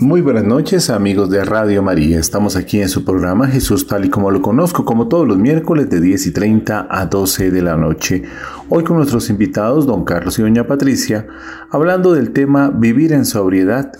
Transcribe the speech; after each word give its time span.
Muy 0.00 0.22
buenas 0.22 0.44
noches 0.44 0.88
amigos 0.88 1.28
de 1.28 1.44
Radio 1.44 1.82
María. 1.82 2.18
Estamos 2.18 2.56
aquí 2.56 2.80
en 2.80 2.88
su 2.88 3.04
programa 3.04 3.48
Jesús 3.48 3.86
tal 3.86 4.06
y 4.06 4.08
como 4.08 4.30
lo 4.30 4.40
conozco, 4.40 4.86
como 4.86 5.08
todos 5.08 5.28
los 5.28 5.36
miércoles 5.36 5.90
de 5.90 6.00
10 6.00 6.28
y 6.28 6.32
30 6.32 6.88
a 6.88 7.04
12 7.04 7.50
de 7.50 7.60
la 7.60 7.76
noche. 7.76 8.22
Hoy 8.70 8.82
con 8.82 8.96
nuestros 8.96 9.28
invitados, 9.28 9.84
don 9.84 10.06
Carlos 10.06 10.38
y 10.38 10.42
doña 10.42 10.66
Patricia, 10.66 11.26
hablando 11.70 12.14
del 12.14 12.32
tema 12.32 12.70
vivir 12.70 13.12
en 13.12 13.26
sobriedad 13.26 13.92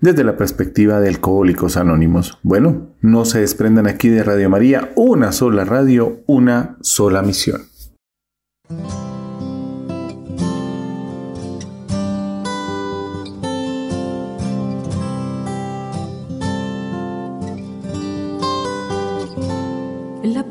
desde 0.00 0.22
la 0.22 0.36
perspectiva 0.36 1.00
de 1.00 1.08
Alcohólicos 1.08 1.76
Anónimos. 1.76 2.38
Bueno, 2.44 2.86
no 3.00 3.24
se 3.24 3.40
desprendan 3.40 3.88
aquí 3.88 4.10
de 4.10 4.22
Radio 4.22 4.48
María, 4.48 4.92
una 4.94 5.32
sola 5.32 5.64
radio, 5.64 6.20
una 6.26 6.76
sola 6.82 7.20
misión. 7.22 7.62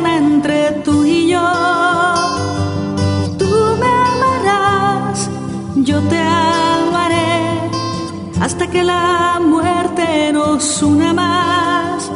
entre 0.00 0.72
tú 0.84 1.04
y 1.04 1.28
yo. 1.28 1.48
Tú 3.38 3.76
me 3.78 3.86
amarás, 3.86 5.28
yo 5.76 6.00
te 6.02 6.18
amaré, 6.18 7.70
hasta 8.40 8.68
que 8.68 8.82
la 8.82 9.40
muerte 9.40 10.32
nos 10.32 10.82
una 10.82 11.12
más. 11.12 12.10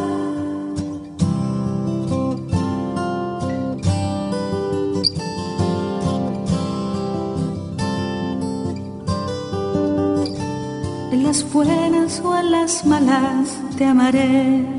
En 11.13 11.23
las 11.23 11.53
buenas 11.53 12.21
o 12.25 12.39
en 12.39 12.51
las 12.51 12.85
malas 12.87 13.59
te 13.77 13.85
amaré 13.85 14.76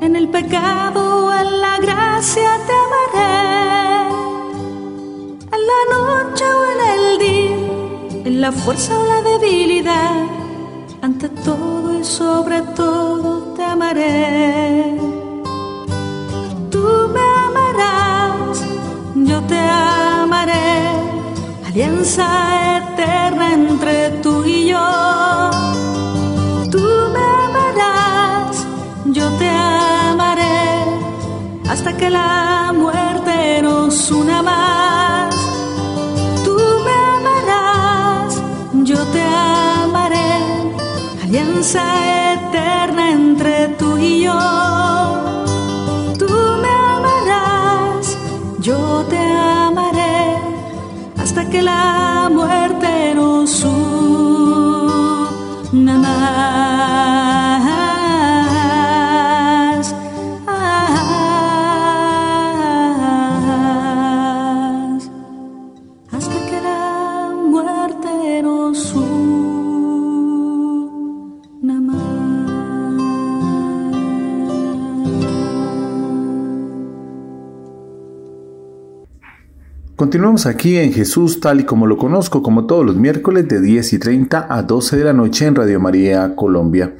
en 0.00 0.16
el 0.16 0.28
pecado, 0.28 1.32
en 1.32 1.60
la 1.60 1.78
gracia 1.78 2.50
te 2.66 2.72
amaré. 2.84 3.46
En 5.54 5.60
la 5.72 5.80
noche 5.94 6.44
o 6.44 6.64
en 6.72 6.80
el 6.94 7.18
día, 7.18 8.22
en 8.24 8.40
la 8.40 8.52
fuerza 8.52 8.98
o 8.98 9.06
la 9.06 9.22
debilidad, 9.22 10.26
ante 11.02 11.28
todo 11.28 11.98
y 11.98 12.04
sobre 12.04 12.62
todo 12.74 13.54
te 13.54 13.62
amaré. 13.62 14.96
Tú 16.70 16.84
me 17.14 17.26
amarás, 17.46 18.64
yo 19.14 19.40
te 19.42 19.58
amaré, 19.58 20.92
alianza 21.66 22.26
eterna 22.78 23.54
entre 23.54 24.10
tú 24.22 24.44
y 24.44 24.68
yo. 24.68 25.85
Hasta 31.76 31.94
que 31.94 32.08
la 32.08 32.72
muerte 32.74 33.60
nos 33.60 34.10
una 34.10 34.42
más. 34.42 35.34
Tú 36.42 36.56
me 36.86 36.96
amarás, 37.16 38.42
yo 38.90 39.00
te 39.14 39.22
amaré, 39.84 40.32
alianza 41.24 41.82
eterna 42.32 43.10
entre 43.10 43.68
tú 43.80 43.98
y 43.98 44.22
yo. 44.22 44.40
Tú 46.18 46.32
me 46.62 46.72
amarás, 46.96 48.16
yo 48.58 49.04
te 49.10 49.18
amaré, 49.18 50.38
hasta 51.22 51.50
que 51.50 51.60
la 51.60 52.15
Continuamos 79.96 80.44
aquí 80.44 80.76
en 80.76 80.92
Jesús 80.92 81.40
tal 81.40 81.60
y 81.60 81.64
como 81.64 81.86
lo 81.86 81.96
conozco, 81.96 82.42
como 82.42 82.66
todos 82.66 82.84
los 82.84 82.96
miércoles 82.96 83.48
de 83.48 83.62
10 83.62 83.94
y 83.94 83.98
30 83.98 84.46
a 84.54 84.62
12 84.62 84.94
de 84.94 85.04
la 85.04 85.14
noche 85.14 85.46
en 85.46 85.54
Radio 85.54 85.80
María 85.80 86.36
Colombia. 86.36 86.94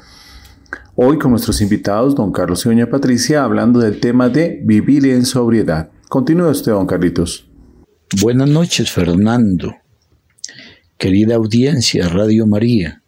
Hoy 0.95 1.19
con 1.19 1.33
nuestros 1.33 1.61
invitados, 1.61 2.15
don 2.15 2.33
Carlos 2.33 2.65
y 2.65 2.71
doña 2.71 2.89
Patricia, 2.89 3.45
hablando 3.45 3.81
del 3.81 4.01
tema 4.01 4.31
de 4.31 4.63
vivir 4.65 5.05
en 5.09 5.27
sobriedad. 5.27 5.91
Continúa 6.09 6.49
usted, 6.49 6.73
don 6.73 6.87
Carlitos. 6.87 7.47
Buenas 8.23 8.49
noches, 8.49 8.91
Fernando. 8.91 9.75
Querida 10.97 11.35
audiencia, 11.35 12.09
Radio 12.09 12.47
María. 12.47 13.03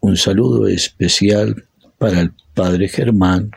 Un 0.00 0.16
saludo 0.16 0.68
especial 0.68 1.66
para 1.98 2.20
el 2.20 2.32
Padre 2.54 2.86
Germán. 2.86 3.50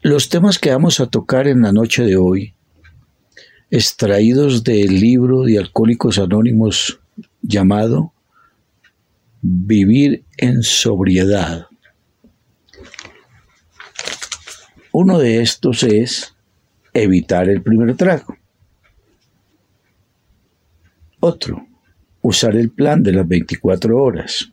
Los 0.00 0.28
temas 0.28 0.58
que 0.58 0.72
vamos 0.72 0.98
a 0.98 1.06
tocar 1.06 1.46
en 1.46 1.62
la 1.62 1.70
noche 1.70 2.02
de 2.02 2.16
hoy 2.16 2.51
extraídos 3.72 4.62
del 4.64 5.00
libro 5.00 5.44
de 5.44 5.56
Alcohólicos 5.56 6.18
Anónimos 6.18 7.00
llamado 7.40 8.12
Vivir 9.40 10.24
en 10.36 10.62
sobriedad. 10.62 11.68
Uno 14.92 15.18
de 15.18 15.40
estos 15.40 15.84
es 15.84 16.36
evitar 16.92 17.48
el 17.48 17.62
primer 17.62 17.96
trago. 17.96 18.36
Otro, 21.20 21.66
usar 22.20 22.54
el 22.56 22.68
plan 22.68 23.02
de 23.02 23.12
las 23.12 23.26
24 23.26 23.96
horas. 23.96 24.52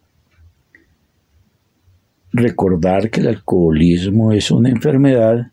Recordar 2.31 3.09
que 3.09 3.19
el 3.19 3.27
alcoholismo 3.27 4.31
es 4.31 4.49
una 4.49 4.69
enfermedad 4.69 5.51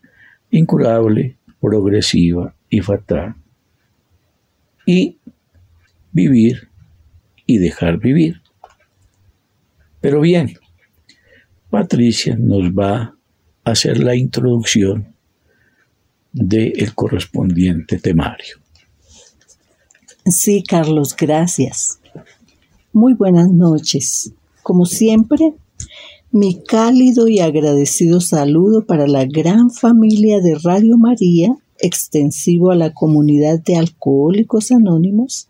incurable, 0.51 1.35
progresiva 1.59 2.55
y 2.69 2.79
fatal 2.79 3.35
y 4.87 5.19
vivir 6.13 6.69
y 7.45 7.59
dejar 7.59 7.99
vivir. 7.99 8.41
Pero 10.01 10.21
bien, 10.21 10.57
Patricia 11.69 12.35
nos 12.39 12.71
va 12.71 13.15
a 13.63 13.71
hacer 13.71 13.99
la 13.99 14.15
introducción 14.15 15.13
del 16.31 16.95
correspondiente 16.95 17.99
temario. 17.99 18.55
Sí, 20.25 20.63
Carlos, 20.63 21.15
gracias. 21.15 21.99
Muy 22.93 23.13
buenas 23.13 23.49
noches. 23.49 24.31
Como 24.63 24.85
siempre, 24.85 25.53
mi 26.31 26.63
cálido 26.63 27.27
y 27.27 27.39
agradecido 27.39 28.21
saludo 28.21 28.85
para 28.85 29.07
la 29.07 29.25
gran 29.25 29.69
familia 29.69 30.39
de 30.39 30.57
Radio 30.63 30.97
María 30.97 31.55
extensivo 31.79 32.71
a 32.71 32.75
la 32.75 32.93
comunidad 32.93 33.59
de 33.59 33.75
alcohólicos 33.75 34.71
anónimos 34.71 35.49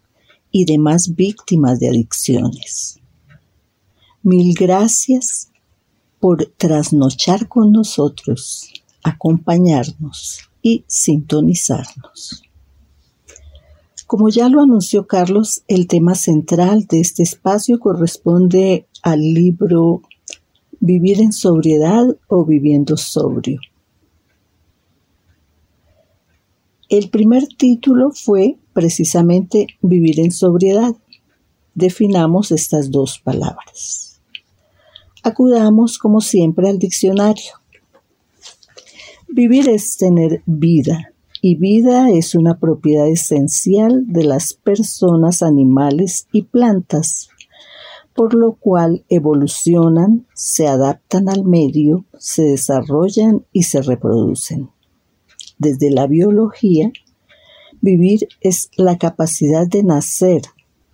y 0.52 0.66
demás 0.66 1.16
víctimas 1.16 1.80
de 1.80 1.90
adicciones. 1.90 3.00
Mil 4.24 4.54
gracias 4.56 5.50
por 6.20 6.46
trasnochar 6.58 7.48
con 7.48 7.72
nosotros, 7.72 8.70
acompañarnos 9.04 10.40
y 10.62 10.84
sintonizarnos. 10.88 12.44
Como 14.06 14.30
ya 14.30 14.50
lo 14.50 14.62
anunció 14.62 15.06
Carlos, 15.06 15.64
el 15.68 15.88
tema 15.88 16.16
central 16.16 16.86
de 16.88 17.02
este 17.02 17.24
espacio 17.24 17.80
corresponde 17.80 18.88
al 19.04 19.20
libro 19.20 20.02
Vivir 20.80 21.22
en 21.22 21.34
sobriedad 21.34 22.06
o 22.28 22.46
viviendo 22.46 22.98
sobrio 22.98 23.60
El 26.90 27.10
primer 27.10 27.48
título 27.48 28.12
fue 28.12 28.58
precisamente 28.72 29.68
Vivir 29.82 30.22
en 30.22 30.32
sobriedad 30.32 30.96
definamos 31.76 32.52
estas 32.52 32.92
dos 32.92 33.20
palabras. 33.20 34.22
Acudamos, 35.22 35.98
como 35.98 36.22
siempre, 36.22 36.70
al 36.70 36.80
diccionario. 36.80 37.52
Vivir 39.28 39.68
es 39.68 39.98
tener 39.98 40.42
vida, 40.46 41.14
y 41.42 41.56
vida 41.56 42.10
es 42.10 42.36
una 42.36 42.58
propiedad 42.58 43.08
esencial 43.08 44.06
de 44.08 44.24
las 44.24 44.54
personas, 44.54 45.44
animales 45.44 46.28
y 46.32 46.44
plantas, 46.44 47.28
por 48.16 48.34
lo 48.34 48.54
cual 48.54 49.04
evolucionan, 49.10 50.26
se 50.34 50.68
adaptan 50.68 51.28
al 51.28 51.44
medio, 51.44 52.06
se 52.18 52.44
desarrollan 52.44 53.46
y 53.52 53.64
se 53.64 53.82
reproducen. 53.82 54.70
Desde 55.58 55.90
la 55.90 56.08
biología, 56.08 56.92
vivir 57.82 58.28
es 58.42 58.70
la 58.78 58.98
capacidad 58.98 59.68
de 59.68 59.84
nacer, 59.84 60.42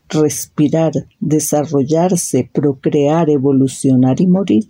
respirar, 0.09 0.91
desarrollarse, 1.19 2.49
procrear, 2.53 3.29
evolucionar 3.29 4.21
y 4.21 4.27
morir. 4.27 4.67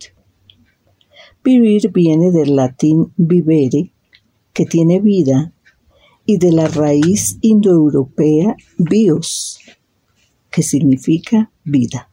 Vivir 1.42 1.92
viene 1.92 2.30
del 2.30 2.56
latín 2.56 3.12
vivere, 3.16 3.92
que 4.52 4.64
tiene 4.64 5.00
vida, 5.00 5.52
y 6.26 6.38
de 6.38 6.52
la 6.52 6.68
raíz 6.68 7.38
indoeuropea 7.42 8.56
bios, 8.78 9.58
que 10.50 10.62
significa 10.62 11.50
vida. 11.64 12.08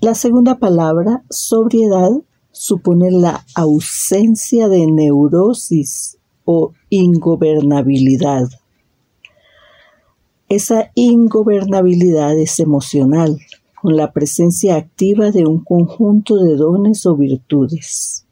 La 0.00 0.14
segunda 0.14 0.58
palabra, 0.58 1.22
sobriedad, 1.30 2.10
supone 2.52 3.10
la 3.10 3.44
ausencia 3.54 4.68
de 4.68 4.86
neurosis 4.86 6.18
o 6.44 6.72
ingobernabilidad. 6.90 8.48
Esa 10.48 10.90
ingobernabilidad 10.94 12.38
es 12.38 12.60
emocional, 12.60 13.38
con 13.80 13.96
la 13.96 14.12
presencia 14.12 14.76
activa 14.76 15.32
de 15.32 15.46
un 15.46 15.64
conjunto 15.64 16.36
de 16.36 16.56
dones 16.56 17.04
o 17.06 17.16
virtudes. 17.16 18.26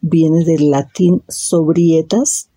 Viene 0.00 0.44
del 0.44 0.70
latín 0.70 1.22
sobrietas 1.28 2.48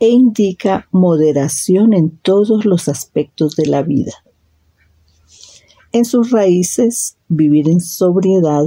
e 0.00 0.08
indica 0.08 0.88
moderación 0.90 1.92
en 1.92 2.10
todos 2.10 2.64
los 2.64 2.88
aspectos 2.88 3.56
de 3.56 3.66
la 3.66 3.82
vida. 3.82 4.12
En 5.92 6.04
sus 6.04 6.30
raíces, 6.30 7.18
vivir 7.28 7.68
en 7.68 7.80
sobriedad 7.80 8.64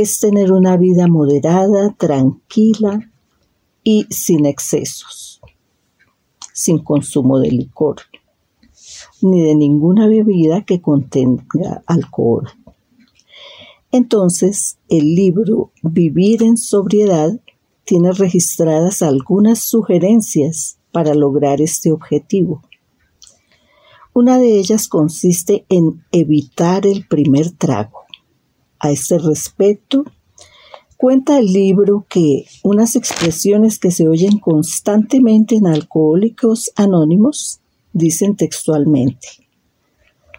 es 0.00 0.20
tener 0.20 0.52
una 0.52 0.76
vida 0.76 1.06
moderada, 1.06 1.94
tranquila 1.98 3.10
y 3.82 4.06
sin 4.10 4.46
excesos, 4.46 5.40
sin 6.52 6.78
consumo 6.78 7.38
de 7.40 7.50
licor, 7.50 7.96
ni 9.22 9.42
de 9.42 9.54
ninguna 9.54 10.06
bebida 10.06 10.64
que 10.64 10.80
contenga 10.80 11.82
alcohol. 11.86 12.48
Entonces, 13.90 14.78
el 14.88 15.14
libro 15.14 15.72
Vivir 15.82 16.42
en 16.42 16.56
sobriedad 16.58 17.40
tiene 17.84 18.12
registradas 18.12 19.02
algunas 19.02 19.60
sugerencias 19.60 20.78
para 20.92 21.14
lograr 21.14 21.60
este 21.60 21.90
objetivo. 21.90 22.62
Una 24.12 24.38
de 24.38 24.58
ellas 24.58 24.88
consiste 24.88 25.64
en 25.68 26.04
evitar 26.12 26.86
el 26.86 27.06
primer 27.06 27.52
trago. 27.52 27.97
A 28.80 28.90
este 28.90 29.18
respecto, 29.18 30.04
cuenta 30.96 31.38
el 31.38 31.46
libro 31.46 32.06
que 32.08 32.46
unas 32.62 32.96
expresiones 32.96 33.78
que 33.78 33.90
se 33.90 34.08
oyen 34.08 34.38
constantemente 34.38 35.56
en 35.56 35.66
alcohólicos 35.66 36.70
anónimos 36.76 37.60
dicen 37.92 38.36
textualmente, 38.36 39.28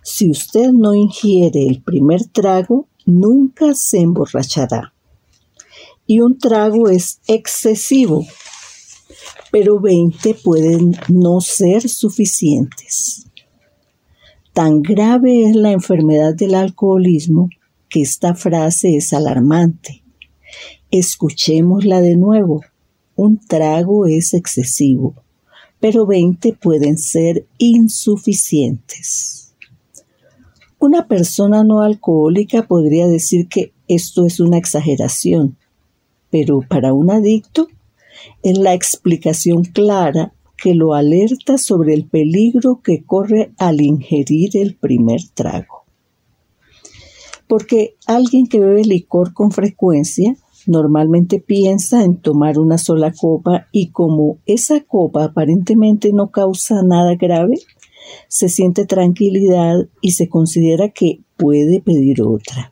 si 0.02 0.30
usted 0.30 0.72
no 0.72 0.96
ingiere 0.96 1.68
el 1.68 1.82
primer 1.82 2.24
trago, 2.26 2.88
nunca 3.06 3.76
se 3.76 4.00
emborrachará 4.00 4.94
y 6.10 6.22
un 6.22 6.40
trago 6.40 6.90
es 6.90 7.22
excesivo, 7.28 8.26
pero 9.52 9.80
20 9.80 10.34
pueden 10.44 10.98
no 11.08 11.40
ser 11.40 11.88
suficientes. 11.88 13.28
Tan 14.54 14.82
grave 14.82 15.44
es 15.44 15.56
la 15.56 15.72
enfermedad 15.72 16.34
del 16.34 16.56
alcoholismo 16.56 17.50
que 17.90 18.02
esta 18.02 18.36
frase 18.36 18.96
es 18.96 19.14
alarmante. 19.14 20.04
Escuchémosla 20.92 22.02
de 22.02 22.16
nuevo. 22.16 22.62
Un 23.16 23.40
trago 23.40 24.06
es 24.06 24.34
excesivo, 24.34 25.16
pero 25.80 26.06
20 26.06 26.54
pueden 26.54 26.98
ser 26.98 27.46
insuficientes. 27.58 29.54
Una 30.78 31.08
persona 31.08 31.66
no 31.66 31.82
alcohólica 31.82 32.66
podría 32.66 33.08
decir 33.08 33.50
que 33.50 33.74
esto 33.90 34.26
es 34.26 34.40
una 34.40 34.58
exageración, 34.58 35.58
pero 36.30 36.62
para 36.62 36.94
un 36.94 37.12
adicto 37.12 37.68
es 38.44 38.58
la 38.58 38.74
explicación 38.74 39.64
clara 39.64 40.34
que 40.56 40.76
lo 40.76 40.94
alerta 40.94 41.58
sobre 41.58 41.94
el 41.94 42.06
peligro 42.06 42.82
que 42.82 43.04
corre 43.04 43.52
al 43.58 43.82
ingerir 43.82 44.56
el 44.58 44.76
primer 44.76 45.22
trago. 45.34 45.79
Porque 47.50 47.96
alguien 48.06 48.46
que 48.46 48.60
bebe 48.60 48.84
licor 48.84 49.34
con 49.34 49.50
frecuencia 49.50 50.38
normalmente 50.68 51.40
piensa 51.40 52.04
en 52.04 52.18
tomar 52.18 52.60
una 52.60 52.78
sola 52.78 53.12
copa 53.12 53.66
y 53.72 53.90
como 53.90 54.38
esa 54.46 54.82
copa 54.82 55.24
aparentemente 55.24 56.12
no 56.14 56.30
causa 56.30 56.84
nada 56.84 57.16
grave, 57.16 57.56
se 58.28 58.50
siente 58.50 58.86
tranquilidad 58.86 59.88
y 60.00 60.12
se 60.12 60.30
considera 60.30 60.90
que 60.90 61.22
puede 61.38 61.82
pedir 61.82 62.22
otra. 62.22 62.72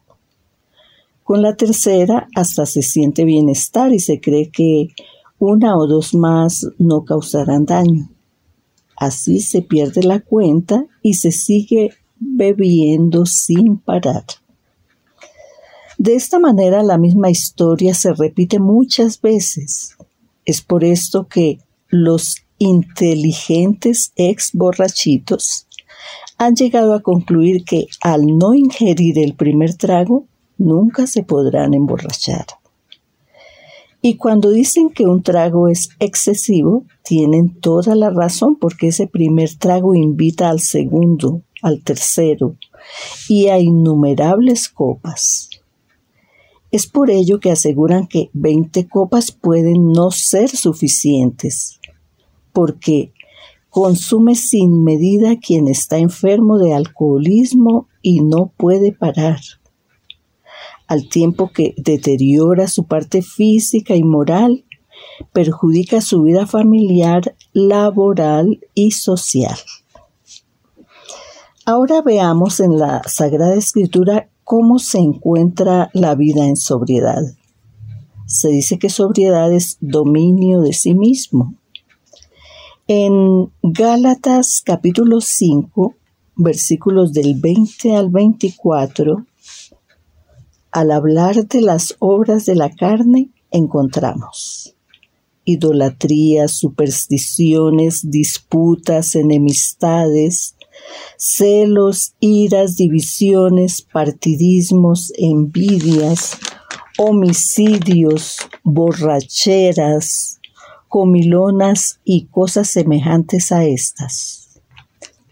Con 1.24 1.42
la 1.42 1.56
tercera 1.56 2.28
hasta 2.36 2.68
se 2.68 2.84
siente 2.84 3.26
bienestar 3.26 3.92
y 3.94 4.00
se 4.00 4.22
cree 4.22 4.52
que 4.52 4.90
una 5.40 5.76
o 5.76 5.88
dos 5.88 6.14
más 6.14 6.68
no 6.78 7.04
causarán 7.04 7.66
daño. 7.66 8.12
Así 8.96 9.40
se 9.40 9.64
pierde 9.64 10.04
la 10.04 10.20
cuenta 10.20 10.86
y 11.02 11.16
se 11.16 11.32
sigue 11.32 11.90
bebiendo 12.20 13.26
sin 13.26 13.78
parar. 13.78 14.24
De 15.98 16.14
esta 16.14 16.38
manera 16.40 16.84
la 16.84 16.98
misma 16.98 17.30
historia 17.30 17.94
se 17.94 18.14
repite 18.14 18.60
muchas 18.60 19.20
veces. 19.20 19.98
Es 20.46 20.62
por 20.62 20.84
esto 20.84 21.28
que 21.28 21.60
los 21.90 22.38
inteligentes 22.60 24.12
ex 24.16 24.52
borrachitos 24.54 25.68
han 26.38 26.56
llegado 26.56 26.94
a 26.94 27.02
concluir 27.02 27.64
que 27.64 27.88
al 28.02 28.38
no 28.38 28.54
ingerir 28.54 29.18
el 29.18 29.34
primer 29.34 29.74
trago, 29.74 30.26
nunca 30.58 31.08
se 31.08 31.24
podrán 31.24 31.74
emborrachar. 31.74 32.46
Y 34.02 34.16
cuando 34.18 34.52
dicen 34.52 34.90
que 34.92 35.06
un 35.06 35.24
trago 35.24 35.68
es 35.68 35.90
excesivo, 36.00 36.86
tienen 37.04 37.60
toda 37.60 37.96
la 37.96 38.12
razón 38.12 38.56
porque 38.56 38.90
ese 38.90 39.08
primer 39.08 39.56
trago 39.56 39.96
invita 39.96 40.50
al 40.50 40.60
segundo, 40.60 41.42
al 41.64 41.82
tercero 41.84 42.56
y 43.28 43.48
a 43.48 43.60
innumerables 43.60 44.70
copas. 44.70 45.50
Es 46.72 46.88
por 46.88 47.10
ello 47.10 47.40
que 47.40 47.52
aseguran 47.52 48.08
que 48.08 48.30
20 48.34 48.88
copas 48.88 49.32
pueden 49.32 49.92
no 49.92 50.12
ser 50.12 50.50
suficientes, 50.50 51.80
porque 52.54 53.14
consume 53.70 54.36
sin 54.36 54.84
medida 54.84 55.38
quien 55.38 55.68
está 55.68 55.98
enfermo 55.98 56.58
de 56.58 56.74
alcoholismo 56.74 57.88
y 58.02 58.22
no 58.22 58.52
puede 58.58 58.92
parar 58.92 59.40
al 60.88 61.10
tiempo 61.10 61.52
que 61.52 61.76
deteriora 61.78 62.68
su 62.68 62.86
parte 62.86 63.22
física 63.22 63.96
y 63.96 64.04
moral, 64.04 64.66
perjudica 65.34 66.02
su 66.02 66.24
vida 66.24 66.48
familiar, 66.48 67.36
laboral 67.54 68.62
y 68.74 68.92
social. 68.92 69.58
Ahora 71.66 72.02
veamos 72.02 72.62
en 72.62 72.80
la 72.80 73.04
Sagrada 73.06 73.56
Escritura 73.56 74.30
cómo 74.48 74.80
se 74.80 75.00
encuentra 75.00 75.90
la 75.92 76.16
vida 76.16 76.48
en 76.48 76.56
sobriedad. 76.56 77.22
Se 78.28 78.48
dice 78.48 78.80
que 78.80 78.88
sobriedad 78.88 79.52
es 79.52 79.76
dominio 79.82 80.62
de 80.62 80.72
sí 80.72 80.94
mismo. 80.94 81.54
En 82.88 83.52
Gálatas 83.62 84.62
capítulo 84.66 85.20
5, 85.20 85.96
versículos 86.38 87.12
del 87.12 87.36
20 87.36 87.94
al 87.94 88.10
24, 88.10 89.26
al 90.72 90.92
hablar 90.92 91.46
de 91.46 91.60
las 91.60 91.98
obras 92.00 92.46
de 92.46 92.56
la 92.56 92.70
carne, 92.70 93.30
encontramos 93.52 94.78
idolatrías, 95.44 96.52
supersticiones, 96.52 98.12
disputas, 98.12 99.16
enemistades, 99.16 100.57
celos, 101.18 102.14
iras, 102.20 102.76
divisiones, 102.76 103.82
partidismos, 103.82 105.12
envidias, 105.18 106.38
homicidios, 106.98 108.38
borracheras, 108.64 110.40
comilonas 110.88 112.00
y 112.04 112.26
cosas 112.28 112.70
semejantes 112.70 113.52
a 113.52 113.66
estas. 113.66 114.62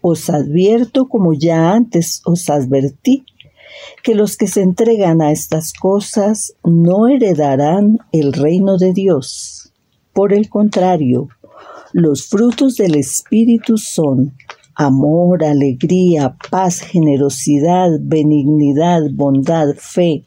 Os 0.00 0.30
advierto, 0.30 1.08
como 1.08 1.32
ya 1.32 1.72
antes 1.72 2.22
os 2.24 2.48
advertí, 2.50 3.24
que 4.02 4.14
los 4.14 4.36
que 4.36 4.46
se 4.46 4.62
entregan 4.62 5.20
a 5.20 5.32
estas 5.32 5.72
cosas 5.72 6.52
no 6.64 7.08
heredarán 7.08 7.98
el 8.12 8.32
reino 8.32 8.78
de 8.78 8.92
Dios. 8.92 9.72
Por 10.12 10.32
el 10.32 10.48
contrario, 10.48 11.28
los 11.92 12.26
frutos 12.26 12.76
del 12.76 12.94
Espíritu 12.94 13.78
son 13.78 14.34
amor, 14.76 15.42
alegría, 15.42 16.36
paz, 16.50 16.80
generosidad, 16.80 17.88
benignidad, 17.98 19.02
bondad, 19.10 19.68
fe, 19.76 20.26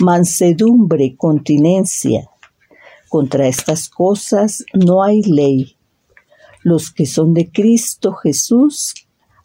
mansedumbre, 0.00 1.16
continencia. 1.16 2.28
Contra 3.08 3.46
estas 3.46 3.88
cosas 3.88 4.64
no 4.74 5.02
hay 5.02 5.22
ley. 5.22 5.76
Los 6.62 6.90
que 6.90 7.06
son 7.06 7.32
de 7.32 7.50
Cristo 7.50 8.12
Jesús 8.12 8.94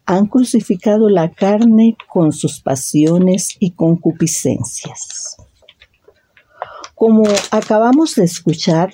han 0.05 0.25
crucificado 0.25 1.09
la 1.09 1.31
carne 1.31 1.95
con 2.11 2.33
sus 2.33 2.59
pasiones 2.59 3.55
y 3.59 3.71
concupiscencias. 3.71 5.37
Como 6.95 7.23
acabamos 7.51 8.15
de 8.15 8.25
escuchar, 8.25 8.89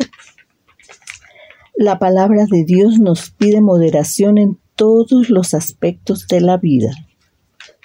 la 1.76 1.98
palabra 1.98 2.46
de 2.46 2.66
Dios 2.66 3.00
nos 3.00 3.32
pide 3.32 3.62
moderación 3.62 4.38
en 4.38 4.59
todos 4.80 5.30
los 5.30 5.54
aspectos 5.54 6.26
de 6.30 6.40
la 6.40 6.56
vida. 6.56 6.92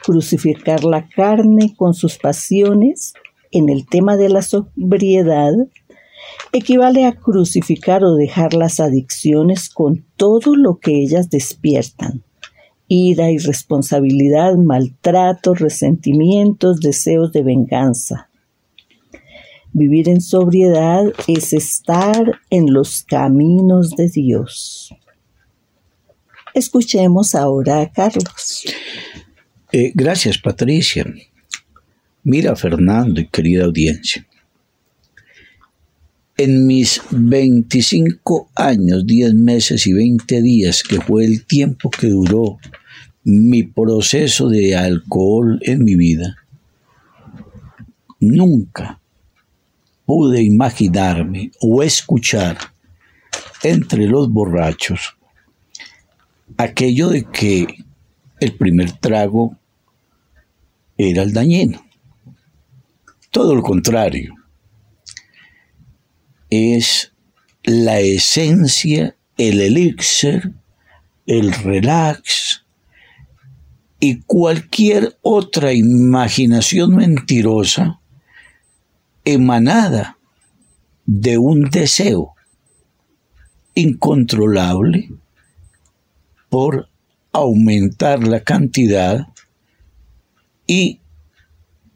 Crucificar 0.04 0.84
la 0.84 1.08
carne 1.08 1.74
con 1.76 1.92
sus 1.92 2.18
pasiones 2.18 3.14
en 3.50 3.68
el 3.68 3.84
tema 3.84 4.16
de 4.16 4.28
la 4.28 4.42
sobriedad 4.42 5.54
equivale 6.52 7.04
a 7.04 7.16
crucificar 7.16 8.04
o 8.04 8.14
dejar 8.14 8.54
las 8.54 8.78
adicciones 8.78 9.68
con 9.68 10.04
todo 10.16 10.54
lo 10.54 10.78
que 10.78 11.02
ellas 11.02 11.30
despiertan. 11.30 12.22
Ira, 12.86 13.32
irresponsabilidad, 13.32 14.54
maltrato, 14.54 15.54
resentimientos, 15.54 16.78
deseos 16.78 17.32
de 17.32 17.42
venganza. 17.42 18.30
Vivir 19.72 20.08
en 20.08 20.20
sobriedad 20.20 21.12
es 21.26 21.52
estar 21.52 22.38
en 22.50 22.72
los 22.72 23.02
caminos 23.02 23.90
de 23.96 24.08
Dios. 24.08 24.94
Escuchemos 26.54 27.34
ahora 27.34 27.80
a 27.80 27.90
Carlos. 27.90 28.64
Eh, 29.72 29.90
gracias, 29.92 30.38
Patricia. 30.38 31.04
Mira, 32.22 32.54
Fernando 32.54 33.20
y 33.20 33.26
querida 33.26 33.64
audiencia. 33.64 34.24
En 36.36 36.64
mis 36.66 37.02
25 37.10 38.50
años, 38.54 39.04
10 39.04 39.34
meses 39.34 39.86
y 39.88 39.92
20 39.92 40.42
días, 40.42 40.84
que 40.84 41.00
fue 41.00 41.24
el 41.24 41.44
tiempo 41.44 41.90
que 41.90 42.06
duró 42.06 42.58
mi 43.24 43.64
proceso 43.64 44.48
de 44.48 44.76
alcohol 44.76 45.58
en 45.62 45.82
mi 45.82 45.96
vida, 45.96 46.36
nunca 48.20 49.00
pude 50.06 50.40
imaginarme 50.40 51.50
o 51.60 51.82
escuchar 51.82 52.58
entre 53.64 54.06
los 54.06 54.30
borrachos 54.30 55.13
aquello 56.56 57.08
de 57.08 57.24
que 57.24 57.66
el 58.40 58.56
primer 58.56 58.92
trago 58.92 59.56
era 60.96 61.22
el 61.22 61.32
dañino. 61.32 61.84
Todo 63.30 63.54
lo 63.54 63.62
contrario 63.62 64.34
es 66.50 67.12
la 67.64 67.98
esencia, 68.00 69.16
el 69.36 69.60
elixir, 69.60 70.52
el 71.26 71.52
relax 71.52 72.64
y 73.98 74.20
cualquier 74.20 75.18
otra 75.22 75.72
imaginación 75.72 76.94
mentirosa 76.94 78.00
emanada 79.24 80.18
de 81.06 81.38
un 81.38 81.70
deseo 81.70 82.34
incontrolable 83.74 85.10
por 86.54 86.88
aumentar 87.32 88.28
la 88.28 88.44
cantidad 88.44 89.26
y 90.68 91.00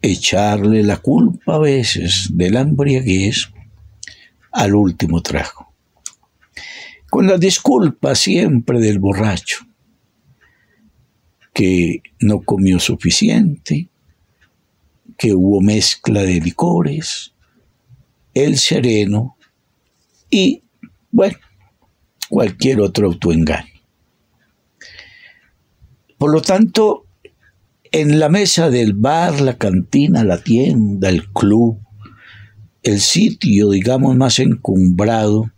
echarle 0.01 0.83
la 0.83 0.97
culpa 0.97 1.55
a 1.55 1.59
veces 1.59 2.27
de 2.33 2.49
la 2.49 2.59
embriaguez 2.59 3.47
al 4.51 4.75
último 4.75 5.21
trago. 5.21 5.73
Con 7.09 7.27
la 7.27 7.37
disculpa 7.37 8.15
siempre 8.15 8.81
del 8.81 8.99
borracho, 8.99 9.65
que 11.53 12.03
no 12.19 12.41
comió 12.41 12.81
suficiente, 12.81 13.87
que 15.17 15.33
hubo 15.33 15.61
mezcla 15.61 16.21
de 16.23 16.41
licores, 16.41 17.33
el 18.33 18.57
sereno 18.57 19.37
y, 20.29 20.63
bueno, 21.11 21.37
cualquier 22.27 22.81
otro 22.81 23.07
autoengaño. 23.07 23.78
Por 26.19 26.31
lo 26.31 26.41
tanto, 26.41 27.05
en 27.91 28.19
la 28.19 28.27
mesa 28.29 28.69
del 28.69 28.93
bar, 28.93 29.39
la 29.39 29.57
cantina, 29.57 30.23
la 30.23 30.43
tienda, 30.43 31.09
el 31.09 31.29
club, 31.29 31.79
el 32.83 32.99
sitio, 32.99 33.69
digamos, 33.71 34.15
más 34.17 34.37
encumbrado 34.39 35.49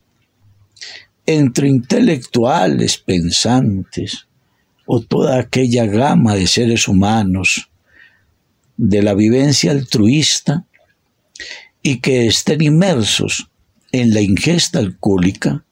entre 1.25 1.67
intelectuales, 1.67 2.97
pensantes, 2.99 4.27
o 4.85 5.01
toda 5.01 5.39
aquella 5.39 5.85
gama 5.87 6.35
de 6.35 6.45
seres 6.45 6.87
humanos 6.87 7.69
de 8.77 9.01
la 9.01 9.15
vivencia 9.15 9.71
altruista 9.71 10.65
y 11.81 12.01
que 12.01 12.27
estén 12.27 12.61
inmersos 12.61 13.49
en 13.91 14.13
la 14.13 14.21
ingesta 14.21 14.77
alcohólica, 14.77 15.65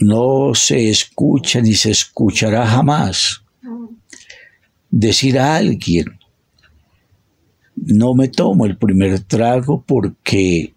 no 0.00 0.54
se 0.54 0.90
escucha 0.90 1.60
ni 1.60 1.74
se 1.74 1.90
escuchará 1.90 2.66
jamás 2.66 3.42
decir 4.90 5.38
a 5.38 5.56
alguien 5.56 6.20
no 7.76 8.14
me 8.14 8.28
tomo 8.28 8.66
el 8.66 8.76
primer 8.76 9.20
trago 9.20 9.82
porque 9.86 10.74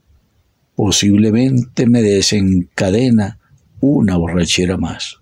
posiblemente 0.75 1.85
me 1.85 2.01
desencadena 2.01 3.39
una 3.79 4.17
borrachera 4.17 4.77
más. 4.77 5.17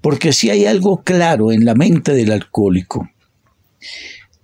Porque 0.00 0.32
si 0.32 0.50
hay 0.50 0.66
algo 0.66 1.02
claro 1.02 1.50
en 1.50 1.64
la 1.64 1.74
mente 1.74 2.14
del 2.14 2.30
alcohólico, 2.30 3.10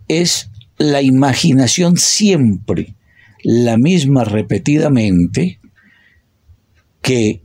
es 0.08 0.50
la 0.78 1.00
imaginación 1.00 1.96
siempre 1.96 2.94
la 3.42 3.76
misma 3.76 4.24
repetidamente 4.24 5.60
que 7.00 7.42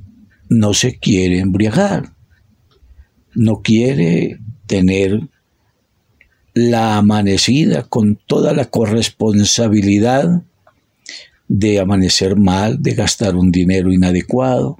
no 0.49 0.73
se 0.73 0.97
quiere 0.97 1.39
embriagar, 1.39 2.13
no 3.35 3.61
quiere 3.61 4.39
tener 4.65 5.21
la 6.53 6.97
amanecida 6.97 7.83
con 7.83 8.15
toda 8.15 8.53
la 8.53 8.65
corresponsabilidad 8.65 10.43
de 11.47 11.79
amanecer 11.79 12.35
mal, 12.35 12.81
de 12.81 12.93
gastar 12.93 13.35
un 13.35 13.51
dinero 13.51 13.93
inadecuado, 13.93 14.77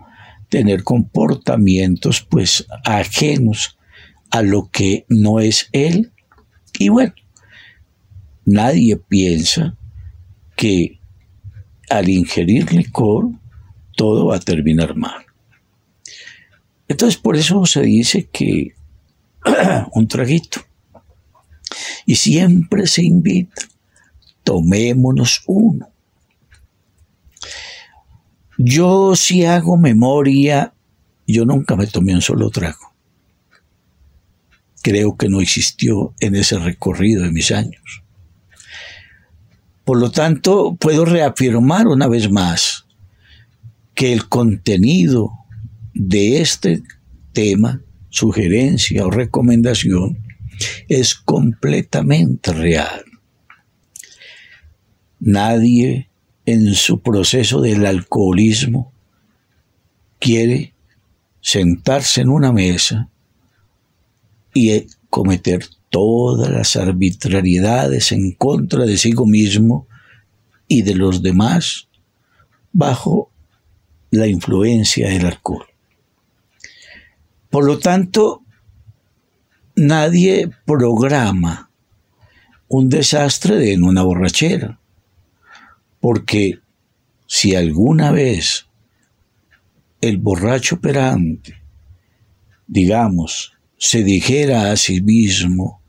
tener 0.50 0.84
comportamientos 0.84 2.22
pues 2.22 2.66
ajenos 2.84 3.78
a 4.32 4.42
lo 4.42 4.70
que 4.72 5.06
no 5.08 5.40
es 5.40 5.70
él. 5.72 6.12
Y 6.78 6.90
bueno, 6.90 7.14
nadie 8.46 8.98
piensa 8.98 9.76
que 10.56 11.00
al 11.90 12.10
ingerir 12.10 12.72
licor 12.74 13.30
todo 13.96 14.28
va 14.28 14.38
a 14.38 14.40
terminar 14.40 14.96
mal. 14.96 15.29
Entonces 16.90 17.18
por 17.18 17.38
eso 17.38 17.66
se 17.68 17.82
dice 17.82 18.28
que 18.32 18.74
un 19.94 20.08
traguito 20.08 20.60
y 22.06 22.16
siempre 22.16 22.88
se 22.88 23.04
invita, 23.04 23.62
tomémonos 24.44 25.44
uno. 25.46 25.88
Yo 28.58 29.16
si 29.16 29.46
hago 29.46 29.78
memoria, 29.78 30.74
yo 31.28 31.46
nunca 31.46 31.76
me 31.76 31.86
tomé 31.86 32.16
un 32.16 32.22
solo 32.22 32.50
trago. 32.50 32.94
Creo 34.82 35.16
que 35.16 35.30
no 35.30 35.42
existió 35.42 36.16
en 36.20 36.36
ese 36.36 36.58
recorrido 36.58 37.24
de 37.24 37.32
mis 37.32 37.52
años. 37.52 38.02
Por 39.86 40.00
lo 40.00 40.10
tanto, 40.10 40.76
puedo 40.76 41.06
reafirmar 41.06 41.88
una 41.88 42.08
vez 42.08 42.32
más 42.32 42.86
que 43.94 44.12
el 44.12 44.28
contenido 44.28 45.39
de 46.00 46.40
este 46.40 46.82
tema, 47.34 47.82
sugerencia 48.10 49.06
o 49.06 49.12
recomendación, 49.12 50.18
es 50.88 51.14
completamente 51.14 52.54
real. 52.54 53.04
Nadie 55.20 56.10
en 56.46 56.74
su 56.74 57.02
proceso 57.02 57.60
del 57.60 57.86
alcoholismo 57.86 58.94
quiere 60.20 60.74
sentarse 61.42 62.22
en 62.22 62.30
una 62.30 62.54
mesa 62.54 63.10
y 64.54 64.72
eh, 64.72 64.88
cometer 65.10 65.66
todas 65.90 66.50
las 66.50 66.78
arbitrariedades 66.78 68.14
en 68.14 68.32
contra 68.32 68.86
de 68.86 68.98
sí 68.98 69.14
mismo 69.26 69.86
y 70.66 70.84
de 70.84 70.96
los 70.96 71.22
demás 71.22 71.90
bajo 72.72 73.32
la 74.12 74.28
influencia 74.28 75.10
del 75.10 75.26
alcohol. 75.26 75.69
Por 77.50 77.66
lo 77.66 77.80
tanto, 77.80 78.44
nadie 79.76 80.50
programa 80.66 81.70
un 82.68 82.90
desastre 82.90 83.74
en 83.74 83.84
una 83.84 84.04
borrachera, 84.04 84.80
porque 86.00 86.60
si 87.26 87.56
alguna 87.56 88.12
vez 88.12 88.68
el 90.02 90.18
borracho 90.18 90.76
operante, 90.76 91.56
digamos, 92.68 93.54
se 93.78 94.04
dijera 94.04 94.72
a 94.72 94.78
sí 94.78 95.02
mismo, 95.02 95.82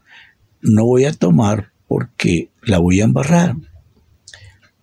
no 0.62 0.86
voy 0.86 1.04
a 1.04 1.12
tomar 1.12 1.72
porque 1.86 2.50
la 2.62 2.78
voy 2.78 3.02
a 3.02 3.04
embarrar, 3.04 3.56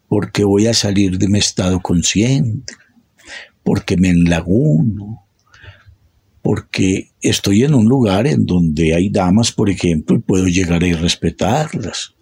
porque 0.07 0.43
voy 0.43 0.67
a 0.67 0.73
salir 0.73 1.17
de 1.17 1.27
mi 1.27 1.39
estado 1.39 1.79
consciente, 1.79 2.73
porque 3.63 3.97
me 3.97 4.09
enlaguno, 4.09 5.26
porque 6.41 7.11
estoy 7.21 7.63
en 7.63 7.73
un 7.73 7.87
lugar 7.87 8.27
en 8.27 8.45
donde 8.45 8.93
hay 8.95 9.09
damas, 9.09 9.51
por 9.51 9.69
ejemplo, 9.69 10.15
y 10.15 10.19
puedo 10.19 10.47
llegar 10.47 10.83
a 10.83 10.87
irrespetarlas. 10.87 12.13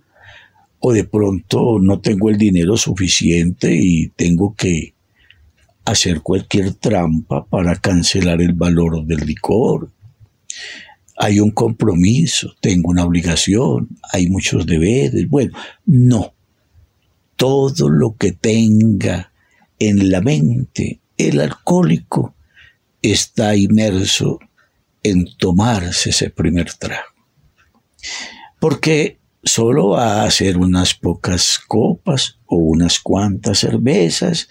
O 0.79 0.93
de 0.93 1.03
pronto 1.03 1.79
no 1.79 1.99
tengo 1.99 2.29
el 2.29 2.37
dinero 2.37 2.77
suficiente 2.77 3.75
y 3.75 4.09
tengo 4.09 4.55
que 4.55 4.93
hacer 5.85 6.21
cualquier 6.21 6.73
trampa 6.73 7.45
para 7.45 7.75
cancelar 7.75 8.41
el 8.41 8.53
valor 8.53 9.05
del 9.05 9.25
licor. 9.25 9.91
Hay 11.17 11.39
un 11.39 11.51
compromiso, 11.51 12.53
tengo 12.59 12.89
una 12.89 13.05
obligación, 13.05 13.89
hay 14.11 14.27
muchos 14.27 14.65
deberes. 14.65 15.29
Bueno, 15.29 15.57
no. 15.85 16.33
Todo 17.35 17.89
lo 17.89 18.15
que 18.15 18.31
tenga 18.31 19.31
en 19.79 20.09
la 20.09 20.21
mente 20.21 20.99
el 21.17 21.39
alcohólico 21.39 22.34
está 23.11 23.55
inmerso 23.55 24.39
en 25.03 25.25
tomarse 25.37 26.09
ese 26.09 26.29
primer 26.29 26.73
trago. 26.73 27.03
Porque 28.59 29.19
solo 29.43 29.89
va 29.89 30.21
a 30.21 30.25
hacer 30.25 30.57
unas 30.57 30.95
pocas 30.95 31.59
copas 31.67 32.39
o 32.45 32.57
unas 32.57 32.99
cuantas 32.99 33.59
cervezas 33.59 34.47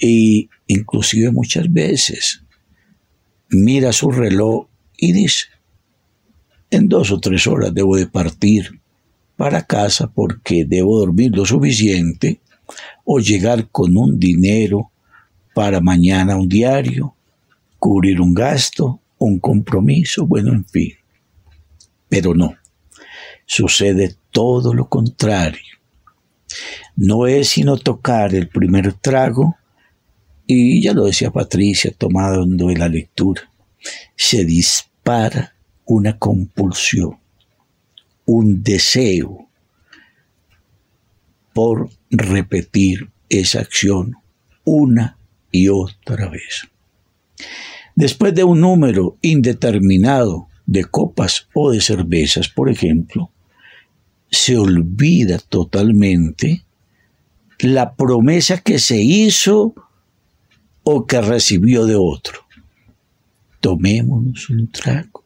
y 0.00 0.48
inclusive 0.68 1.32
muchas 1.32 1.72
veces 1.72 2.44
mira 3.50 3.92
su 3.92 4.10
reloj 4.10 4.68
y 4.96 5.12
dice, 5.12 5.46
en 6.70 6.88
dos 6.88 7.10
o 7.10 7.18
tres 7.18 7.46
horas 7.46 7.74
debo 7.74 7.96
de 7.96 8.06
partir 8.06 8.80
para 9.36 9.62
casa 9.62 10.10
porque 10.12 10.64
debo 10.64 10.98
dormir 10.98 11.32
lo 11.34 11.44
suficiente 11.44 12.40
o 13.04 13.18
llegar 13.20 13.68
con 13.70 13.96
un 13.96 14.18
dinero 14.18 14.90
para 15.54 15.80
mañana 15.80 16.36
un 16.36 16.48
diario, 16.48 17.16
cubrir 17.78 18.20
un 18.20 18.34
gasto, 18.34 19.00
un 19.18 19.38
compromiso, 19.38 20.26
bueno, 20.26 20.52
en 20.52 20.64
fin. 20.64 20.92
Pero 22.08 22.34
no, 22.34 22.54
sucede 23.46 24.16
todo 24.30 24.74
lo 24.74 24.88
contrario. 24.88 25.78
No 26.96 27.26
es 27.26 27.48
sino 27.48 27.76
tocar 27.76 28.34
el 28.34 28.48
primer 28.48 28.92
trago 28.94 29.56
y 30.46 30.80
ya 30.82 30.94
lo 30.94 31.04
decía 31.04 31.30
Patricia 31.30 31.92
tomando 31.96 32.68
de 32.68 32.76
la 32.76 32.88
lectura, 32.88 33.52
se 34.16 34.46
dispara 34.46 35.54
una 35.84 36.18
compulsión, 36.18 37.18
un 38.24 38.62
deseo 38.62 39.46
por 41.52 41.90
repetir 42.10 43.10
esa 43.28 43.60
acción 43.60 44.14
una 44.64 45.18
y 45.52 45.68
otra 45.68 46.28
vez. 46.28 46.66
Después 47.94 48.34
de 48.34 48.44
un 48.44 48.60
número 48.60 49.16
indeterminado 49.22 50.48
de 50.66 50.84
copas 50.84 51.48
o 51.54 51.70
de 51.70 51.80
cervezas, 51.80 52.48
por 52.48 52.70
ejemplo, 52.70 53.30
se 54.30 54.56
olvida 54.56 55.38
totalmente 55.38 56.64
la 57.58 57.94
promesa 57.94 58.58
que 58.58 58.78
se 58.78 59.00
hizo 59.00 59.74
o 60.84 61.06
que 61.06 61.20
recibió 61.20 61.86
de 61.86 61.96
otro. 61.96 62.40
Tomémonos 63.60 64.48
un 64.50 64.70
trago. 64.70 65.24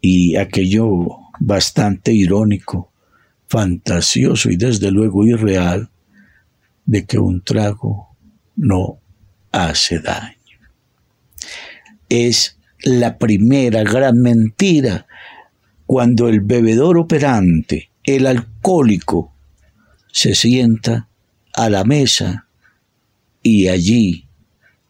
Y 0.00 0.36
aquello 0.36 1.08
bastante 1.40 2.12
irónico, 2.12 2.92
fantasioso 3.48 4.50
y 4.50 4.56
desde 4.56 4.90
luego 4.90 5.26
irreal 5.26 5.90
de 6.86 7.04
que 7.04 7.18
un 7.18 7.42
trago 7.42 8.16
no 8.56 8.98
hace 9.52 9.98
daño. 9.98 10.39
Es 12.10 12.58
la 12.82 13.16
primera 13.16 13.82
gran 13.82 14.20
mentira 14.20 15.06
cuando 15.86 16.28
el 16.28 16.40
bebedor 16.40 16.98
operante, 16.98 17.90
el 18.04 18.26
alcohólico, 18.26 19.34
se 20.12 20.34
sienta 20.34 21.08
a 21.54 21.70
la 21.70 21.84
mesa 21.84 22.46
y 23.42 23.68
allí 23.68 24.26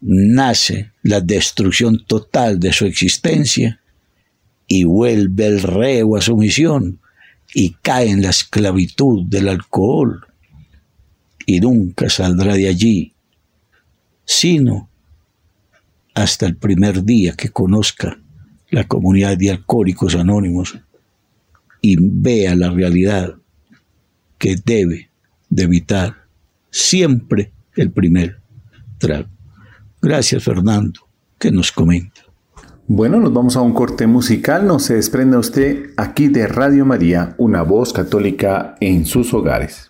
nace 0.00 0.92
la 1.02 1.20
destrucción 1.20 2.04
total 2.06 2.59
de 2.59 2.72
su 2.72 2.87
existencia 2.87 3.80
y 4.66 4.85
vuelve 4.85 5.46
el 5.46 5.62
reo 5.62 6.16
a 6.16 6.20
su 6.20 6.37
misión 6.37 7.00
y 7.54 7.70
cae 7.83 8.11
en 8.11 8.22
la 8.22 8.30
esclavitud 8.30 9.26
del 9.26 9.48
alcohol 9.48 10.26
y 11.46 11.61
nunca 11.61 12.09
saldrá 12.09 12.54
de 12.54 12.68
allí, 12.68 13.14
sino 14.24 14.89
hasta 16.14 16.46
el 16.46 16.57
primer 16.57 17.05
día 17.05 17.35
que 17.37 17.51
conozca 17.51 18.18
la 18.70 18.87
comunidad 18.87 19.37
de 19.37 19.51
alcohólicos 19.51 20.14
anónimos 20.14 20.79
y 21.81 21.96
vea 21.99 22.55
la 22.55 22.70
realidad 22.70 23.35
que 24.38 24.57
debe 24.64 25.11
de 25.49 25.62
evitar 25.64 26.14
siempre 26.70 27.53
el 27.75 27.90
primer 27.90 28.40
Gracias, 30.03 30.44
Fernando, 30.44 31.01
que 31.38 31.51
nos 31.51 31.73
comenta. 31.73 32.23
Bueno, 32.87 33.20
nos 33.20 33.33
vamos 33.33 33.57
a 33.57 33.61
un 33.61 33.73
corte 33.73 34.07
musical. 34.07 34.66
No 34.66 34.79
se 34.79 34.94
desprenda 34.94 35.38
usted 35.38 35.90
aquí 35.96 36.29
de 36.29 36.46
Radio 36.46 36.85
María, 36.85 37.35
una 37.38 37.62
voz 37.62 37.92
católica 37.92 38.75
en 38.81 39.07
sus 39.07 39.33
hogares. 39.33 39.89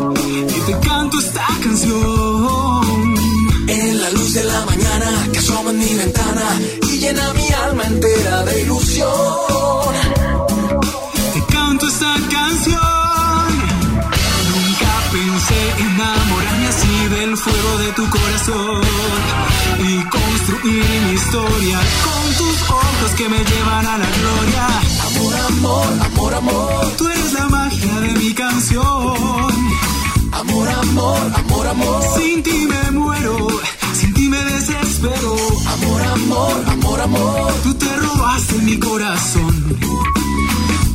Y 0.47 0.59
te 0.71 0.87
canto 0.87 1.19
esta 1.19 1.47
canción 1.61 3.15
En 3.67 4.01
la 4.01 4.09
luz 4.11 4.33
de 4.33 4.43
la 4.43 4.65
mañana 4.65 5.27
que 5.31 5.39
asoma 5.39 5.69
en 5.71 5.79
mi 5.79 5.93
ventana 5.93 6.59
y 6.91 6.97
llena 6.97 7.33
mi 7.33 7.47
alma 7.49 7.83
entera 7.83 8.43
de 8.43 8.61
ilusión. 8.61 9.09
Te 11.33 11.41
canto 11.53 11.87
esta 11.87 12.13
canción. 12.29 13.47
Nunca 14.51 14.91
pensé 15.11 15.61
enamorarme 15.87 16.67
así 16.67 17.07
del 17.15 17.37
fuego 17.37 17.77
de 17.83 17.91
tu 17.93 18.09
corazón 18.09 18.81
y 19.79 20.03
construir 20.09 21.01
mi 21.07 21.13
historia 21.13 21.79
con 22.05 22.33
tus 22.39 22.69
ojos 22.69 23.11
que 23.17 23.29
me 23.29 23.37
llevan 23.37 23.85
a 23.85 23.97
la 23.97 24.09
gloria. 24.19 24.67
Amor, 25.07 25.35
amor, 25.47 25.87
amor, 26.05 26.33
amor. 26.33 26.91
Tú 26.97 27.07
eres 27.07 27.33
la 27.33 27.47
magia 27.47 27.99
de 27.99 28.11
mi 28.19 28.33
canción. 28.33 29.90
Amor, 30.41 30.67
amor, 30.67 31.31
amor, 31.35 31.67
amor. 31.67 32.03
Sin 32.15 32.41
ti 32.41 32.65
me 32.65 32.91
muero, 32.91 33.47
sin 33.93 34.11
ti 34.15 34.27
me 34.27 34.43
desespero. 34.43 35.35
Amor, 35.73 36.01
amor, 36.01 36.63
amor, 36.67 37.01
amor. 37.01 37.53
Tú 37.61 37.75
te 37.75 37.95
robaste 37.95 38.55
mi 38.63 38.79
corazón. 38.79 39.53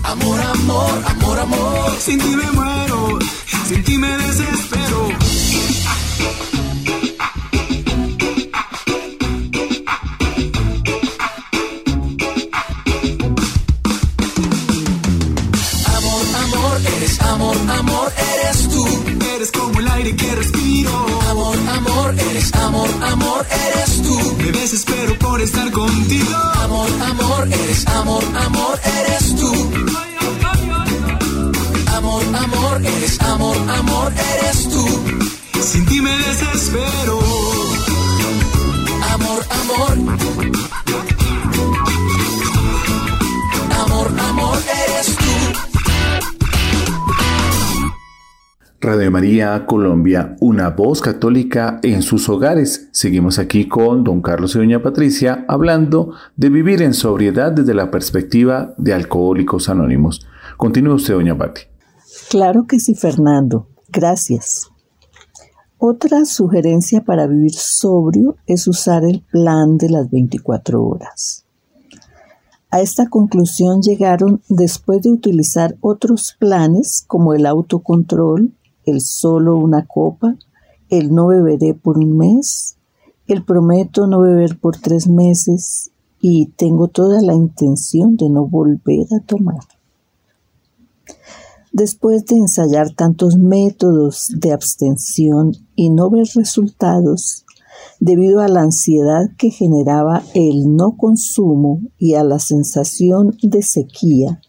Amor, 0.02 0.40
amor, 0.40 0.94
amor, 1.12 1.38
amor. 1.38 1.96
Sin 2.00 2.18
ti 2.18 2.34
me 2.34 2.50
muero, 2.58 3.18
sin 3.68 3.84
ti 3.84 3.96
me 3.98 4.16
desespero. 4.18 5.00
María 49.16 49.64
Colombia, 49.64 50.36
una 50.40 50.68
voz 50.68 51.00
católica 51.00 51.80
en 51.82 52.02
sus 52.02 52.28
hogares. 52.28 52.90
Seguimos 52.92 53.38
aquí 53.38 53.66
con 53.66 54.04
don 54.04 54.20
Carlos 54.20 54.54
y 54.54 54.58
doña 54.58 54.82
Patricia 54.82 55.46
hablando 55.48 56.12
de 56.36 56.50
vivir 56.50 56.82
en 56.82 56.92
sobriedad 56.92 57.50
desde 57.50 57.72
la 57.72 57.90
perspectiva 57.90 58.74
de 58.76 58.92
Alcohólicos 58.92 59.70
Anónimos. 59.70 60.26
Continúe 60.58 60.96
usted, 60.96 61.14
doña 61.14 61.34
Pati. 61.34 61.62
Claro 62.28 62.66
que 62.66 62.78
sí, 62.78 62.94
Fernando. 62.94 63.68
Gracias. 63.88 64.68
Otra 65.78 66.26
sugerencia 66.26 67.00
para 67.00 67.26
vivir 67.26 67.54
sobrio 67.54 68.36
es 68.46 68.68
usar 68.68 69.02
el 69.02 69.22
plan 69.22 69.78
de 69.78 69.88
las 69.88 70.10
24 70.10 70.84
horas. 70.84 71.46
A 72.70 72.82
esta 72.82 73.08
conclusión 73.08 73.80
llegaron 73.80 74.42
después 74.50 75.00
de 75.00 75.08
utilizar 75.08 75.74
otros 75.80 76.36
planes 76.38 77.02
como 77.06 77.32
el 77.32 77.46
autocontrol, 77.46 78.52
el 78.86 79.00
solo 79.00 79.56
una 79.56 79.86
copa, 79.86 80.36
el 80.88 81.12
no 81.12 81.26
beberé 81.26 81.74
por 81.74 81.98
un 81.98 82.16
mes, 82.16 82.76
el 83.26 83.44
prometo 83.44 84.06
no 84.06 84.20
beber 84.20 84.58
por 84.58 84.76
tres 84.78 85.08
meses 85.08 85.90
y 86.20 86.46
tengo 86.56 86.88
toda 86.88 87.20
la 87.20 87.34
intención 87.34 88.16
de 88.16 88.30
no 88.30 88.46
volver 88.46 89.06
a 89.14 89.24
tomar. 89.24 89.60
Después 91.72 92.24
de 92.24 92.36
ensayar 92.36 92.92
tantos 92.92 93.36
métodos 93.36 94.32
de 94.34 94.52
abstención 94.52 95.52
y 95.74 95.90
no 95.90 96.08
ver 96.08 96.26
resultados, 96.34 97.44
debido 98.00 98.40
a 98.40 98.48
la 98.48 98.62
ansiedad 98.62 99.30
que 99.36 99.50
generaba 99.50 100.22
el 100.34 100.74
no 100.74 100.96
consumo 100.96 101.80
y 101.98 102.14
a 102.14 102.24
la 102.24 102.38
sensación 102.38 103.36
de 103.42 103.62
sequía, 103.62 104.40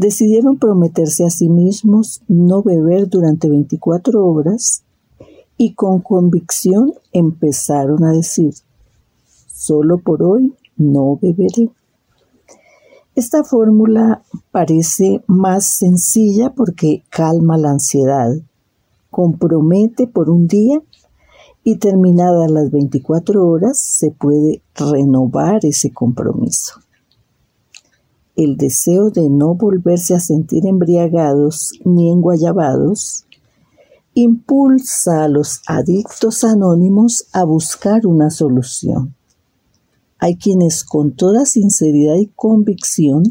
decidieron 0.00 0.58
prometerse 0.58 1.24
a 1.26 1.30
sí 1.30 1.50
mismos 1.50 2.22
no 2.26 2.62
beber 2.62 3.08
durante 3.08 3.50
24 3.50 4.26
horas 4.26 4.82
y 5.58 5.74
con 5.74 6.00
convicción 6.00 6.94
empezaron 7.12 8.04
a 8.04 8.12
decir, 8.12 8.54
solo 9.46 9.98
por 9.98 10.22
hoy 10.22 10.54
no 10.78 11.18
beberé. 11.20 11.70
Esta 13.14 13.44
fórmula 13.44 14.22
parece 14.50 15.22
más 15.26 15.76
sencilla 15.76 16.54
porque 16.54 17.02
calma 17.10 17.58
la 17.58 17.72
ansiedad, 17.72 18.30
compromete 19.10 20.06
por 20.06 20.30
un 20.30 20.46
día 20.46 20.80
y 21.62 21.76
terminadas 21.76 22.50
las 22.50 22.70
24 22.70 23.46
horas 23.46 23.78
se 23.78 24.12
puede 24.12 24.62
renovar 24.74 25.66
ese 25.66 25.92
compromiso. 25.92 26.80
El 28.40 28.56
deseo 28.56 29.10
de 29.10 29.28
no 29.28 29.54
volverse 29.54 30.14
a 30.14 30.18
sentir 30.18 30.64
embriagados 30.64 31.72
ni 31.84 32.10
enguayabados 32.10 33.26
impulsa 34.14 35.24
a 35.24 35.28
los 35.28 35.60
adictos 35.66 36.42
anónimos 36.42 37.26
a 37.34 37.44
buscar 37.44 38.06
una 38.06 38.30
solución. 38.30 39.14
Hay 40.18 40.36
quienes 40.36 40.84
con 40.84 41.12
toda 41.12 41.44
sinceridad 41.44 42.14
y 42.14 42.28
convicción 42.34 43.24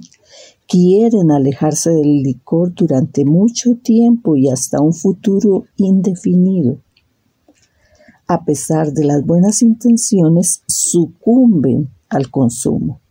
quieren 0.68 1.32
alejarse 1.32 1.90
del 1.90 2.22
licor 2.22 2.76
durante 2.76 3.26
mucho 3.26 3.78
tiempo 3.78 4.36
y 4.36 4.50
hasta 4.50 4.80
un 4.80 4.94
futuro 4.94 5.64
indefinido. 5.76 6.84
A 8.28 8.46
pesar 8.46 8.94
de 8.94 9.06
las 9.06 9.26
buenas 9.26 9.64
intenciones, 9.64 10.62
sucumben 10.68 11.90
al 12.10 12.30
consumo. 12.30 13.02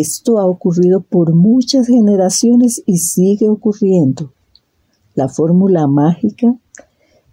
Esto 0.00 0.40
ha 0.40 0.46
ocurrido 0.46 1.02
por 1.02 1.34
muchas 1.34 1.86
generaciones 1.86 2.82
y 2.84 2.98
sigue 2.98 3.48
ocurriendo. 3.48 4.32
La 5.14 5.28
fórmula 5.28 5.86
mágica 5.86 6.52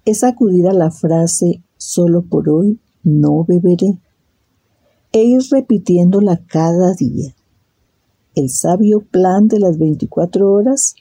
es 0.06 0.24
acudir 0.24 0.68
a 0.68 0.74
la 0.74 0.92
frase 0.92 1.64
solo 1.78 2.22
por 2.22 2.50
hoy 2.50 2.80
no 3.02 3.44
beberé 3.46 3.98
e 5.12 5.24
ir 5.24 5.42
repitiéndola 5.50 6.40
cada 6.46 6.94
día. 6.94 7.34
El 8.36 8.52
sabio 8.52 9.02
plan 9.10 9.48
de 9.48 9.60
las 9.60 9.80
24 9.80 10.52
horas 10.52 10.94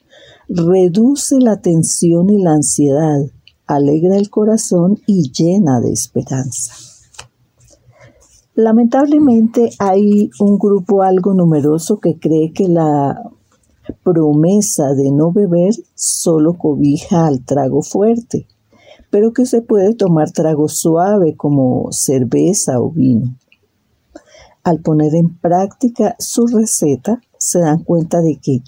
reduce 0.49 1.41
la 1.41 1.61
tensión 1.61 2.31
y 2.31 2.43
la 2.43 2.53
ansiedad, 2.53 3.21
alegra 3.67 4.17
el 4.17 4.31
corazón 4.31 4.99
y 5.07 5.31
llena 5.31 5.81
de 5.81 5.93
esperanza. 5.93 6.90
Lamentablemente 8.61 9.71
hay 9.79 10.29
un 10.39 10.59
grupo 10.59 11.03
algo 11.03 11.33
numeroso 11.33 11.99
que 11.99 12.19
cree 12.19 12.53
que 12.53 12.69
la 12.69 13.19
promesa 14.03 14.93
de 14.93 15.11
no 15.11 15.33
beber 15.33 15.73
solo 15.95 16.59
cobija 16.59 17.27
al 17.27 17.43
trago 17.43 17.81
fuerte, 17.81 18.47
pero 19.09 19.33
que 19.33 19.47
se 19.47 19.63
puede 19.63 19.95
tomar 19.95 20.31
trago 20.33 20.69
suave 20.69 21.37
como 21.37 21.91
cerveza 21.91 22.83
o 22.83 22.91
vino. 22.91 23.35
Al 24.63 24.81
poner 24.81 25.15
en 25.15 25.39
práctica 25.39 26.15
su 26.19 26.47
receta, 26.47 27.19
se 27.39 27.61
dan 27.61 27.83
cuenta 27.83 28.21
de 28.21 28.41
que 28.43 28.61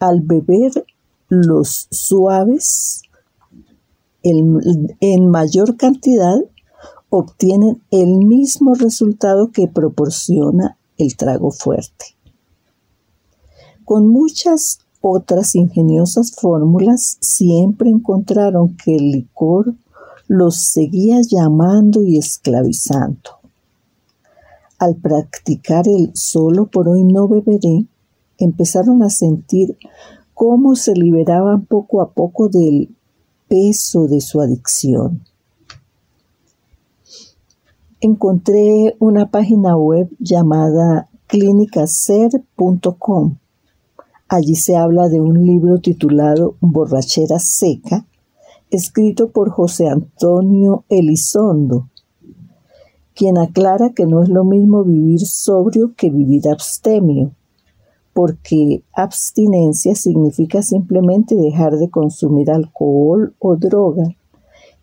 al 0.00 0.20
beber 0.20 0.84
los 1.30 1.88
suaves 1.90 3.00
en 4.22 5.30
mayor 5.30 5.78
cantidad, 5.78 6.36
obtienen 7.16 7.80
el 7.92 8.18
mismo 8.18 8.74
resultado 8.74 9.52
que 9.52 9.68
proporciona 9.68 10.76
el 10.98 11.16
trago 11.16 11.52
fuerte. 11.52 12.06
Con 13.84 14.08
muchas 14.08 14.80
otras 15.00 15.54
ingeniosas 15.54 16.32
fórmulas, 16.34 17.18
siempre 17.20 17.90
encontraron 17.90 18.76
que 18.76 18.96
el 18.96 19.12
licor 19.12 19.74
los 20.26 20.72
seguía 20.72 21.20
llamando 21.20 22.02
y 22.02 22.18
esclavizando. 22.18 23.30
Al 24.78 24.96
practicar 24.96 25.86
el 25.86 26.10
solo 26.14 26.66
por 26.66 26.88
hoy 26.88 27.04
no 27.04 27.28
beberé, 27.28 27.86
empezaron 28.38 29.04
a 29.04 29.10
sentir 29.10 29.76
cómo 30.32 30.74
se 30.74 30.94
liberaban 30.94 31.64
poco 31.66 32.02
a 32.02 32.10
poco 32.10 32.48
del 32.48 32.92
peso 33.46 34.08
de 34.08 34.20
su 34.20 34.40
adicción. 34.40 35.22
Encontré 38.06 38.94
una 38.98 39.30
página 39.30 39.78
web 39.78 40.10
llamada 40.18 41.08
clinicaser.com. 41.26 43.38
Allí 44.28 44.56
se 44.56 44.76
habla 44.76 45.08
de 45.08 45.22
un 45.22 45.46
libro 45.46 45.78
titulado 45.78 46.54
Borrachera 46.60 47.38
Seca, 47.38 48.04
escrito 48.70 49.30
por 49.30 49.48
José 49.48 49.88
Antonio 49.88 50.84
Elizondo, 50.90 51.88
quien 53.14 53.38
aclara 53.38 53.94
que 53.94 54.04
no 54.04 54.22
es 54.22 54.28
lo 54.28 54.44
mismo 54.44 54.84
vivir 54.84 55.20
sobrio 55.20 55.94
que 55.96 56.10
vivir 56.10 56.46
abstemio, 56.50 57.32
porque 58.12 58.82
abstinencia 58.92 59.94
significa 59.94 60.60
simplemente 60.60 61.36
dejar 61.36 61.78
de 61.78 61.88
consumir 61.88 62.50
alcohol 62.50 63.34
o 63.38 63.56
droga, 63.56 64.14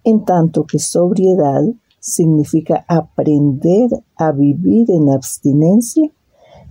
en 0.03 0.25
tanto 0.25 0.63
que 0.63 0.79
sobriedad 0.79 1.61
significa 2.01 2.83
aprender 2.89 3.89
a 4.17 4.31
vivir 4.31 4.89
en 4.91 5.09
abstinencia 5.09 6.11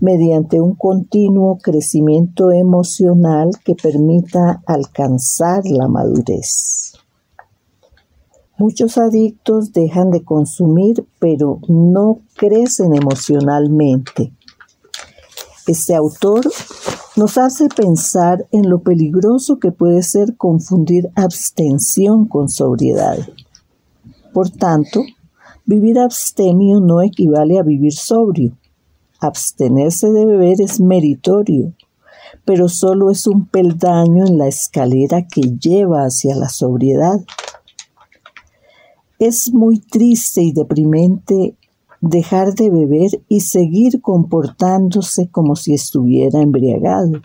mediante 0.00 0.60
un 0.60 0.74
continuo 0.74 1.58
crecimiento 1.58 2.50
emocional 2.50 3.50
que 3.64 3.74
permita 3.74 4.62
alcanzar 4.66 5.64
la 5.66 5.88
madurez. 5.88 6.94
Muchos 8.58 8.98
adictos 8.98 9.72
dejan 9.72 10.10
de 10.10 10.24
consumir 10.24 11.06
pero 11.18 11.60
no 11.68 12.20
crecen 12.36 12.94
emocionalmente. 12.94 14.34
Este 15.66 15.94
autor 15.94 16.42
nos 17.16 17.38
hace 17.38 17.68
pensar 17.68 18.46
en 18.50 18.68
lo 18.68 18.82
peligroso 18.82 19.58
que 19.58 19.70
puede 19.70 20.02
ser 20.02 20.36
confundir 20.36 21.10
abstención 21.14 22.26
con 22.26 22.48
sobriedad. 22.48 23.18
Por 24.32 24.50
tanto, 24.50 25.02
vivir 25.66 25.98
abstemio 25.98 26.80
no 26.80 27.02
equivale 27.02 27.58
a 27.58 27.62
vivir 27.62 27.92
sobrio. 27.92 28.56
Abstenerse 29.20 30.10
de 30.10 30.24
beber 30.24 30.60
es 30.60 30.80
meritorio, 30.80 31.74
pero 32.44 32.68
solo 32.68 33.10
es 33.10 33.26
un 33.26 33.46
peldaño 33.46 34.26
en 34.26 34.38
la 34.38 34.48
escalera 34.48 35.26
que 35.26 35.42
lleva 35.42 36.04
hacia 36.04 36.34
la 36.34 36.48
sobriedad. 36.48 37.20
Es 39.18 39.52
muy 39.52 39.78
triste 39.78 40.42
y 40.42 40.52
deprimente 40.52 41.54
dejar 42.00 42.54
de 42.54 42.70
beber 42.70 43.22
y 43.28 43.40
seguir 43.40 44.00
comportándose 44.00 45.28
como 45.28 45.54
si 45.54 45.74
estuviera 45.74 46.40
embriagado, 46.40 47.20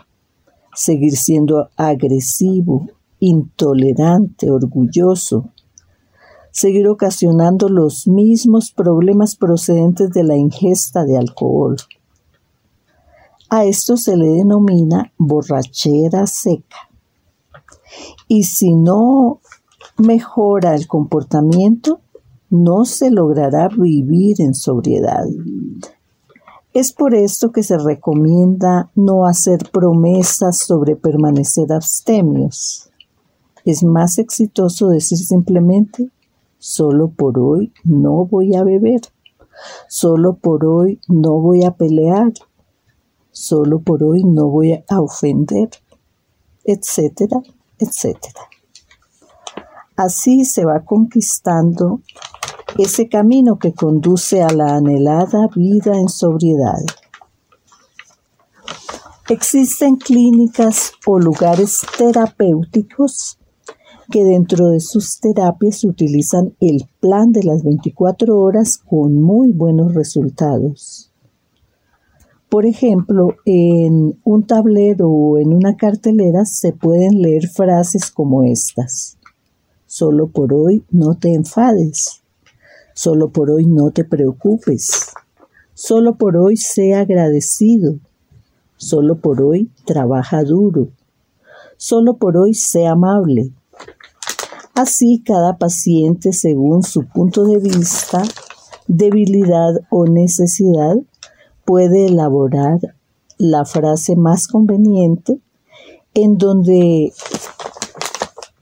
seguir 0.73 1.15
siendo 1.15 1.69
agresivo, 1.77 2.87
intolerante, 3.19 4.51
orgulloso, 4.51 5.49
seguir 6.55 6.87
ocasionando 6.87 7.67
los 7.67 8.07
mismos 8.07 8.71
problemas 8.71 9.35
procedentes 9.35 10.11
de 10.11 10.23
la 10.23 10.37
ingesta 10.37 11.03
de 11.03 11.17
alcohol. 11.17 11.75
A 13.49 13.65
esto 13.65 13.97
se 13.97 14.15
le 14.15 14.29
denomina 14.29 15.11
borrachera 15.17 16.25
seca. 16.27 16.77
Y 18.29 18.43
si 18.43 18.73
no 18.73 19.41
mejora 19.97 20.75
el 20.75 20.87
comportamiento, 20.87 21.99
no 22.49 22.85
se 22.85 23.11
logrará 23.11 23.67
vivir 23.67 24.39
en 24.39 24.53
sobriedad. 24.53 25.25
Es 26.73 26.93
por 26.93 27.15
esto 27.15 27.51
que 27.51 27.63
se 27.63 27.77
recomienda 27.77 28.91
no 28.95 29.25
hacer 29.25 29.69
promesas 29.73 30.59
sobre 30.59 30.95
permanecer 30.95 31.73
abstemios. 31.73 32.89
Es 33.65 33.83
más 33.83 34.19
exitoso 34.19 34.87
decir 34.87 35.17
simplemente, 35.17 36.11
solo 36.57 37.09
por 37.09 37.39
hoy 37.39 37.73
no 37.83 38.25
voy 38.25 38.55
a 38.55 38.63
beber, 38.63 39.01
solo 39.87 40.35
por 40.35 40.65
hoy 40.65 40.99
no 41.07 41.39
voy 41.39 41.63
a 41.63 41.71
pelear, 41.71 42.33
solo 43.31 43.79
por 43.79 44.03
hoy 44.03 44.23
no 44.23 44.47
voy 44.47 44.73
a 44.73 45.01
ofender, 45.01 45.69
etcétera, 46.63 47.41
etcétera. 47.79 48.41
Así 49.95 50.43
se 50.43 50.65
va 50.65 50.83
conquistando 50.83 52.01
ese 52.77 53.07
camino 53.07 53.57
que 53.57 53.73
conduce 53.73 54.41
a 54.41 54.49
la 54.49 54.75
anhelada 54.75 55.47
vida 55.55 55.97
en 55.97 56.09
sobriedad. 56.09 56.83
Existen 59.29 59.95
clínicas 59.95 60.91
o 61.05 61.17
lugares 61.17 61.81
terapéuticos 61.97 63.39
que 64.11 64.23
dentro 64.23 64.69
de 64.69 64.79
sus 64.79 65.19
terapias 65.19 65.83
utilizan 65.83 66.53
el 66.59 66.87
plan 66.99 67.31
de 67.31 67.43
las 67.43 67.63
24 67.63 68.39
horas 68.39 68.77
con 68.77 69.21
muy 69.21 69.51
buenos 69.51 69.93
resultados. 69.93 71.11
Por 72.49 72.65
ejemplo, 72.65 73.29
en 73.45 74.19
un 74.23 74.47
tablero 74.47 75.09
o 75.09 75.37
en 75.37 75.53
una 75.53 75.75
cartelera 75.75 76.45
se 76.45 76.71
pueden 76.71 77.21
leer 77.21 77.47
frases 77.47 78.11
como 78.11 78.43
estas. 78.43 79.17
Solo 79.85 80.27
por 80.27 80.53
hoy 80.53 80.83
no 80.89 81.15
te 81.15 81.33
enfades. 81.33 82.21
Solo 82.93 83.29
por 83.29 83.49
hoy 83.49 83.65
no 83.65 83.91
te 83.91 84.05
preocupes. 84.05 85.11
Solo 85.73 86.15
por 86.15 86.37
hoy 86.37 86.55
sea 86.55 87.01
agradecido. 87.01 87.95
Solo 88.77 89.17
por 89.17 89.41
hoy 89.41 89.69
trabaja 89.85 90.43
duro. 90.43 90.89
Solo 91.77 92.17
por 92.17 92.37
hoy 92.37 92.53
sea 92.53 92.91
amable. 92.91 93.51
Así 94.75 95.23
cada 95.25 95.57
paciente, 95.57 96.33
según 96.33 96.83
su 96.83 97.07
punto 97.07 97.45
de 97.45 97.59
vista, 97.59 98.21
debilidad 98.87 99.71
o 99.89 100.05
necesidad, 100.05 100.97
puede 101.63 102.07
elaborar 102.07 102.79
la 103.37 103.63
frase 103.63 104.17
más 104.17 104.49
conveniente 104.49 105.39
en 106.13 106.37
donde 106.37 107.13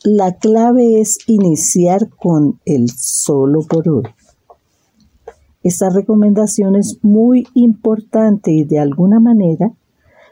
la 0.04 0.36
clave 0.36 1.02
es 1.02 1.17
iniciar 1.26 2.10
con 2.10 2.60
el 2.65 2.91
solo 2.91 3.62
por 3.62 3.89
hoy. 3.89 4.04
Esta 5.63 5.89
recomendación 5.89 6.76
es 6.76 6.99
muy 7.02 7.47
importante 7.56 8.52
y 8.52 8.65
de 8.65 8.78
alguna 8.78 9.19
manera 9.19 9.73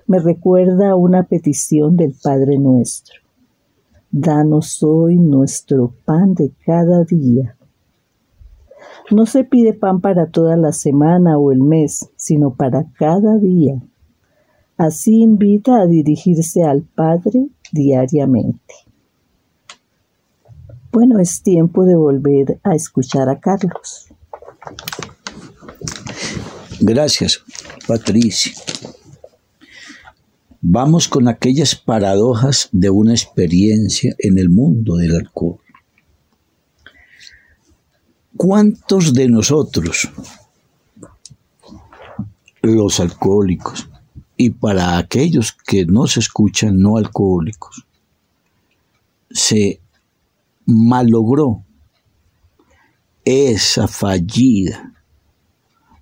me 0.05 0.19
recuerda 0.19 0.91
a 0.91 0.95
una 0.95 1.23
petición 1.23 1.95
del 1.95 2.13
Padre 2.21 2.59
Nuestro. 2.59 3.20
Danos 4.13 4.83
hoy 4.83 5.15
nuestro 5.17 5.93
pan 6.03 6.33
de 6.33 6.51
cada 6.65 7.05
día. 7.05 7.55
No 9.09 9.25
se 9.25 9.45
pide 9.45 9.73
pan 9.73 10.01
para 10.01 10.27
toda 10.27 10.57
la 10.57 10.73
semana 10.73 11.37
o 11.37 11.51
el 11.53 11.61
mes, 11.61 12.09
sino 12.17 12.53
para 12.53 12.91
cada 12.99 13.37
día. 13.37 13.81
Así 14.75 15.21
invita 15.21 15.79
a 15.79 15.85
dirigirse 15.85 16.63
al 16.63 16.81
Padre 16.81 17.47
diariamente. 17.71 18.73
Bueno, 20.91 21.19
es 21.19 21.41
tiempo 21.41 21.85
de 21.85 21.95
volver 21.95 22.59
a 22.63 22.75
escuchar 22.75 23.29
a 23.29 23.39
Carlos. 23.39 24.09
Gracias, 26.81 27.41
Patricia. 27.87 28.51
Vamos 30.63 31.07
con 31.07 31.27
aquellas 31.27 31.75
paradojas 31.75 32.69
de 32.71 32.91
una 32.91 33.13
experiencia 33.13 34.15
en 34.19 34.37
el 34.37 34.49
mundo 34.49 34.95
del 34.95 35.15
alcohol. 35.15 35.59
¿Cuántos 38.37 39.11
de 39.13 39.27
nosotros, 39.27 40.09
los 42.61 42.99
alcohólicos, 42.99 43.89
y 44.37 44.51
para 44.51 44.99
aquellos 44.99 45.51
que 45.51 45.85
no 45.85 46.05
se 46.05 46.19
escuchan 46.19 46.79
no 46.79 46.97
alcohólicos, 46.97 47.87
se 49.31 49.81
malogró 50.67 51.63
esa 53.25 53.87
fallida 53.87 54.93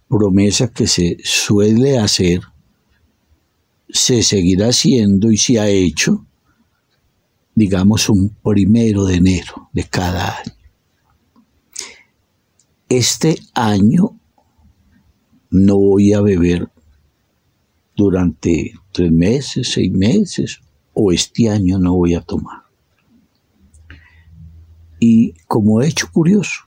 promesa 0.10 0.67
que 0.67 0.86
se 0.88 1.17
suele 1.24 1.98
hacer, 1.98 2.41
se 3.89 4.23
seguirá 4.23 4.67
haciendo 4.67 5.32
y 5.32 5.38
se 5.38 5.60
ha 5.60 5.67
hecho, 5.67 6.25
digamos, 7.56 8.10
un 8.10 8.30
primero 8.30 9.06
de 9.06 9.15
enero 9.15 9.69
de 9.73 9.84
cada 9.84 10.38
año. 10.38 10.54
Este 12.88 13.39
año 13.54 14.19
no 15.52 15.78
voy 15.78 16.13
a 16.13 16.21
beber 16.21 16.69
durante 17.95 18.73
tres 18.91 19.12
meses, 19.12 19.71
seis 19.73 19.91
meses, 19.91 20.62
o 20.93 21.12
este 21.12 21.49
año 21.49 21.78
no 21.80 21.95
voy 21.95 22.13
a 22.13 22.21
tomar. 22.21 22.63
Y 24.99 25.34
como 25.47 25.82
hecho 25.82 26.12
curioso, 26.12 26.62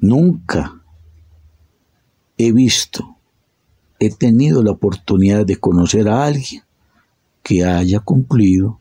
nunca 0.00 0.82
he 2.36 2.52
visto, 2.52 3.11
he 4.04 4.10
tenido 4.10 4.64
la 4.64 4.72
oportunidad 4.72 5.46
de 5.46 5.58
conocer 5.58 6.08
a 6.08 6.24
alguien 6.24 6.64
que 7.44 7.64
haya 7.64 8.00
cumplido 8.00 8.80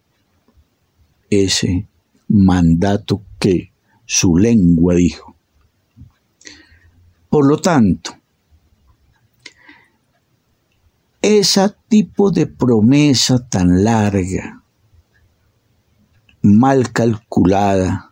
ese 1.30 1.88
mandato 2.28 3.22
que 3.38 3.72
su 4.08 4.36
lengua 4.36 4.96
dijo. 4.96 5.36
Por 7.30 7.46
lo 7.46 7.58
tanto, 7.58 8.14
ese 11.22 11.72
tipo 11.88 12.32
de 12.32 12.48
promesa 12.48 13.48
tan 13.48 13.84
larga, 13.84 14.64
mal 16.42 16.92
calculada, 16.92 18.10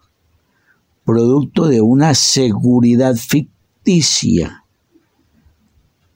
producto 1.03 1.65
de 1.65 1.81
una 1.81 2.13
seguridad 2.13 3.15
ficticia 3.15 4.63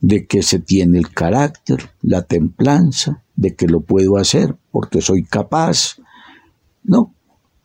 de 0.06 0.26
que 0.26 0.42
se 0.42 0.58
tiene 0.58 0.98
el 0.98 1.10
carácter, 1.10 1.90
la 2.02 2.20
templanza, 2.20 3.22
de 3.36 3.56
que 3.56 3.66
lo 3.66 3.80
puedo 3.80 4.18
hacer 4.18 4.54
porque 4.70 5.00
soy 5.00 5.24
capaz. 5.24 5.96
No, 6.82 7.14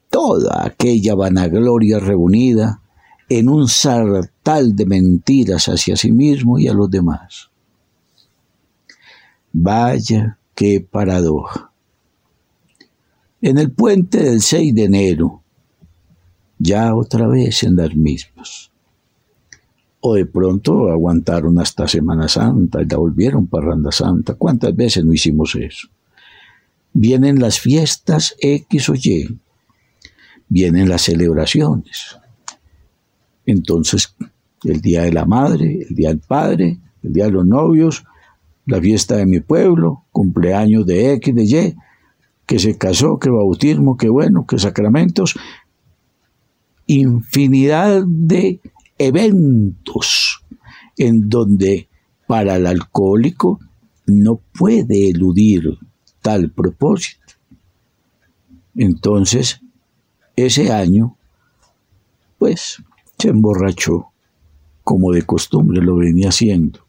toda 0.10 0.66
aquella 0.66 1.16
vanagloria 1.16 2.00
reunida 2.00 2.82
en 3.28 3.50
un 3.50 3.68
sartal 3.68 4.74
de 4.74 4.86
mentiras 4.86 5.66
hacia 5.66 5.98
sí 5.98 6.14
mismo 6.14 6.58
y 6.58 6.70
a 6.70 6.74
los 6.74 6.90
demás. 6.90 7.50
Vaya 9.52 10.40
qué 10.56 10.80
paradoja. 10.80 11.74
En 13.42 13.58
el 13.58 13.74
puente 13.74 14.24
del 14.24 14.42
6 14.42 14.74
de 14.76 14.84
enero, 14.86 15.44
ya 16.58 16.96
otra 16.96 17.28
vez 17.28 17.64
en 17.64 17.76
las 17.76 17.94
mismas. 17.94 18.72
O 20.02 20.16
de 20.16 20.26
pronto 20.26 20.90
aguantaron 20.90 21.60
hasta 21.60 21.88
Semana 21.88 22.28
Santa 22.28 22.80
la 22.90 22.98
volvieron 22.98 23.48
Parranda 23.48 23.92
Santa. 23.92 24.36
¿Cuántas 24.36 24.76
veces 24.76 25.04
no 25.04 25.14
hicimos 25.14 25.56
eso? 25.56 25.90
Vienen 26.94 27.40
las 27.40 27.60
fiestas 27.60 28.36
X 28.40 28.90
o 28.90 28.96
Y, 28.96 29.38
vienen 30.48 30.90
las 30.90 31.04
celebraciones. 31.04 32.18
Entonces, 33.46 34.16
el 34.64 34.82
Día 34.82 35.04
de 35.04 35.12
la 35.12 35.26
Madre, 35.26 35.86
el 35.90 35.96
Día 35.96 36.10
del 36.10 36.20
Padre, 36.20 36.80
el 37.04 37.14
Día 37.14 37.26
de 37.26 37.32
los 37.32 37.46
Novios, 37.46 38.06
la 38.66 38.80
fiesta 38.80 39.18
de 39.18 39.26
mi 39.26 39.40
pueblo, 39.40 40.06
cumpleaños 40.12 40.86
de 40.86 41.14
X, 41.14 41.36
de 41.36 41.44
Y, 41.44 41.76
que 42.46 42.60
se 42.60 42.78
casó, 42.78 43.20
que 43.20 43.30
bautismo, 43.30 43.98
que 43.98 44.10
bueno, 44.10 44.46
que 44.46 44.60
sacramentos, 44.60 45.36
infinidad 46.88 48.04
de 48.08 48.60
eventos 49.00 50.46
en 50.98 51.30
donde 51.30 51.90
para 52.28 52.58
el 52.58 52.68
alcohólico 52.68 53.60
no 54.06 54.42
puede 54.54 55.10
eludir 55.10 55.80
tal 56.22 56.52
propósito. 56.52 57.34
Entonces, 58.76 59.62
ese 60.36 60.72
año, 60.72 61.18
pues, 62.38 62.84
se 63.18 63.30
emborrachó, 63.30 64.12
como 64.84 65.12
de 65.12 65.24
costumbre 65.24 65.82
lo 65.82 65.96
venía 65.96 66.30
haciendo, 66.30 66.86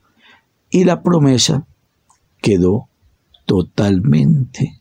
y 0.70 0.84
la 0.84 1.02
promesa 1.02 1.66
quedó 2.40 2.88
totalmente 3.46 4.80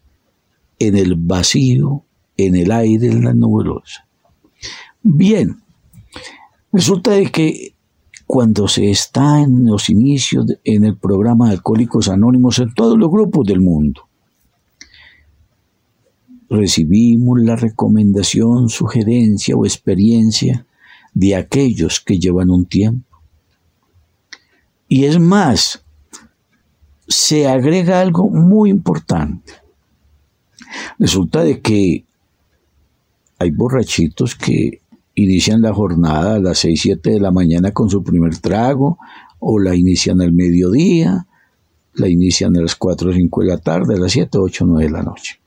en 0.78 0.98
el 0.98 1.16
vacío, 1.16 2.04
en 2.38 2.56
el 2.56 2.72
aire, 2.72 3.08
en 3.08 3.24
la 3.24 3.34
nubulosa. 3.34 4.08
Bien, 5.02 5.62
resulta 6.72 7.12
de 7.12 7.32
que 7.32 7.76
cuando 8.26 8.68
se 8.68 8.92
está 8.92 9.42
en 9.42 9.66
los 9.66 9.90
inicios 9.90 10.46
en 10.64 10.84
el 10.84 10.98
programa 10.98 11.48
de 11.48 11.54
Alcohólicos 11.54 12.10
Anónimos 12.10 12.60
en 12.60 12.74
todos 12.74 12.98
los 12.98 13.10
grupos 13.10 13.46
del 13.48 13.60
mundo, 13.60 14.08
recibimos 16.50 17.40
la 17.42 17.56
recomendación, 17.56 18.70
sugerencia 18.70 19.56
o 19.56 19.66
experiencia 19.66 20.66
de 21.14 21.36
aquellos 21.36 22.00
que 22.00 22.20
llevan 22.20 22.50
un 22.50 22.66
tiempo. 22.66 23.20
Y 24.88 25.06
es 25.06 25.20
más, 25.20 25.84
se 27.08 27.48
agrega 27.48 28.02
algo 28.02 28.30
muy 28.30 28.70
importante. 28.70 29.54
Resulta 30.98 31.44
de 31.44 31.62
que 31.62 32.06
hay 33.40 33.52
borrachitos 33.52 34.36
que 34.36 34.82
inician 35.24 35.62
la 35.62 35.74
jornada 35.74 36.36
a 36.36 36.40
las 36.40 36.60
6, 36.60 36.82
7 36.82 37.12
de 37.12 37.20
la 37.20 37.32
mañana 37.32 37.72
con 37.72 37.90
su 37.90 38.04
primer 38.04 38.38
trago, 38.38 38.98
o 39.40 39.60
la 39.60 39.76
inician 39.76 40.22
al 40.22 40.34
mediodía, 40.34 41.28
la 41.94 42.08
inician 42.08 42.56
a 42.58 42.62
las 42.62 42.76
4 42.76 43.10
o 43.10 43.14
5 43.14 43.42
de 43.42 43.48
la 43.48 43.58
tarde, 43.58 43.96
a 43.96 44.00
las 44.00 44.12
7, 44.12 44.38
8, 44.38 44.66
9 44.68 44.86
de 44.86 44.92
la 44.92 45.04
noche. 45.04 45.40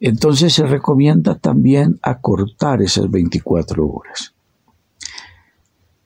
Entonces 0.00 0.52
se 0.52 0.64
recomienda 0.64 1.36
también 1.36 1.98
acortar 2.02 2.82
esas 2.82 3.10
24 3.10 3.86
horas. 3.86 4.34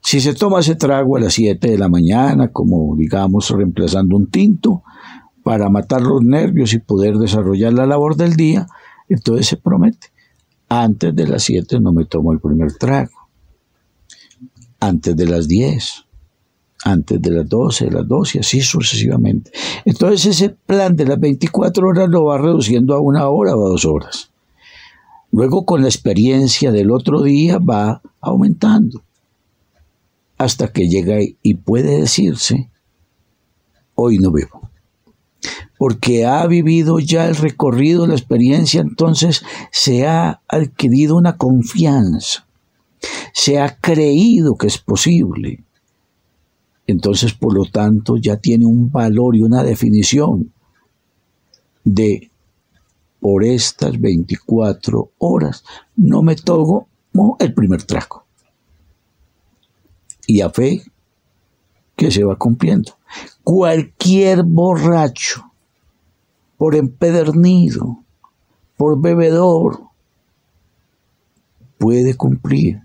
Si 0.00 0.20
se 0.20 0.34
toma 0.34 0.60
ese 0.60 0.74
trago 0.74 1.16
a 1.16 1.20
las 1.20 1.34
7 1.34 1.70
de 1.70 1.78
la 1.78 1.88
mañana, 1.88 2.48
como 2.48 2.96
digamos 2.96 3.50
reemplazando 3.50 4.16
un 4.16 4.26
tinto, 4.26 4.82
para 5.42 5.68
matar 5.68 6.02
los 6.02 6.22
nervios 6.22 6.72
y 6.72 6.78
poder 6.78 7.16
desarrollar 7.16 7.72
la 7.72 7.86
labor 7.86 8.16
del 8.16 8.36
día, 8.36 8.66
entonces 9.08 9.46
se 9.46 9.56
promete, 9.56 10.11
antes 10.80 11.14
de 11.14 11.26
las 11.26 11.42
7 11.42 11.80
no 11.80 11.92
me 11.92 12.06
tomo 12.06 12.32
el 12.32 12.40
primer 12.40 12.72
trago, 12.72 13.28
antes 14.80 15.14
de 15.14 15.26
las 15.26 15.46
10, 15.46 16.06
antes 16.84 17.20
de 17.20 17.30
las 17.30 17.46
12, 17.46 17.84
de 17.84 17.90
las 17.90 18.08
12, 18.08 18.40
así 18.40 18.62
sucesivamente. 18.62 19.52
Entonces 19.84 20.24
ese 20.26 20.48
plan 20.48 20.96
de 20.96 21.04
las 21.04 21.20
24 21.20 21.86
horas 21.86 22.08
lo 22.08 22.24
va 22.24 22.38
reduciendo 22.38 22.94
a 22.94 23.00
una 23.00 23.28
hora 23.28 23.54
o 23.54 23.66
a 23.66 23.68
dos 23.68 23.84
horas. 23.84 24.30
Luego 25.30 25.66
con 25.66 25.82
la 25.82 25.88
experiencia 25.88 26.72
del 26.72 26.90
otro 26.90 27.22
día 27.22 27.58
va 27.58 28.00
aumentando 28.20 29.02
hasta 30.38 30.68
que 30.68 30.88
llega 30.88 31.18
y 31.42 31.54
puede 31.54 32.00
decirse, 32.00 32.70
hoy 33.94 34.18
no 34.18 34.30
bebo. 34.30 34.61
Porque 35.78 36.24
ha 36.24 36.46
vivido 36.46 36.98
ya 36.98 37.26
el 37.26 37.36
recorrido, 37.36 38.06
la 38.06 38.14
experiencia, 38.14 38.80
entonces 38.80 39.42
se 39.70 40.06
ha 40.06 40.40
adquirido 40.46 41.16
una 41.16 41.36
confianza, 41.36 42.46
se 43.32 43.60
ha 43.60 43.76
creído 43.76 44.56
que 44.56 44.68
es 44.68 44.78
posible. 44.78 45.64
Entonces, 46.86 47.32
por 47.32 47.54
lo 47.54 47.64
tanto, 47.64 48.16
ya 48.16 48.36
tiene 48.36 48.66
un 48.66 48.90
valor 48.90 49.36
y 49.36 49.42
una 49.42 49.62
definición 49.62 50.52
de 51.84 52.30
por 53.20 53.44
estas 53.44 54.00
24 54.00 55.12
horas 55.18 55.64
no 55.96 56.22
me 56.22 56.34
tomo 56.34 56.88
el 57.38 57.54
primer 57.54 57.84
trago 57.84 58.24
y 60.26 60.40
a 60.40 60.50
fe 60.50 60.82
que 61.96 62.10
se 62.10 62.24
va 62.24 62.36
cumpliendo. 62.36 62.92
Cualquier 63.44 64.42
borracho, 64.42 65.52
por 66.56 66.74
empedernido, 66.74 67.98
por 68.76 69.00
bebedor, 69.00 69.80
puede 71.78 72.14
cumplir 72.14 72.80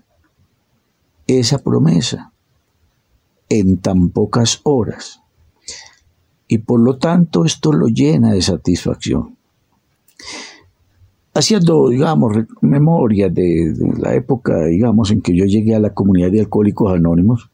esa 1.27 1.59
promesa 1.59 2.31
en 3.49 3.77
tan 3.77 4.09
pocas 4.09 4.61
horas. 4.63 5.21
Y 6.47 6.59
por 6.59 6.79
lo 6.79 6.97
tanto 6.97 7.45
esto 7.45 7.71
lo 7.73 7.87
llena 7.87 8.31
de 8.31 8.41
satisfacción 8.41 9.37
haciendo, 11.37 11.89
digamos, 11.89 12.35
memoria 12.61 13.29
de, 13.29 13.73
la 13.99 14.15
época, 14.15 14.65
digamos, 14.65 15.11
en 15.11 15.21
que 15.21 15.35
yo 15.35 15.45
llegué 15.45 15.75
a 15.75 15.79
la 15.79 15.93
comunidad 15.93 16.31
de 16.31 16.41
alcohólicos 16.41 16.93
anónimos, 16.93 17.49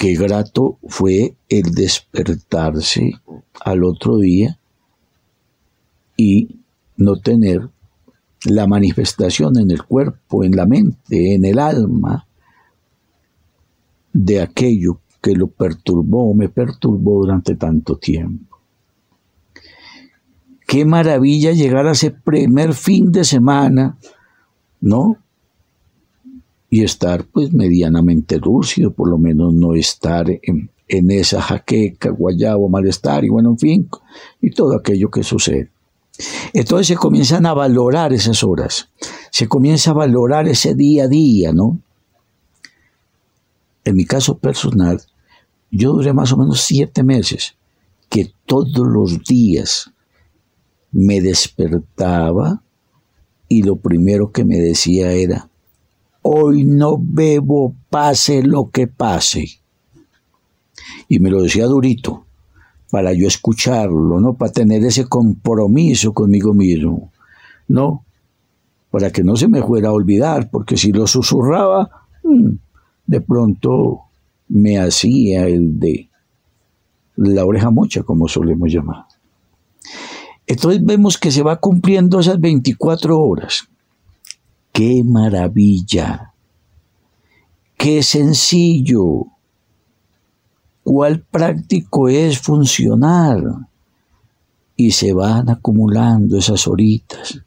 qué 0.00 0.14
grato 0.14 0.78
fue 0.88 1.34
el 1.50 1.74
despertarse 1.74 3.12
al 3.60 3.84
otro 3.84 4.16
día 4.16 4.58
y 6.16 6.56
no 6.96 7.16
tener 7.16 7.68
la 8.46 8.66
manifestación 8.66 9.58
en 9.58 9.70
el 9.70 9.82
cuerpo, 9.82 10.42
en 10.42 10.56
la 10.56 10.64
mente, 10.64 11.34
en 11.34 11.44
el 11.44 11.58
alma 11.58 12.26
de 14.14 14.40
aquello 14.40 15.00
que 15.20 15.34
lo 15.34 15.48
perturbó, 15.48 16.32
me 16.32 16.48
perturbó 16.48 17.20
durante 17.20 17.56
tanto 17.56 17.98
tiempo. 17.98 18.56
Qué 20.66 20.86
maravilla 20.86 21.52
llegar 21.52 21.86
a 21.86 21.92
ese 21.92 22.10
primer 22.10 22.72
fin 22.72 23.12
de 23.12 23.24
semana, 23.24 23.98
¿no? 24.80 25.18
Y 26.70 26.84
estar 26.84 27.24
pues 27.24 27.52
medianamente 27.52 28.38
lúcido, 28.38 28.92
por 28.92 29.10
lo 29.10 29.18
menos 29.18 29.52
no 29.52 29.74
estar 29.74 30.30
en, 30.30 30.70
esa 30.86 31.42
jaqueca, 31.42 32.10
guayabo, 32.10 32.68
malestar 32.68 33.24
y 33.24 33.28
bueno, 33.28 33.50
en 33.50 33.58
fin, 33.58 33.88
y 34.40 34.50
todo 34.50 34.76
aquello 34.76 35.10
que 35.10 35.22
sucede. 35.22 35.70
Entonces 36.52 36.88
se 36.88 36.96
comienzan 36.96 37.46
a 37.46 37.54
valorar 37.54 38.12
esas 38.12 38.42
horas, 38.42 38.88
se 39.30 39.48
comienza 39.48 39.90
a 39.90 39.94
valorar 39.94 40.48
ese 40.48 40.74
día 40.74 41.04
a 41.04 41.08
día, 41.08 41.52
¿no? 41.52 41.80
En 43.84 43.96
mi 43.96 44.04
caso 44.04 44.38
personal, 44.38 45.00
yo 45.70 45.92
duré 45.92 46.12
más 46.12 46.32
o 46.32 46.36
menos 46.36 46.60
siete 46.60 47.02
meses 47.02 47.54
que 48.08 48.32
todos 48.44 48.86
los 48.86 49.24
días 49.24 49.92
me 50.92 51.20
despertaba 51.20 52.62
y 53.48 53.62
lo 53.62 53.76
primero 53.76 54.32
que 54.32 54.44
me 54.44 54.56
decía 54.56 55.12
era, 55.12 55.49
hoy 56.22 56.64
no 56.64 56.98
bebo, 57.00 57.74
pase 57.88 58.42
lo 58.42 58.70
que 58.70 58.86
pase. 58.86 59.46
Y 61.08 61.20
me 61.20 61.30
lo 61.30 61.42
decía 61.42 61.66
durito, 61.66 62.24
para 62.90 63.12
yo 63.12 63.26
escucharlo, 63.26 64.20
¿no? 64.20 64.34
Para 64.34 64.52
tener 64.52 64.84
ese 64.84 65.06
compromiso 65.06 66.12
conmigo 66.12 66.54
mismo, 66.54 67.12
¿no? 67.68 68.04
para 68.90 69.10
que 69.10 69.22
no 69.22 69.36
se 69.36 69.48
me 69.48 69.62
fuera 69.62 69.88
a 69.88 69.92
olvidar, 69.92 70.50
porque 70.50 70.76
si 70.76 70.92
lo 70.92 71.06
susurraba, 71.06 71.90
mm, 72.24 72.50
de 73.06 73.20
pronto 73.20 74.02
me 74.48 74.78
hacía 74.78 75.46
el 75.46 75.78
de 75.78 76.08
la 77.16 77.44
oreja 77.44 77.70
mocha, 77.70 78.02
como 78.02 78.28
solemos 78.28 78.72
llamar. 78.72 79.04
Entonces 80.46 80.84
vemos 80.84 81.16
que 81.18 81.30
se 81.30 81.42
va 81.42 81.60
cumpliendo 81.60 82.18
esas 82.18 82.40
24 82.40 83.18
horas. 83.18 83.68
¡Qué 84.72 85.02
maravilla! 85.04 86.32
¡Qué 87.76 88.02
sencillo! 88.02 89.26
¿Cuál 90.82 91.20
práctico 91.22 92.08
es 92.08 92.38
funcionar? 92.38 93.42
Y 94.76 94.92
se 94.92 95.12
van 95.12 95.50
acumulando 95.50 96.38
esas 96.38 96.66
horitas 96.66 97.42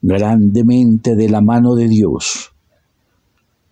grandemente 0.00 1.16
de 1.16 1.28
la 1.28 1.40
mano 1.40 1.74
de 1.74 1.88
Dios, 1.88 2.52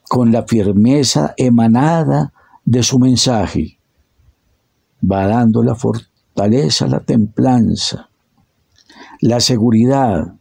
con 0.09 0.33
la 0.33 0.43
firmeza 0.45 1.35
emanada 1.37 2.33
de 2.65 2.83
su 2.83 2.99
mensaje, 2.99 3.79
va 5.01 5.27
dando 5.27 5.63
la 5.63 5.75
fortaleza, 5.75 6.87
la 6.89 7.01
templanza, 7.01 8.11
la 9.21 9.41
seguridad, 9.41 10.35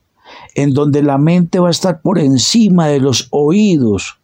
en 0.54 0.72
donde 0.72 1.04
la 1.04 1.18
mente 1.18 1.60
va 1.60 1.68
a 1.68 1.72
estar 1.72 2.02
por 2.02 2.20
encima 2.20 2.88
de 2.88 3.00
los 3.00 3.28
oídos 3.32 4.20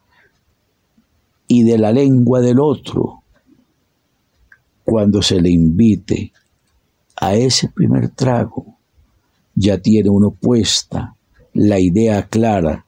y 1.47 1.64
de 1.64 1.78
la 1.78 1.91
lengua 1.91 2.39
del 2.39 2.59
otro, 2.59 3.24
cuando 4.84 5.22
se 5.22 5.39
le 5.41 5.49
invite 5.49 6.32
a 7.18 7.36
ese 7.36 7.70
primer 7.70 8.09
trago, 8.09 8.78
ya 9.55 9.78
tiene 9.78 10.09
uno 10.09 10.32
puesta 10.32 11.16
la 11.53 11.80
idea 11.80 12.28
clara 12.28 12.86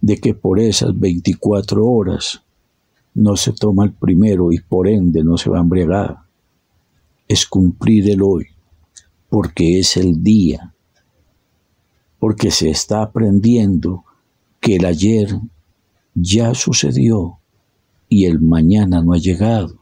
de 0.00 0.18
que 0.18 0.34
por 0.34 0.60
esas 0.60 0.98
24 0.98 1.86
horas 1.86 2.42
no 3.14 3.36
se 3.36 3.52
toma 3.52 3.84
el 3.84 3.92
primero 3.92 4.52
y 4.52 4.60
por 4.60 4.88
ende 4.88 5.22
no 5.24 5.36
se 5.38 5.50
va 5.50 5.58
a 5.58 5.62
embriagar. 5.62 6.18
Es 7.28 7.46
cumplir 7.46 8.10
el 8.10 8.22
hoy, 8.22 8.46
porque 9.28 9.78
es 9.78 9.96
el 9.96 10.22
día, 10.22 10.74
porque 12.22 12.52
se 12.52 12.70
está 12.70 13.02
aprendiendo 13.02 14.04
que 14.60 14.76
el 14.76 14.84
ayer 14.84 15.40
ya 16.14 16.54
sucedió 16.54 17.40
y 18.08 18.26
el 18.26 18.40
mañana 18.40 19.02
no 19.02 19.12
ha 19.12 19.18
llegado. 19.18 19.74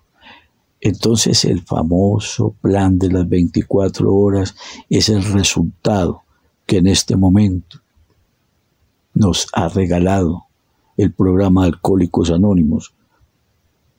Entonces 0.81 1.45
el 1.45 1.61
famoso 1.61 2.55
plan 2.63 2.99
de 2.99 3.11
las 3.11 3.29
24 3.29 4.11
horas 4.11 4.55
es 4.89 5.11
el 5.11 5.23
resultado 5.23 6.23
que 6.65 6.79
en 6.79 6.87
este 6.87 7.15
momento 7.15 7.81
nos 9.13 9.47
ha 9.53 9.69
regalado 9.69 10.45
el 10.97 11.13
programa 11.13 11.65
Alcohólicos 11.65 12.31
Anónimos 12.31 12.95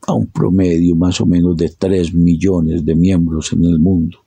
a 0.04 0.14
un 0.14 0.26
promedio 0.26 0.96
más 0.96 1.20
o 1.20 1.26
menos 1.26 1.56
de 1.56 1.68
3 1.68 2.12
millones 2.12 2.84
de 2.84 2.96
miembros 2.96 3.52
en 3.52 3.66
el 3.66 3.78
mundo 3.78 4.18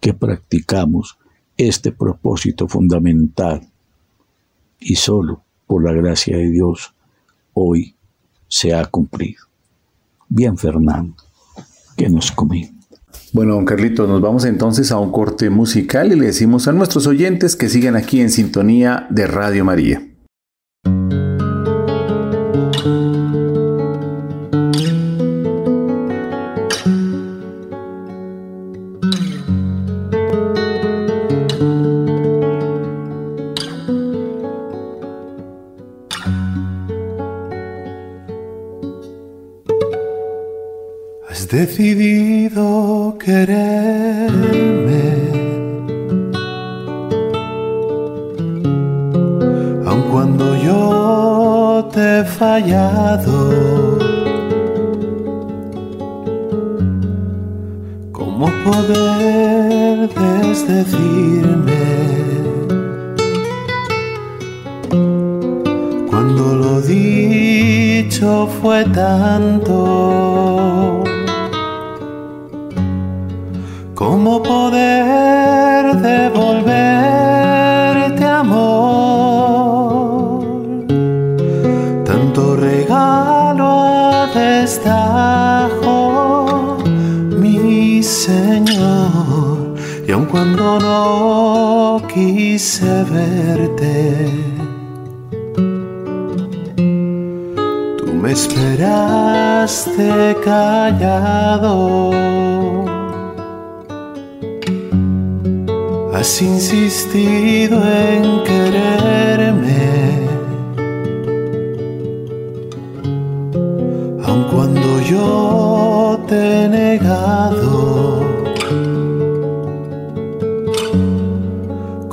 que 0.00 0.14
practicamos 0.14 1.16
este 1.56 1.92
propósito 1.92 2.68
fundamental. 2.68 3.68
Y 4.78 4.96
solo 4.96 5.42
por 5.66 5.84
la 5.84 5.92
gracia 5.92 6.36
de 6.36 6.50
Dios 6.50 6.94
hoy 7.54 7.94
se 8.48 8.74
ha 8.74 8.84
cumplido. 8.86 9.42
Bien, 10.28 10.56
Fernando, 10.56 11.14
que 11.96 12.08
nos 12.08 12.32
comimos. 12.32 12.82
Bueno, 13.32 13.54
don 13.54 13.64
Carlito, 13.64 14.06
nos 14.06 14.20
vamos 14.20 14.44
entonces 14.44 14.92
a 14.92 14.98
un 14.98 15.10
corte 15.10 15.48
musical 15.48 16.12
y 16.12 16.16
le 16.16 16.26
decimos 16.26 16.68
a 16.68 16.72
nuestros 16.72 17.06
oyentes 17.06 17.56
que 17.56 17.68
sigan 17.68 17.96
aquí 17.96 18.20
en 18.20 18.30
sintonía 18.30 19.06
de 19.10 19.26
Radio 19.26 19.64
María. 19.64 20.11
Decidido 41.52 43.18
quererme. 43.22 43.61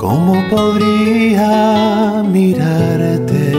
¿Cómo 0.00 0.34
podría 0.48 2.22
mirarte 2.26 3.52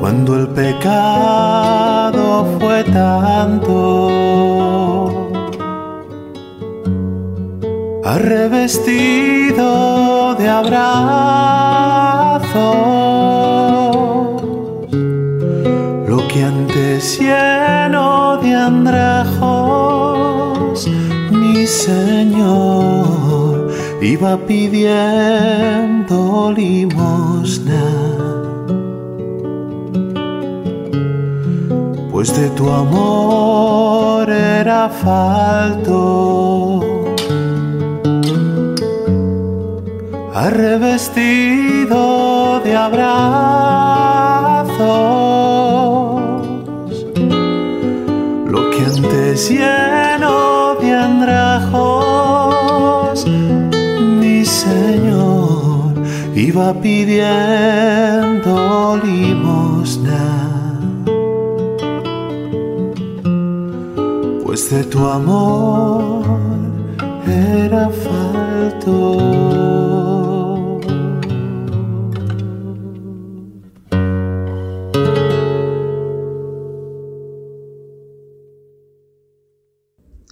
cuando 0.00 0.36
el 0.36 0.48
pecado 0.48 2.46
fue 2.58 2.82
tanto? 2.84 4.28
revestido 8.18 9.66
de 10.34 10.48
abrazos, 10.48 11.22
lo 16.08 16.28
que 16.28 16.42
antes 16.44 17.18
lleno 17.20 18.38
de 18.38 18.54
andrajos, 18.54 19.37
mi 19.37 19.37
Señor 21.68 23.68
iba 24.00 24.38
pidiendo 24.46 26.16
limosna. 26.56 27.84
Pues 32.10 32.34
de 32.36 32.48
tu 32.50 32.70
amor 32.70 34.30
era 34.30 34.88
falto 34.88 36.38
revestido 40.50 42.60
de 42.64 42.74
abrazos, 42.74 42.96
lo 48.46 48.70
que 48.70 48.84
antes 48.84 49.50
lleno 49.50 50.07
iba 56.58 56.74
pidiendo 56.82 58.54
limosna. 59.04 60.24
Pues 64.44 64.70
de 64.70 64.82
tu 64.84 65.06
amor 65.06 66.24
era 67.26 67.88
falta 68.04 68.90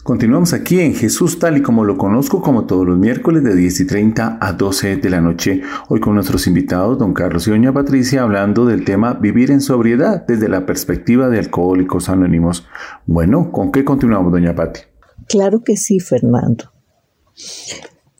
Continuamos 0.06 0.52
aquí 0.52 0.78
en 0.78 0.94
Jesús 0.94 1.40
tal 1.40 1.56
y 1.56 1.62
como 1.62 1.82
lo 1.82 1.98
conozco, 1.98 2.40
como 2.40 2.64
todos 2.64 2.86
los 2.86 2.96
miércoles 2.96 3.42
de 3.42 3.56
10 3.56 3.80
y 3.80 3.86
30 3.88 4.38
a 4.40 4.52
12 4.52 4.98
de 4.98 5.10
la 5.10 5.20
noche. 5.20 5.62
Hoy 5.88 5.98
con 5.98 6.14
nuestros 6.14 6.46
invitados, 6.46 6.96
don 6.96 7.12
Carlos 7.12 7.48
y 7.48 7.50
doña 7.50 7.72
Patricia, 7.72 8.22
hablando 8.22 8.66
del 8.66 8.84
tema 8.84 9.14
vivir 9.14 9.50
en 9.50 9.60
sobriedad 9.60 10.24
desde 10.24 10.48
la 10.48 10.64
perspectiva 10.64 11.28
de 11.28 11.40
Alcohólicos 11.40 12.08
Anónimos. 12.08 12.64
Bueno, 13.04 13.50
¿con 13.50 13.72
qué 13.72 13.84
continuamos, 13.84 14.30
doña 14.30 14.54
Pati? 14.54 14.82
Claro 15.26 15.64
que 15.64 15.76
sí, 15.76 15.98
Fernando. 15.98 16.66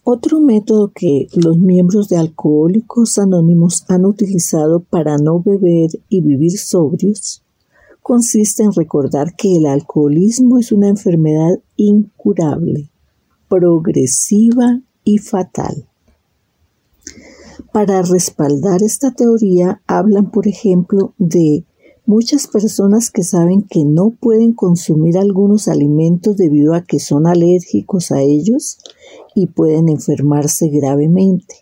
Otro 0.02 0.40
método 0.40 0.90
que 0.92 1.28
los 1.36 1.56
miembros 1.56 2.08
de 2.08 2.16
Alcohólicos 2.16 3.16
Anónimos 3.16 3.84
han 3.88 4.06
utilizado 4.06 4.80
para 4.80 5.18
no 5.18 5.40
beber 5.40 5.90
y 6.08 6.20
vivir 6.20 6.58
sobrios 6.58 7.44
consiste 8.06 8.62
en 8.62 8.72
recordar 8.72 9.34
que 9.34 9.56
el 9.56 9.66
alcoholismo 9.66 10.60
es 10.60 10.70
una 10.70 10.86
enfermedad 10.86 11.58
incurable, 11.76 12.90
progresiva 13.48 14.80
y 15.04 15.18
fatal. 15.18 15.86
Para 17.72 18.02
respaldar 18.02 18.82
esta 18.82 19.12
teoría 19.12 19.82
hablan, 19.86 20.30
por 20.30 20.48
ejemplo, 20.48 21.14
de 21.18 21.64
muchas 22.06 22.46
personas 22.46 23.10
que 23.10 23.22
saben 23.22 23.62
que 23.62 23.84
no 23.84 24.10
pueden 24.10 24.52
consumir 24.52 25.18
algunos 25.18 25.68
alimentos 25.68 26.36
debido 26.36 26.74
a 26.74 26.82
que 26.82 27.00
son 27.00 27.26
alérgicos 27.26 28.12
a 28.12 28.20
ellos 28.20 28.78
y 29.34 29.46
pueden 29.46 29.88
enfermarse 29.88 30.68
gravemente. 30.68 31.56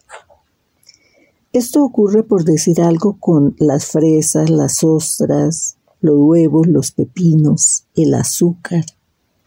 Esto 1.52 1.84
ocurre 1.84 2.22
por 2.24 2.44
decir 2.44 2.80
algo 2.80 3.16
con 3.18 3.54
las 3.58 3.86
fresas, 3.86 4.50
las 4.50 4.84
ostras, 4.84 5.76
los 6.00 6.16
huevos, 6.18 6.66
los 6.66 6.92
pepinos, 6.92 7.84
el 7.94 8.14
azúcar, 8.14 8.84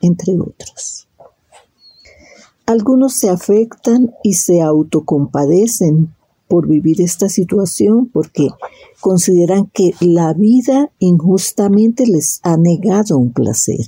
entre 0.01 0.39
otros. 0.39 1.07
Algunos 2.65 3.13
se 3.13 3.29
afectan 3.29 4.11
y 4.23 4.33
se 4.33 4.61
autocompadecen 4.61 6.13
por 6.47 6.67
vivir 6.67 7.01
esta 7.01 7.29
situación 7.29 8.07
porque 8.07 8.49
consideran 8.99 9.67
que 9.67 9.91
la 9.99 10.33
vida 10.33 10.91
injustamente 10.99 12.05
les 12.05 12.39
ha 12.43 12.57
negado 12.57 13.17
un 13.17 13.31
placer. 13.31 13.85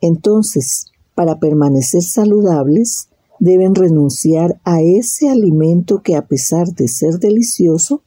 Entonces, 0.00 0.86
para 1.14 1.38
permanecer 1.38 2.02
saludables, 2.02 3.08
deben 3.38 3.74
renunciar 3.74 4.60
a 4.64 4.80
ese 4.80 5.28
alimento 5.28 6.02
que 6.02 6.16
a 6.16 6.26
pesar 6.26 6.68
de 6.74 6.88
ser 6.88 7.18
delicioso, 7.18 8.02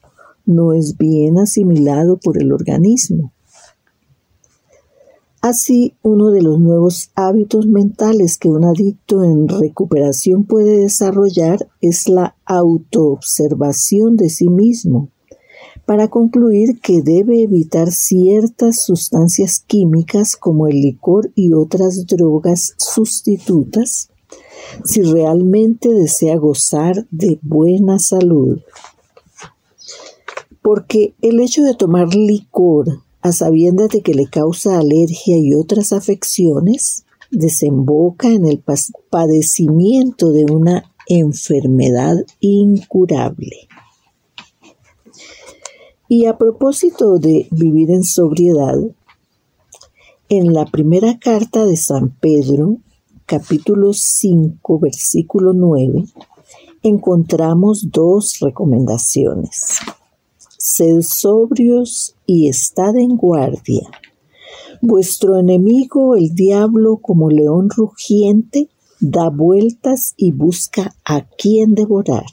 no 0.46 0.74
es 0.74 0.98
bien 0.98 1.38
asimilado 1.38 2.18
por 2.18 2.42
el 2.42 2.52
organismo. 2.52 3.34
Así, 5.42 5.94
uno 6.02 6.32
de 6.32 6.42
los 6.42 6.60
nuevos 6.60 7.12
hábitos 7.16 7.68
mentales 7.68 8.38
que 8.38 8.50
un 8.50 8.66
adicto 8.66 9.24
en 9.24 9.48
recuperación 9.48 10.46
puede 10.46 10.78
desarrollar 10.78 11.70
es 11.80 12.10
la 12.10 12.36
autoobservación 12.46 14.18
de 14.18 14.30
sí 14.30 14.50
mismo, 14.50 15.10
para 15.86 16.08
concluir 16.08 16.80
que 16.82 17.02
debe 17.04 17.44
evitar 17.44 17.92
ciertas 17.92 18.82
sustancias 18.84 19.64
químicas 19.66 20.36
como 20.36 20.68
el 20.68 20.82
licor 20.82 21.32
y 21.36 21.54
otras 21.54 22.08
drogas 22.08 22.74
sustitutas 22.78 24.10
si 24.84 25.04
realmente 25.04 25.90
desea 25.90 26.36
gozar 26.36 27.08
de 27.12 27.40
buena 27.44 28.00
salud. 28.00 28.60
Porque 30.62 31.14
el 31.22 31.40
hecho 31.40 31.62
de 31.64 31.76
tomar 31.76 32.14
licor 32.14 33.04
a 33.22 33.32
sabiendas 33.32 33.90
de 33.90 34.02
que 34.02 34.14
le 34.14 34.28
causa 34.28 34.78
alergia 34.78 35.38
y 35.38 35.54
otras 35.54 35.92
afecciones 35.94 37.06
desemboca 37.32 38.30
en 38.30 38.46
el 38.46 38.64
padecimiento 39.10 40.32
de 40.32 40.46
una 40.46 40.94
enfermedad 41.08 42.16
incurable. 42.40 43.68
Y 46.08 46.26
a 46.26 46.38
propósito 46.38 47.18
de 47.18 47.48
vivir 47.52 47.92
en 47.92 48.04
sobriedad, 48.04 48.78
en 50.30 50.54
la 50.54 50.66
primera 50.66 51.20
carta 51.20 51.66
de 51.66 51.76
San 51.76 52.10
Pedro, 52.10 52.78
capítulo 53.26 53.94
5, 53.94 54.80
versículo 54.80 55.54
9, 55.54 56.06
encontramos 56.84 57.92
dos 57.92 58.40
recomendaciones 58.40 59.80
sed 60.68 61.02
sobrios 61.02 62.17
y 62.28 62.50
estad 62.50 62.96
en 62.98 63.16
guardia. 63.16 63.90
Vuestro 64.82 65.40
enemigo, 65.40 66.16
el 66.16 66.36
diablo, 66.36 66.98
como 66.98 67.32
león 67.32 67.70
rugiente, 67.76 68.70
da 69.00 69.30
vueltas 69.30 70.14
y 70.18 70.32
busca 70.32 70.96
a 71.04 71.22
quien 71.22 71.74
devorar. 71.74 72.26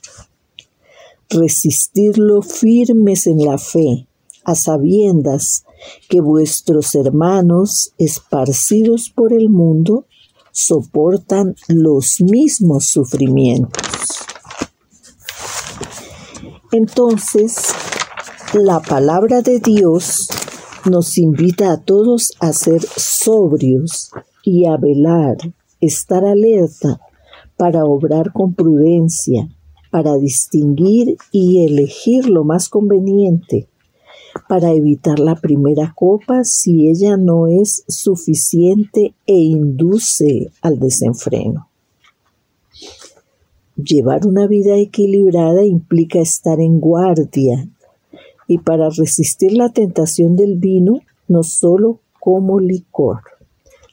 Resistidlo 1.31 2.43
firmes 2.43 3.27
en 3.27 3.45
la 3.45 3.57
fe, 3.57 4.07
a 4.45 4.55
sabiendas 4.55 5.65
que 6.09 6.21
vuestros 6.21 6.95
hermanos, 6.95 7.93
esparcidos 7.97 9.11
por 9.15 9.33
el 9.33 9.49
mundo, 9.49 10.07
soportan 10.51 11.57
los 11.69 12.21
mismos 12.21 12.87
sufrimientos. 12.87 14.25
Entonces, 16.73 17.57
la 18.55 18.81
palabra 18.81 19.43
de 19.43 19.59
Dios 19.59 20.29
nos 20.89 21.19
invita 21.19 21.73
a 21.73 21.81
todos 21.81 22.33
a 22.41 22.53
ser 22.53 22.83
sobrios 22.83 24.11
y 24.45 24.67
a 24.67 24.77
velar, 24.77 25.37
estar 25.81 26.25
alerta 26.25 27.01
para 27.57 27.85
obrar 27.85 28.33
con 28.33 28.55
prudencia, 28.55 29.49
para 29.91 30.17
distinguir 30.17 31.17
y 31.33 31.65
elegir 31.67 32.29
lo 32.29 32.45
más 32.45 32.69
conveniente, 32.69 33.69
para 34.49 34.73
evitar 34.73 35.19
la 35.19 35.35
primera 35.35 35.93
copa 35.97 36.45
si 36.45 36.89
ella 36.89 37.17
no 37.17 37.49
es 37.49 37.85
suficiente 37.89 39.15
e 39.27 39.35
induce 39.35 40.51
al 40.61 40.79
desenfreno. 40.79 41.69
Llevar 43.77 44.27
una 44.27 44.47
vida 44.47 44.77
equilibrada 44.77 45.65
implica 45.65 46.21
estar 46.21 46.61
en 46.61 46.79
guardia 46.79 47.69
y 48.47 48.59
para 48.59 48.89
resistir 48.91 49.53
la 49.53 49.71
tentación 49.71 50.37
del 50.37 50.57
vino, 50.57 51.01
no 51.29 51.43
solo 51.43 52.01
como 52.21 52.61
licor. 52.61 53.21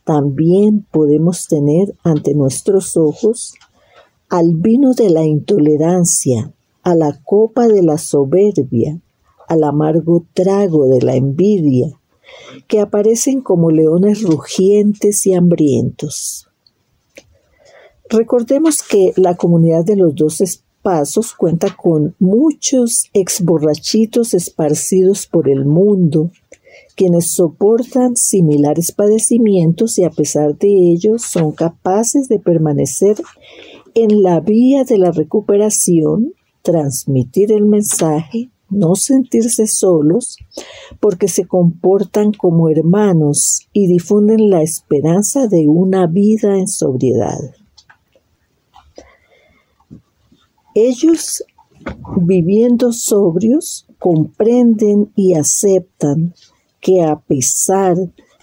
También 0.03 0.85
podemos 0.91 1.47
tener 1.47 1.95
ante 2.03 2.33
nuestros 2.33 2.97
ojos 2.97 3.53
al 4.29 4.55
vino 4.55 4.93
de 4.93 5.09
la 5.09 5.23
intolerancia, 5.23 6.53
a 6.83 6.95
la 6.95 7.19
copa 7.23 7.67
de 7.67 7.83
la 7.83 7.97
soberbia, 7.97 8.99
al 9.47 9.63
amargo 9.63 10.25
trago 10.33 10.87
de 10.87 11.01
la 11.01 11.15
envidia, 11.15 11.99
que 12.67 12.79
aparecen 12.79 13.41
como 13.41 13.71
leones 13.71 14.23
rugientes 14.23 15.25
y 15.25 15.33
hambrientos. 15.33 16.47
Recordemos 18.09 18.81
que 18.83 19.13
la 19.15 19.35
comunidad 19.35 19.85
de 19.85 19.95
los 19.95 20.15
dos 20.15 20.41
Pasos 20.81 21.33
cuenta 21.33 21.75
con 21.75 22.15
muchos 22.19 23.03
exborrachitos 23.13 24.33
esparcidos 24.33 25.27
por 25.27 25.47
el 25.47 25.65
mundo, 25.65 26.31
quienes 26.95 27.33
soportan 27.33 28.15
similares 28.15 28.91
padecimientos 28.91 29.99
y 29.99 30.03
a 30.03 30.09
pesar 30.09 30.57
de 30.57 30.69
ello 30.91 31.19
son 31.19 31.51
capaces 31.51 32.27
de 32.27 32.39
permanecer 32.39 33.17
en 33.93 34.23
la 34.23 34.39
vía 34.39 34.83
de 34.83 34.97
la 34.97 35.11
recuperación, 35.11 36.33
transmitir 36.63 37.51
el 37.51 37.65
mensaje, 37.65 38.49
no 38.69 38.95
sentirse 38.95 39.67
solos, 39.67 40.37
porque 40.99 41.27
se 41.27 41.45
comportan 41.45 42.31
como 42.31 42.69
hermanos 42.69 43.67
y 43.73 43.87
difunden 43.87 44.49
la 44.49 44.63
esperanza 44.63 45.47
de 45.47 45.67
una 45.67 46.07
vida 46.07 46.57
en 46.57 46.67
sobriedad. 46.67 47.39
Ellos, 50.75 51.43
viviendo 52.17 52.91
sobrios, 52.93 53.85
comprenden 53.99 55.11
y 55.15 55.33
aceptan 55.33 56.33
que 56.79 57.03
a 57.03 57.19
pesar 57.19 57.95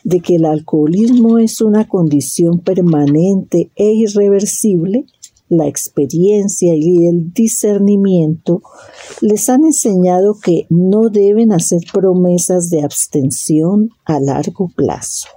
de 0.04 0.20
que 0.20 0.36
el 0.36 0.44
alcoholismo 0.44 1.38
es 1.38 1.60
una 1.60 1.88
condición 1.88 2.60
permanente 2.60 3.70
e 3.74 3.92
irreversible, 3.92 5.04
la 5.48 5.66
experiencia 5.66 6.74
y 6.74 7.06
el 7.06 7.32
discernimiento 7.32 8.62
les 9.22 9.48
han 9.48 9.64
enseñado 9.64 10.38
que 10.38 10.66
no 10.68 11.08
deben 11.08 11.52
hacer 11.52 11.80
promesas 11.92 12.68
de 12.70 12.82
abstención 12.82 13.90
a 14.04 14.20
largo 14.20 14.68
plazo. 14.68 15.28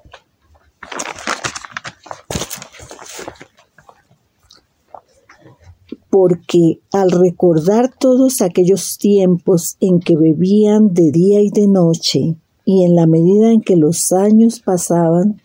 Porque 6.12 6.82
al 6.91 7.09
recordar 7.09 7.89
todos 7.97 8.41
aquellos 8.41 8.97
tiempos 8.97 9.78
en 9.80 10.01
que 10.01 10.18
bebían 10.18 10.93
de 10.93 11.09
día 11.09 11.41
y 11.41 11.49
de 11.49 11.68
noche, 11.68 12.36
y 12.66 12.84
en 12.84 12.95
la 12.95 13.07
medida 13.07 13.51
en 13.51 13.62
que 13.62 13.78
los 13.78 14.12
años 14.12 14.59
pasaban, 14.59 15.41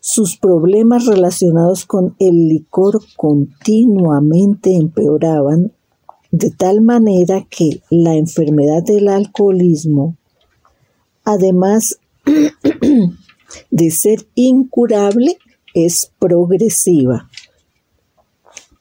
sus 0.00 0.38
problemas 0.38 1.04
relacionados 1.04 1.84
con 1.84 2.16
el 2.18 2.48
licor 2.48 3.00
continuamente 3.16 4.74
empeoraban, 4.74 5.72
de 6.30 6.50
tal 6.50 6.80
manera 6.80 7.46
que 7.50 7.82
la 7.90 8.16
enfermedad 8.16 8.82
del 8.82 9.08
alcoholismo, 9.08 10.16
además 11.24 11.98
de 13.70 13.90
ser 13.90 14.26
incurable, 14.34 15.36
es 15.74 16.10
progresiva. 16.18 17.28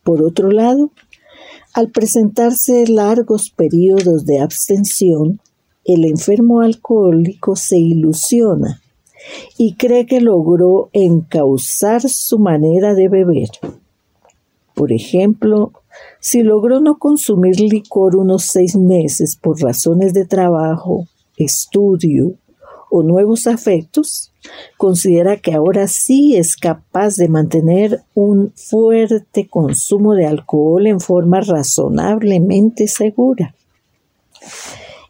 Por 0.04 0.24
otro 0.24 0.50
lado, 0.52 0.92
al 1.74 1.90
presentarse 1.92 2.88
largos 2.88 3.52
periodos 3.52 4.26
de 4.26 4.40
abstención, 4.40 5.40
el 5.86 6.06
enfermo 6.06 6.62
alcohólico 6.62 7.56
se 7.56 7.78
ilusiona 7.78 8.82
y 9.58 9.76
cree 9.76 10.06
que 10.06 10.22
logró 10.22 10.90
encauzar 10.94 12.02
su 12.02 12.40
manera 12.40 12.94
de 12.94 13.10
beber. 13.10 13.50
Por 14.74 14.92
ejemplo, 14.92 15.74
si 16.20 16.44
logró 16.44 16.80
no 16.80 16.98
consumir 16.98 17.60
licor 17.60 18.16
unos 18.16 18.46
seis 18.46 18.76
meses 18.76 19.36
por 19.36 19.62
razones 19.62 20.14
de 20.14 20.26
trabajo, 20.26 21.08
estudio 21.38 22.36
o 22.90 23.04
nuevos 23.04 23.48
afectos, 23.48 24.32
considera 24.78 25.38
que 25.38 25.54
ahora 25.54 25.88
sí 25.88 26.36
es 26.36 26.56
capaz 26.56 27.16
de 27.16 27.28
mantener 27.28 28.04
un 28.14 28.54
fuerte 28.56 29.48
consumo 29.48 30.14
de 30.14 30.26
alcohol 30.26 30.88
en 30.88 31.00
forma 31.00 31.42
razonablemente 31.42 32.88
segura. 32.88 33.56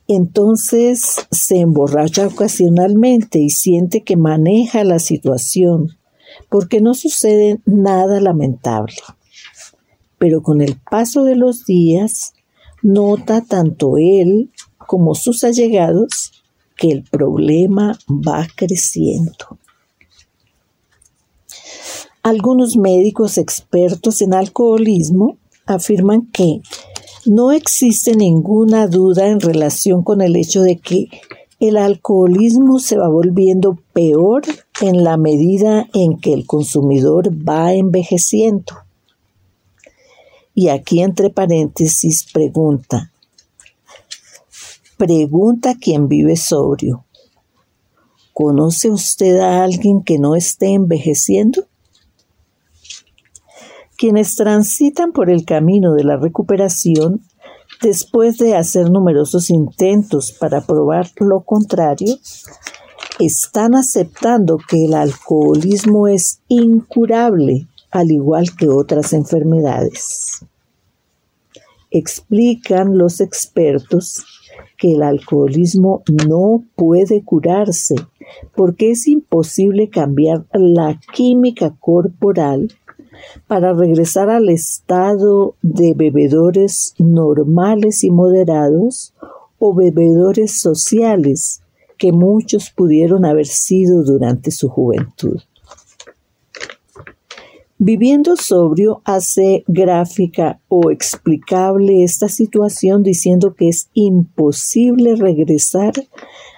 Entonces 0.08 1.28
se 1.30 1.60
emborracha 1.60 2.26
ocasionalmente 2.26 3.40
y 3.40 3.52
siente 3.52 4.02
que 4.02 4.18
maneja 4.18 4.84
la 4.84 4.98
situación, 4.98 5.98
porque 6.50 6.82
no 6.82 6.96
sucede 6.96 7.60
nada 7.66 8.20
lamentable. 8.20 8.96
Pero 10.18 10.42
con 10.42 10.62
el 10.62 10.78
paso 10.78 11.24
de 11.24 11.36
los 11.36 11.64
días, 11.66 12.34
nota 12.82 13.42
tanto 13.42 13.98
él 13.98 14.50
como 14.78 15.14
sus 15.14 15.44
allegados 15.44 16.39
que 16.80 16.92
el 16.92 17.04
problema 17.04 18.00
va 18.10 18.48
creciendo. 18.56 19.60
Algunos 22.24 22.78
médicos 22.78 23.38
expertos 23.38 24.22
en 24.22 24.34
alcoholismo 24.34 25.38
afirman 25.66 26.28
que 26.32 26.62
no 27.26 27.52
existe 27.52 28.16
ninguna 28.16 28.88
duda 28.88 29.28
en 29.28 29.40
relación 29.40 30.04
con 30.04 30.22
el 30.22 30.36
hecho 30.36 30.62
de 30.62 30.78
que 30.78 31.10
el 31.60 31.76
alcoholismo 31.76 32.80
se 32.80 32.98
va 32.98 33.10
volviendo 33.10 33.78
peor 33.94 34.44
en 34.82 35.04
la 35.04 35.18
medida 35.18 35.88
en 35.94 36.18
que 36.18 36.34
el 36.34 36.46
consumidor 36.46 37.30
va 37.32 37.74
envejeciendo. 37.74 38.74
Y 40.54 40.70
aquí 40.70 41.02
entre 41.02 41.30
paréntesis 41.30 42.26
pregunta, 42.32 43.09
Pregunta 45.00 45.76
quien 45.80 46.10
vive 46.10 46.36
sobrio. 46.36 47.06
¿Conoce 48.34 48.90
usted 48.90 49.40
a 49.40 49.64
alguien 49.64 50.04
que 50.04 50.20
no 50.20 50.36
esté 50.36 50.74
envejeciendo? 50.74 51.68
Quienes 53.98 54.36
transitan 54.36 55.14
por 55.14 55.30
el 55.30 55.46
camino 55.46 55.94
de 55.94 56.04
la 56.04 56.18
recuperación, 56.18 57.22
después 57.82 58.40
de 58.40 58.58
hacer 58.58 58.92
numerosos 58.92 59.50
intentos 59.50 60.34
para 60.34 60.66
probar 60.66 61.10
lo 61.22 61.46
contrario, 61.46 62.18
están 63.20 63.76
aceptando 63.76 64.58
que 64.58 64.84
el 64.84 64.96
alcoholismo 64.96 66.10
es 66.10 66.42
incurable, 66.50 67.70
al 67.90 68.12
igual 68.12 68.54
que 68.58 68.68
otras 68.68 69.14
enfermedades. 69.14 70.44
Explican 71.90 72.98
los 72.98 73.22
expertos 73.22 74.26
que 74.80 74.94
el 74.94 75.04
alcoholismo 75.04 76.02
no 76.28 76.64
puede 76.76 77.22
curarse 77.24 77.96
porque 78.56 78.92
es 78.92 79.08
imposible 79.08 79.90
cambiar 79.90 80.46
la 80.54 81.00
química 81.14 81.76
corporal 81.80 82.72
para 83.48 83.74
regresar 83.74 84.30
al 84.30 84.50
estado 84.50 85.56
de 85.62 85.94
bebedores 85.94 86.94
normales 86.98 88.04
y 88.04 88.12
moderados 88.12 89.14
o 89.58 89.76
bebedores 89.76 90.60
sociales 90.62 91.62
que 91.98 92.14
muchos 92.14 92.70
pudieron 92.70 93.26
haber 93.26 93.46
sido 93.46 94.04
durante 94.04 94.52
su 94.52 94.70
juventud. 94.70 95.42
Viviendo 97.82 98.36
sobrio 98.36 99.02
hace 99.06 99.64
gráfica 99.66 100.60
o 100.68 100.92
explicable 100.92 102.04
esta 102.04 102.28
situación 102.28 103.04
diciendo 103.04 103.54
que 103.54 103.70
es 103.70 103.90
imposible 103.94 105.16
regresar 105.16 105.94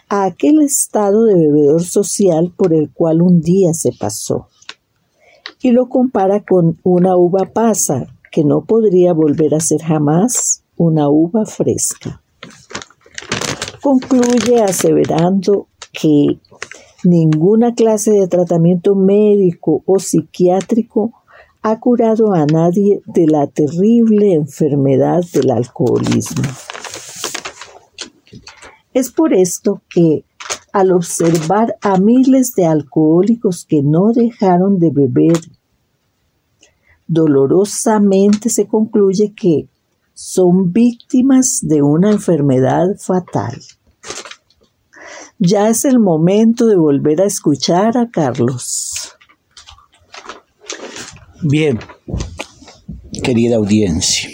a 0.09 0.23
aquel 0.23 0.63
estado 0.63 1.25
de 1.25 1.35
bebedor 1.35 1.83
social 1.83 2.51
por 2.57 2.73
el 2.73 2.91
cual 2.91 3.21
un 3.21 3.39
día 3.39 3.71
se 3.75 3.91
pasó. 3.91 4.47
Y 5.61 5.69
lo 5.69 5.89
compara 5.89 6.43
con 6.43 6.79
una 6.81 7.15
uva 7.15 7.51
pasa 7.53 8.07
que 8.31 8.43
no 8.43 8.65
podría 8.65 9.13
volver 9.13 9.53
a 9.53 9.59
ser 9.59 9.83
jamás 9.83 10.63
una 10.75 11.07
uva 11.07 11.45
fresca. 11.45 12.23
Concluye 13.79 14.63
aseverando 14.63 15.67
que 15.93 16.39
Ninguna 17.03 17.73
clase 17.73 18.11
de 18.11 18.27
tratamiento 18.27 18.93
médico 18.95 19.81
o 19.85 19.97
psiquiátrico 19.97 21.11
ha 21.63 21.79
curado 21.79 22.33
a 22.33 22.45
nadie 22.45 23.01
de 23.05 23.27
la 23.27 23.47
terrible 23.47 24.33
enfermedad 24.33 25.23
del 25.33 25.51
alcoholismo. 25.51 26.43
Es 28.93 29.11
por 29.11 29.33
esto 29.33 29.81
que 29.89 30.25
al 30.73 30.91
observar 30.91 31.75
a 31.81 31.97
miles 31.97 32.53
de 32.55 32.65
alcohólicos 32.65 33.65
que 33.65 33.81
no 33.81 34.11
dejaron 34.11 34.79
de 34.79 34.89
beber, 34.91 35.39
dolorosamente 37.07 38.49
se 38.49 38.67
concluye 38.67 39.33
que 39.33 39.67
son 40.13 40.71
víctimas 40.71 41.59
de 41.61 41.81
una 41.81 42.11
enfermedad 42.11 42.95
fatal. 42.97 43.59
Ya 45.43 45.69
es 45.69 45.85
el 45.85 45.97
momento 45.97 46.67
de 46.67 46.75
volver 46.75 47.19
a 47.19 47.25
escuchar 47.25 47.97
a 47.97 48.11
Carlos. 48.11 49.17
Bien, 51.41 51.79
querida 53.23 53.55
audiencia. 53.55 54.29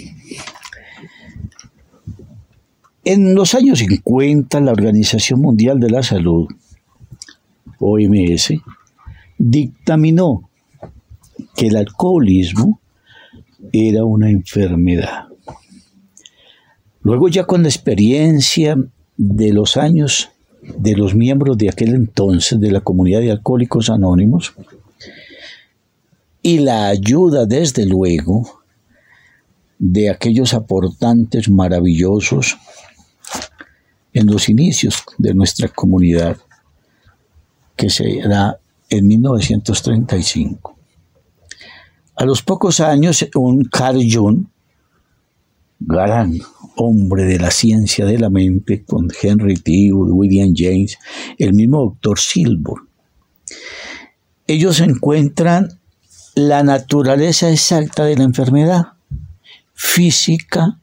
En 3.06 3.36
los 3.36 3.56
años 3.56 3.80
50, 3.80 4.60
la 4.60 4.74
Organización 4.74 5.40
Mundial 5.40 5.80
de 5.80 5.90
la 5.92 6.04
Salud, 6.04 6.46
OMS, 7.80 8.56
dictaminó 9.38 10.50
que 11.56 11.68
el 11.68 11.78
alcoholismo 11.78 12.82
era 13.72 14.04
una 14.04 14.30
enfermedad. 14.30 15.30
Luego 17.00 17.30
ya 17.30 17.46
con 17.46 17.64
la 17.64 17.70
experiencia 17.70 18.76
de 19.16 19.54
los 19.54 19.78
años 19.78 20.32
de 20.76 20.96
los 20.96 21.16
miembros 21.16 21.58
de 21.58 21.70
aquel 21.70 21.94
entonces 21.94 22.60
de 22.60 22.72
la 22.72 22.82
comunidad 22.82 23.22
de 23.22 23.32
alcohólicos 23.32 23.90
anónimos 23.90 24.54
y 26.42 26.60
la 26.60 26.88
ayuda, 26.88 27.46
desde 27.46 27.86
luego, 27.86 28.62
de 29.80 30.10
aquellos 30.10 30.54
aportantes 30.54 31.50
maravillosos 31.50 32.58
en 34.14 34.28
los 34.28 34.50
inicios 34.50 35.04
de 35.18 35.34
nuestra 35.34 35.68
comunidad, 35.68 36.38
que 37.76 37.90
se 37.90 38.22
da 38.22 38.58
en 38.90 39.08
1935. 39.08 40.76
A 42.16 42.26
los 42.26 42.42
pocos 42.42 42.80
años, 42.80 43.28
un 43.36 43.66
Carl 43.66 44.02
Jung, 44.12 44.46
gran 45.80 46.38
hombre 46.76 47.26
de 47.26 47.40
la 47.40 47.52
ciencia 47.52 48.06
de 48.06 48.18
la 48.18 48.30
mente, 48.30 48.84
con 48.84 49.08
Henry 49.22 49.56
Tew, 49.56 50.16
William 50.16 50.54
James, 50.56 50.98
el 51.38 51.54
mismo 51.54 51.80
doctor 51.80 52.20
Silver. 52.20 52.76
Ellos 54.48 54.80
encuentran 54.80 55.80
la 56.36 56.64
naturaleza 56.64 57.50
exacta 57.52 58.06
de 58.06 58.16
la 58.16 58.24
enfermedad, 58.24 58.94
física, 59.74 60.80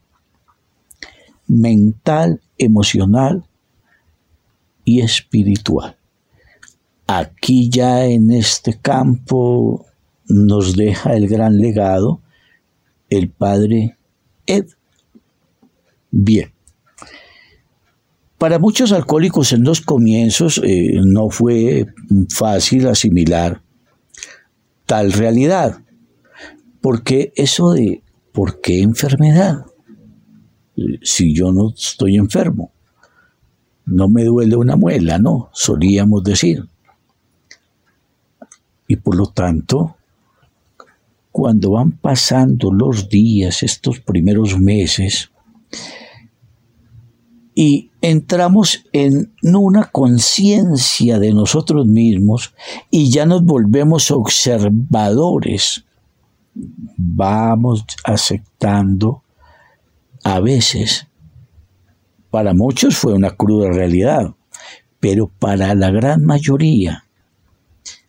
mental, 1.47 2.41
emocional 2.57 3.45
y 4.83 5.01
espiritual. 5.01 5.97
Aquí 7.07 7.69
ya 7.69 8.05
en 8.05 8.31
este 8.31 8.79
campo 8.79 9.85
nos 10.27 10.75
deja 10.75 11.13
el 11.13 11.27
gran 11.27 11.57
legado 11.59 12.21
el 13.09 13.29
padre 13.29 13.97
Ed. 14.45 14.65
Bien. 16.17 16.53
Para 18.37 18.57
muchos 18.57 18.93
alcohólicos 18.93 19.51
en 19.51 19.63
los 19.63 19.81
comienzos 19.81 20.61
eh, 20.63 21.01
no 21.03 21.29
fue 21.29 21.87
fácil 22.29 22.87
asimilar 22.87 23.61
tal 24.85 25.11
realidad, 25.11 25.81
porque 26.79 27.33
eso 27.35 27.73
de 27.73 28.01
¿por 28.31 28.61
qué 28.61 28.81
enfermedad? 28.81 29.65
Si 31.01 31.33
yo 31.33 31.51
no 31.51 31.73
estoy 31.75 32.15
enfermo, 32.15 32.71
no 33.85 34.07
me 34.07 34.23
duele 34.23 34.55
una 34.55 34.77
muela, 34.77 35.19
no, 35.19 35.49
solíamos 35.51 36.23
decir. 36.23 36.63
Y 38.87 38.95
por 38.95 39.17
lo 39.17 39.25
tanto, 39.27 39.97
cuando 41.33 41.71
van 41.71 41.91
pasando 41.91 42.71
los 42.71 43.09
días, 43.09 43.63
estos 43.63 43.99
primeros 43.99 44.57
meses, 44.57 45.31
y 47.55 47.91
entramos 48.01 48.83
en 48.91 49.33
una 49.41 49.85
conciencia 49.85 51.17
de 51.19 51.33
nosotros 51.33 51.87
mismos 51.87 52.53
y 52.91 53.09
ya 53.09 53.25
nos 53.25 53.43
volvemos 53.45 54.11
observadores, 54.11 55.85
vamos 56.53 57.85
aceptando 58.03 59.23
a 60.23 60.41
veces, 60.41 61.07
para 62.29 62.53
muchos 62.53 62.97
fue 62.97 63.13
una 63.13 63.31
cruda 63.31 63.69
realidad, 63.69 64.33
pero 64.99 65.27
para 65.27 65.73
la 65.75 65.91
gran 65.91 66.25
mayoría 66.25 67.05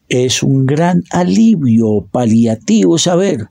es 0.09 0.43
un 0.43 0.67
gran 0.67 1.05
alivio 1.11 2.07
paliativo 2.11 2.99
saber 2.99 3.49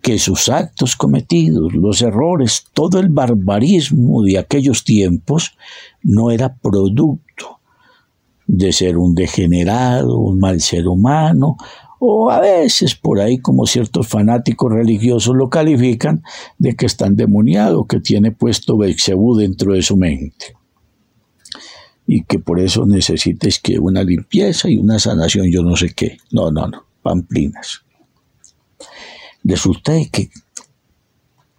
que 0.00 0.18
sus 0.18 0.48
actos 0.48 0.96
cometidos, 0.96 1.74
los 1.74 2.02
errores, 2.02 2.64
todo 2.72 3.00
el 3.00 3.08
barbarismo 3.08 4.22
de 4.22 4.38
aquellos 4.38 4.84
tiempos 4.84 5.56
no 6.02 6.30
era 6.30 6.54
producto 6.54 7.60
de 8.46 8.72
ser 8.72 8.96
un 8.96 9.14
degenerado, 9.14 10.18
un 10.18 10.38
mal 10.38 10.60
ser 10.60 10.88
humano, 10.88 11.56
o 11.98 12.30
a 12.30 12.40
veces 12.40 12.94
por 12.94 13.20
ahí 13.20 13.38
como 13.38 13.66
ciertos 13.66 14.06
fanáticos 14.06 14.72
religiosos 14.72 15.34
lo 15.34 15.50
califican 15.50 16.22
de 16.58 16.74
que 16.76 16.86
está 16.86 17.06
endemoniado, 17.06 17.86
que 17.86 18.00
tiene 18.00 18.30
puesto 18.30 18.78
Bexebú 18.78 19.36
dentro 19.36 19.72
de 19.72 19.82
su 19.82 19.96
mente 19.96 20.58
y 22.10 22.24
que 22.24 22.38
por 22.38 22.58
eso 22.58 22.86
necesites 22.86 23.58
que 23.58 23.78
una 23.78 24.02
limpieza 24.02 24.70
y 24.70 24.78
una 24.78 24.98
sanación, 24.98 25.50
yo 25.52 25.62
no 25.62 25.76
sé 25.76 25.92
qué. 25.94 26.16
No, 26.32 26.50
no, 26.50 26.66
no, 26.66 26.86
pamplinas. 27.02 27.82
Resulta 29.48 29.94
que 30.12 30.28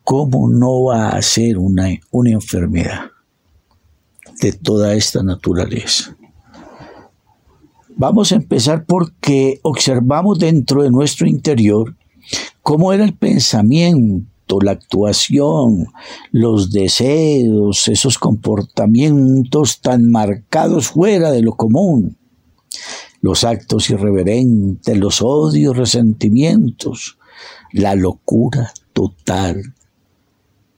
cómo 0.03 0.47
no 0.47 0.83
va 0.85 1.09
a 1.09 1.21
ser 1.23 1.57
una, 1.57 1.89
una 2.11 2.29
enfermedad 2.29 3.11
de 4.39 4.53
toda 4.53 4.93
esta 4.93 5.23
naturaleza. 5.23 6.15
Vamos 7.97 8.31
a 8.31 8.35
empezar 8.35 8.85
porque 8.85 9.59
observamos 9.63 10.37
dentro 10.37 10.83
de 10.83 10.91
nuestro 10.91 11.27
interior 11.27 11.95
cómo 12.61 12.93
era 12.93 13.03
el 13.03 13.15
pensamiento 13.15 14.27
la 14.61 14.71
actuación, 14.71 15.87
los 16.31 16.71
deseos, 16.71 17.87
esos 17.87 18.17
comportamientos 18.17 19.81
tan 19.81 20.09
marcados 20.09 20.89
fuera 20.89 21.31
de 21.31 21.41
lo 21.41 21.53
común, 21.53 22.17
los 23.21 23.43
actos 23.43 23.89
irreverentes, 23.89 24.97
los 24.97 25.21
odios, 25.21 25.77
resentimientos, 25.77 27.18
la 27.72 27.95
locura 27.95 28.72
total 28.93 29.61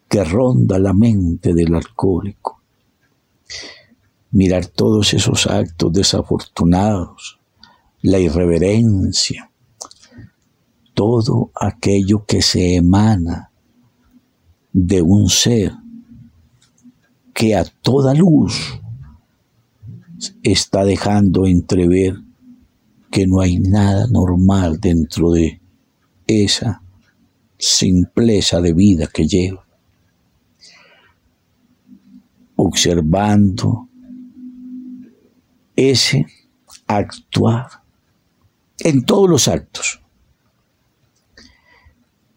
que 0.09 0.23
ronda 0.23 0.77
la 0.77 0.93
mente 0.93 1.53
del 1.53 1.73
alcohólico. 1.73 2.61
Mirar 4.31 4.65
todos 4.65 5.13
esos 5.13 5.47
actos 5.47 5.93
desafortunados, 5.93 7.39
la 8.01 8.19
irreverencia, 8.19 9.51
todo 10.93 11.51
aquello 11.55 12.25
que 12.25 12.41
se 12.41 12.75
emana 12.75 13.51
de 14.73 15.01
un 15.01 15.29
ser 15.29 15.73
que 17.33 17.55
a 17.55 17.63
toda 17.63 18.13
luz 18.13 18.79
está 20.43 20.83
dejando 20.83 21.45
entrever 21.45 22.15
que 23.09 23.27
no 23.27 23.39
hay 23.39 23.59
nada 23.59 24.07
normal 24.07 24.79
dentro 24.79 25.31
de 25.31 25.60
esa 26.31 26.81
simpleza 27.57 28.61
de 28.61 28.73
vida 28.73 29.07
que 29.07 29.27
lleva. 29.27 29.65
Observando 32.55 33.87
ese 35.75 36.25
actuar 36.87 37.67
en 38.79 39.03
todos 39.03 39.29
los 39.29 39.47
actos. 39.47 40.01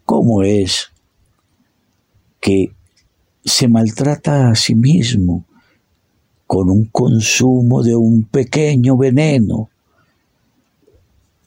¿Cómo 0.04 0.42
es 0.42 0.90
que 2.40 2.74
se 3.44 3.68
maltrata 3.68 4.50
a 4.50 4.54
sí 4.54 4.74
mismo 4.74 5.46
con 6.46 6.70
un 6.70 6.84
consumo 6.86 7.82
de 7.82 7.96
un 7.96 8.24
pequeño 8.24 8.96
veneno 8.96 9.70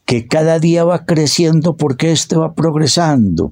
que 0.08 0.26
cada 0.26 0.58
día 0.58 0.86
va 0.86 1.06
creciendo 1.06 1.76
porque 1.76 2.14
éste 2.14 2.38
va 2.38 2.56
progresando, 2.56 3.52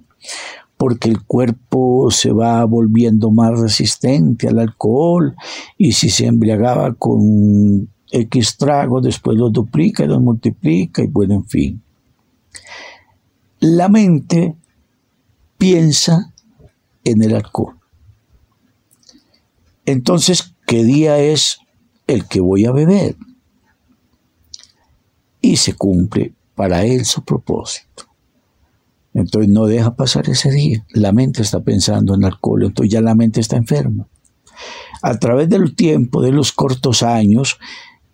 porque 0.78 1.10
el 1.10 1.22
cuerpo 1.22 2.10
se 2.12 2.32
va 2.32 2.64
volviendo 2.64 3.30
más 3.30 3.60
resistente 3.60 4.48
al 4.48 4.60
alcohol 4.60 5.36
y 5.78 5.92
si 5.92 6.10
se 6.10 6.28
embriagaba 6.28 6.94
con 6.94 7.90
X 8.10 8.56
trago, 8.56 9.02
después 9.02 9.38
lo 9.38 9.50
duplica 9.50 10.06
y 10.06 10.08
lo 10.08 10.22
multiplica 10.22 11.04
y 11.04 11.08
bueno, 11.08 11.34
en 11.36 11.46
fin. 11.46 11.82
La 13.60 13.90
mente 13.90 14.56
piensa 15.58 16.32
en 17.04 17.22
el 17.22 17.36
alcohol. 17.36 17.78
Entonces, 19.86 20.56
¿qué 20.66 20.86
día 20.86 21.20
es 21.20 21.58
el 22.08 22.30
que 22.30 22.40
voy 22.40 22.66
a 22.66 22.72
beber? 22.72 23.18
Y 25.42 25.58
se 25.58 25.74
cumple 25.74 26.34
para 26.56 26.84
él 26.84 27.06
su 27.06 27.24
propósito. 27.24 28.06
Entonces 29.14 29.50
no 29.52 29.66
deja 29.66 29.96
pasar 29.96 30.30
ese 30.30 30.52
día. 30.52 30.86
La 30.90 31.12
mente 31.12 31.42
está 31.42 31.62
pensando 31.62 32.16
en 32.16 32.26
alcohol, 32.26 32.64
entonces 32.64 32.92
ya 32.92 33.02
la 33.02 33.16
mente 33.16 33.40
está 33.40 33.56
enferma. 33.56 34.08
A 35.02 35.20
través 35.20 35.50
del 35.50 35.76
tiempo, 35.76 36.22
de 36.22 36.32
los 36.32 36.52
cortos 36.52 37.04
años, 37.04 37.60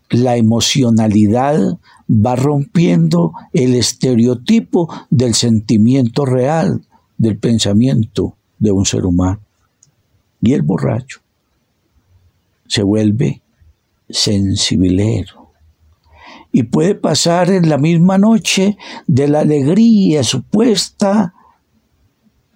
la 0.10 0.36
emocionalidad 0.36 1.78
va 2.10 2.36
rompiendo 2.36 3.32
el 3.54 3.76
estereotipo 3.76 4.94
del 5.10 5.34
sentimiento 5.34 6.26
real, 6.26 6.86
del 7.18 7.38
pensamiento 7.38 8.36
de 8.60 8.72
un 8.72 8.86
ser 8.86 9.06
humano. 9.06 9.39
Y 10.42 10.54
el 10.54 10.64
borracho 10.64 11.22
se 12.68 12.84
vuelve 12.84 13.42
sensibilero. 14.10 15.41
Y 16.52 16.64
puede 16.64 16.95
pasar 16.95 17.49
en 17.49 17.70
la 17.70 17.78
misma 17.78 18.18
noche 18.18 18.78
de 19.08 19.28
la 19.28 19.39
alegría 19.41 20.24
supuesta 20.24 21.34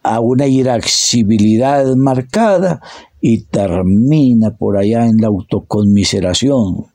a 0.04 0.20
una 0.20 0.48
irascibilidad 0.48 1.96
marcada 1.96 2.82
y 3.22 3.44
termina 3.44 4.56
por 4.56 4.78
allá 4.78 5.06
en 5.06 5.18
la 5.18 5.28
autoconmiseración, 5.28 6.86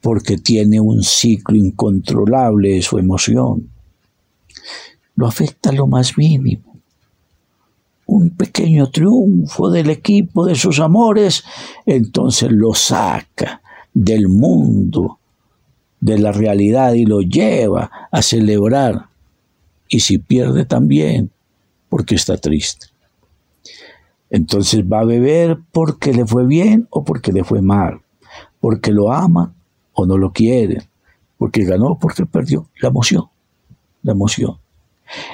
porque 0.00 0.38
tiene 0.38 0.80
un 0.80 1.02
ciclo 1.02 1.56
incontrolable 1.56 2.70
de 2.70 2.82
su 2.82 2.98
emoción. 2.98 3.70
Lo 5.14 5.26
afecta 5.26 5.70
lo 5.70 5.86
más 5.86 6.16
mínimo 6.16 6.70
un 8.10 8.30
pequeño 8.30 8.90
triunfo 8.90 9.70
del 9.70 9.88
equipo 9.88 10.44
de 10.44 10.56
sus 10.56 10.80
amores, 10.80 11.44
entonces 11.86 12.50
lo 12.50 12.74
saca 12.74 13.62
del 13.94 14.28
mundo, 14.28 15.19
de 16.00 16.18
la 16.18 16.32
realidad 16.32 16.94
y 16.94 17.04
lo 17.04 17.20
lleva 17.20 17.90
a 18.10 18.22
celebrar. 18.22 19.06
Y 19.88 20.00
si 20.00 20.18
pierde 20.18 20.64
también, 20.64 21.30
porque 21.88 22.14
está 22.14 22.36
triste. 22.36 22.86
Entonces 24.30 24.84
va 24.84 25.00
a 25.00 25.04
beber 25.04 25.58
porque 25.72 26.12
le 26.12 26.24
fue 26.24 26.46
bien 26.46 26.86
o 26.90 27.04
porque 27.04 27.32
le 27.32 27.44
fue 27.44 27.60
mal, 27.60 28.00
porque 28.60 28.92
lo 28.92 29.12
ama 29.12 29.52
o 29.92 30.06
no 30.06 30.16
lo 30.16 30.32
quiere, 30.32 30.88
porque 31.36 31.64
ganó 31.64 31.92
o 31.92 31.98
porque 31.98 32.24
perdió. 32.26 32.68
La 32.80 32.88
emoción, 32.88 33.24
la 34.02 34.12
emoción. 34.12 34.56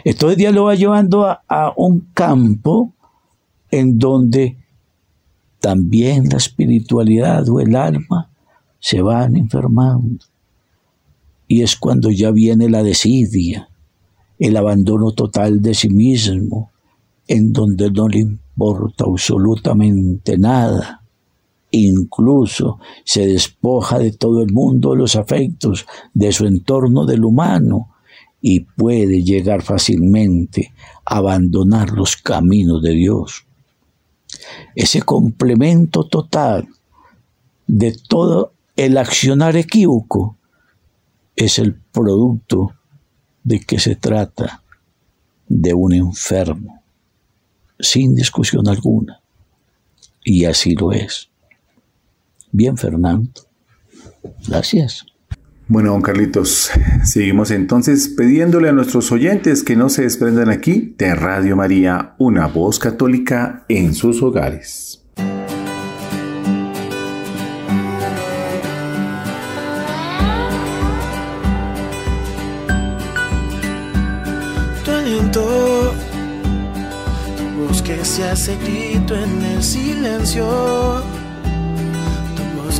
Entonces 0.04 0.38
Dios 0.38 0.54
lo 0.54 0.64
va 0.64 0.74
llevando 0.74 1.26
a, 1.26 1.42
a 1.46 1.74
un 1.76 2.08
campo 2.14 2.94
en 3.70 3.98
donde 3.98 4.56
también 5.60 6.28
la 6.30 6.38
espiritualidad 6.38 7.46
o 7.50 7.60
el 7.60 7.76
alma 7.76 8.30
se 8.78 9.02
van 9.02 9.36
enfermando. 9.36 10.24
Y 11.48 11.62
es 11.62 11.76
cuando 11.76 12.10
ya 12.10 12.30
viene 12.30 12.68
la 12.68 12.82
desidia, 12.82 13.68
el 14.38 14.56
abandono 14.56 15.12
total 15.12 15.62
de 15.62 15.74
sí 15.74 15.88
mismo, 15.88 16.70
en 17.28 17.52
donde 17.52 17.90
no 17.90 18.08
le 18.08 18.20
importa 18.20 19.04
absolutamente 19.06 20.38
nada. 20.38 21.02
Incluso 21.70 22.78
se 23.04 23.26
despoja 23.26 23.98
de 23.98 24.12
todo 24.12 24.42
el 24.42 24.52
mundo 24.52 24.94
los 24.94 25.16
afectos, 25.16 25.86
de 26.14 26.32
su 26.32 26.46
entorno 26.46 27.06
del 27.06 27.24
humano, 27.24 27.90
y 28.40 28.60
puede 28.60 29.22
llegar 29.22 29.62
fácilmente 29.62 30.72
a 31.04 31.16
abandonar 31.16 31.90
los 31.90 32.16
caminos 32.16 32.82
de 32.82 32.92
Dios. 32.92 33.46
Ese 34.74 35.02
complemento 35.02 36.04
total 36.04 36.68
de 37.66 37.96
todo 38.08 38.52
el 38.76 38.98
accionar 38.98 39.56
equívoco 39.56 40.35
es 41.36 41.58
el 41.58 41.74
producto 41.74 42.74
de 43.44 43.60
que 43.60 43.78
se 43.78 43.94
trata 43.94 44.62
de 45.46 45.74
un 45.74 45.92
enfermo, 45.92 46.82
sin 47.78 48.14
discusión 48.14 48.66
alguna. 48.66 49.20
Y 50.24 50.46
así 50.46 50.74
lo 50.74 50.92
es. 50.92 51.30
Bien, 52.50 52.76
Fernando. 52.76 53.30
Gracias. 54.48 55.06
Bueno, 55.68 55.92
don 55.92 56.02
Carlitos, 56.02 56.70
seguimos 57.04 57.50
entonces 57.50 58.08
pidiéndole 58.16 58.68
a 58.68 58.72
nuestros 58.72 59.10
oyentes 59.10 59.62
que 59.64 59.76
no 59.76 59.88
se 59.88 60.02
desprendan 60.02 60.48
aquí 60.48 60.94
de 60.96 61.14
Radio 61.14 61.56
María, 61.56 62.14
una 62.18 62.46
voz 62.46 62.78
católica 62.78 63.64
en 63.68 63.94
sus 63.94 64.22
hogares. 64.22 64.95
Tu 75.36 75.42
tu 77.36 77.44
voz 77.58 77.82
que 77.82 78.02
se 78.06 78.24
hace 78.24 78.56
grito 78.56 79.14
en 79.14 79.42
el 79.44 79.62
silencio 79.62 80.46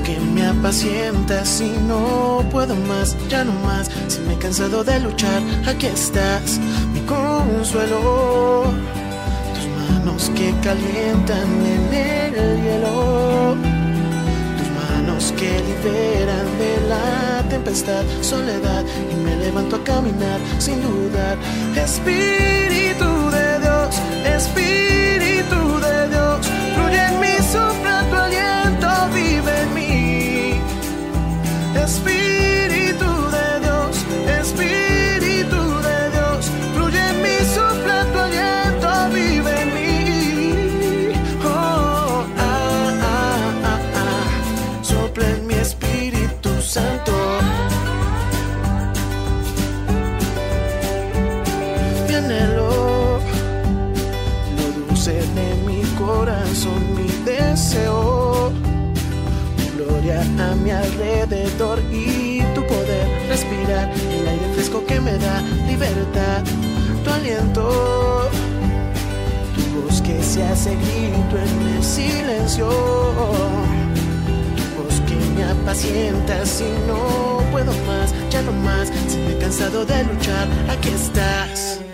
que 0.06 0.20
me 0.20 0.46
apacienta 0.46 1.44
si 1.44 1.68
no 1.88 2.44
puedo 2.50 2.76
más, 2.76 3.16
ya 3.28 3.44
no 3.44 3.52
más. 3.64 3.90
Si 4.08 4.20
me 4.20 4.34
he 4.34 4.38
cansado 4.38 4.84
de 4.84 5.00
luchar, 5.00 5.42
aquí 5.66 5.86
estás, 5.86 6.58
mi 6.92 7.00
consuelo. 7.00 8.64
Tus 9.54 9.66
manos 9.76 10.30
que 10.36 10.54
calientan 10.62 11.48
en 11.74 11.94
el 11.94 12.62
hielo. 12.62 13.75
Manos 15.06 15.32
que 15.36 15.48
liberan 15.60 16.58
de 16.58 16.80
la 16.88 17.48
tempestad, 17.48 18.02
soledad. 18.22 18.84
Y 19.12 19.14
me 19.14 19.36
levanto 19.36 19.76
a 19.76 19.84
caminar 19.84 20.40
sin 20.58 20.82
dudar. 20.82 21.38
Espíritu 21.76 23.30
de 23.30 23.60
Dios, 23.60 23.94
Espíritu 24.36 25.78
de 25.78 26.08
Dios, 26.08 26.46
fluye 26.74 27.02
en 27.10 27.20
mí, 27.20 27.34
sopla 27.52 28.04
tu 28.10 28.16
aliento, 28.16 28.88
vive 29.14 29.52
en 29.62 29.74
mí. 29.74 30.60
Espíritu 31.84 33.08
de 33.36 33.60
Dios, 33.60 33.96
Espíritu 34.40 34.85
mi 60.66 60.72
alrededor 60.72 61.78
y 61.92 62.42
tu 62.52 62.66
poder 62.66 63.06
respirar 63.28 63.88
el 64.10 64.26
aire 64.26 64.48
fresco 64.54 64.84
que 64.84 65.00
me 65.00 65.16
da 65.16 65.40
libertad, 65.68 66.42
tu 67.04 67.10
aliento, 67.10 68.28
tu 69.54 69.80
voz 69.80 70.02
que 70.02 70.20
se 70.24 70.42
hace 70.42 70.74
grito 70.74 71.36
en 71.38 71.76
el 71.76 71.84
silencio, 71.84 72.68
tu 74.56 74.82
voz 74.82 75.00
que 75.06 75.14
me 75.36 75.44
apacienta 75.44 76.44
si 76.44 76.64
no 76.88 77.44
puedo 77.52 77.72
más, 77.86 78.12
ya 78.28 78.42
no 78.42 78.50
más, 78.50 78.88
si 79.06 79.18
me 79.18 79.34
he 79.34 79.38
cansado 79.38 79.86
de 79.86 80.02
luchar, 80.02 80.48
aquí 80.68 80.88
estás. 80.88 81.85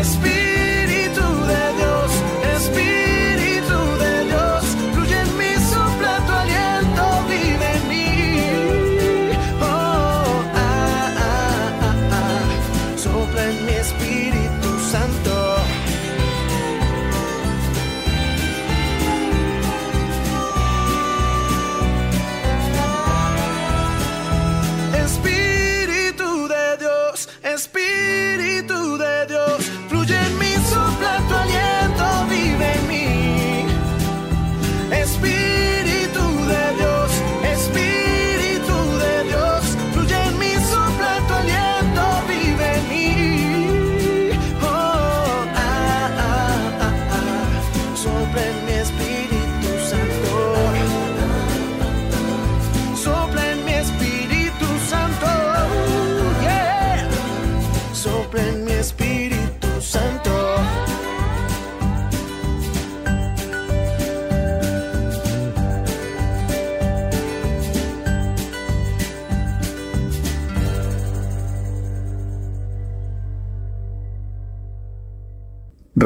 Espíritu 0.00 0.37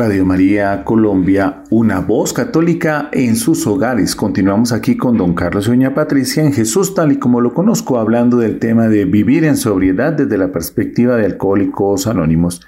Radio 0.03 0.25
María 0.25 0.83
Colombia, 0.83 1.63
una 1.71 2.01
voz 2.01 2.33
católica 2.33 3.09
en 3.13 3.37
sus 3.37 3.69
hogares. 3.69 4.17
Continuamos 4.17 4.73
aquí 4.73 4.97
con 4.97 5.17
don 5.17 5.33
Carlos 5.33 5.69
doña 5.69 5.95
Patricia 5.95 6.43
en 6.43 6.53
Jesús 6.53 6.93
tal 6.93 7.13
y 7.13 7.21
como 7.21 7.41
lo 7.41 7.55
conozco, 7.55 7.99
hablando 7.99 8.37
del 8.39 8.59
tema 8.59 8.89
de 8.89 9.05
vivir 9.05 9.45
en 9.45 9.57
sobriedad 9.57 10.13
desde 10.15 10.37
la 10.39 10.51
perspectiva 10.51 11.15
de 11.15 11.27
alcohólicos 11.27 12.09
anónimos. 12.09 12.63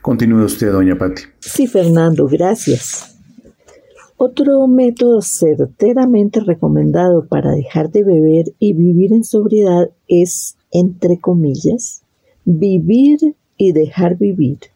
Continúe 0.00 0.46
usted, 0.46 0.72
doña 0.72 0.96
Pati. 0.96 1.24
Sí, 1.40 1.66
Fernando, 1.66 2.26
gracias. 2.26 3.18
Otro 4.16 4.66
método 4.66 5.20
certeramente 5.20 6.40
recomendado 6.40 7.26
para 7.26 7.50
dejar 7.50 7.90
de 7.90 8.02
beber 8.02 8.46
y 8.58 8.72
vivir 8.72 9.12
en 9.12 9.24
sobriedad 9.24 9.90
es, 10.08 10.56
entre 10.70 11.20
comillas, 11.20 12.02
vivir 12.46 13.18
y 13.58 13.72
dejar 13.72 14.16
vivir. 14.16 14.71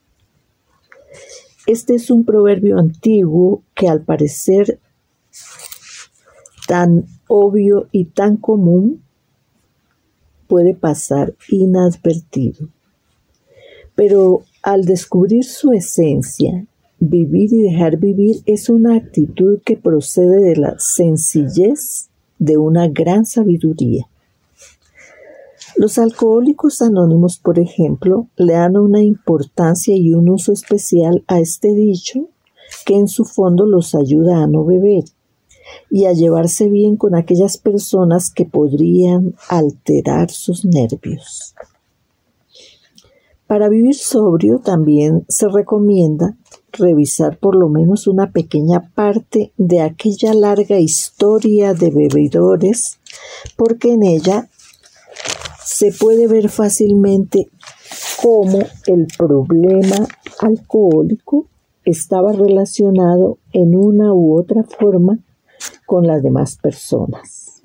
Este 1.66 1.96
es 1.96 2.10
un 2.10 2.24
proverbio 2.24 2.78
antiguo 2.78 3.62
que 3.74 3.88
al 3.88 4.02
parecer 4.02 4.78
tan 6.68 7.06
obvio 7.26 7.88
y 7.90 8.06
tan 8.06 8.36
común 8.36 9.02
puede 10.46 10.74
pasar 10.74 11.34
inadvertido. 11.48 12.68
Pero 13.96 14.42
al 14.62 14.84
descubrir 14.84 15.44
su 15.44 15.72
esencia, 15.72 16.66
vivir 17.00 17.52
y 17.52 17.62
dejar 17.62 17.96
vivir 17.96 18.36
es 18.46 18.68
una 18.68 18.96
actitud 18.96 19.60
que 19.64 19.76
procede 19.76 20.40
de 20.40 20.56
la 20.56 20.76
sencillez 20.78 22.10
de 22.38 22.58
una 22.58 22.88
gran 22.88 23.26
sabiduría. 23.26 24.06
Los 25.76 25.98
alcohólicos 25.98 26.80
anónimos, 26.80 27.38
por 27.38 27.58
ejemplo, 27.58 28.28
le 28.36 28.54
dan 28.54 28.78
una 28.78 29.02
importancia 29.02 29.94
y 29.94 30.14
un 30.14 30.30
uso 30.30 30.52
especial 30.52 31.22
a 31.26 31.38
este 31.38 31.74
dicho 31.74 32.30
que 32.86 32.94
en 32.94 33.08
su 33.08 33.26
fondo 33.26 33.66
los 33.66 33.94
ayuda 33.94 34.42
a 34.42 34.46
no 34.46 34.64
beber 34.64 35.04
y 35.90 36.06
a 36.06 36.12
llevarse 36.12 36.70
bien 36.70 36.96
con 36.96 37.14
aquellas 37.14 37.58
personas 37.58 38.30
que 38.34 38.46
podrían 38.46 39.34
alterar 39.48 40.30
sus 40.30 40.64
nervios. 40.64 41.54
Para 43.46 43.68
vivir 43.68 43.94
sobrio 43.94 44.60
también 44.60 45.26
se 45.28 45.46
recomienda 45.48 46.36
revisar 46.72 47.38
por 47.38 47.54
lo 47.54 47.68
menos 47.68 48.06
una 48.06 48.32
pequeña 48.32 48.92
parte 48.94 49.52
de 49.58 49.82
aquella 49.82 50.32
larga 50.32 50.80
historia 50.80 51.74
de 51.74 51.90
bebedores, 51.90 52.98
porque 53.56 53.92
en 53.92 54.02
ella 54.02 54.48
se 55.66 55.90
puede 55.90 56.28
ver 56.28 56.48
fácilmente 56.48 57.50
cómo 58.22 58.60
el 58.86 59.08
problema 59.18 60.06
alcohólico 60.38 61.48
estaba 61.84 62.32
relacionado 62.32 63.38
en 63.52 63.76
una 63.76 64.14
u 64.14 64.38
otra 64.38 64.62
forma 64.62 65.18
con 65.84 66.06
las 66.06 66.22
demás 66.22 66.56
personas. 66.56 67.62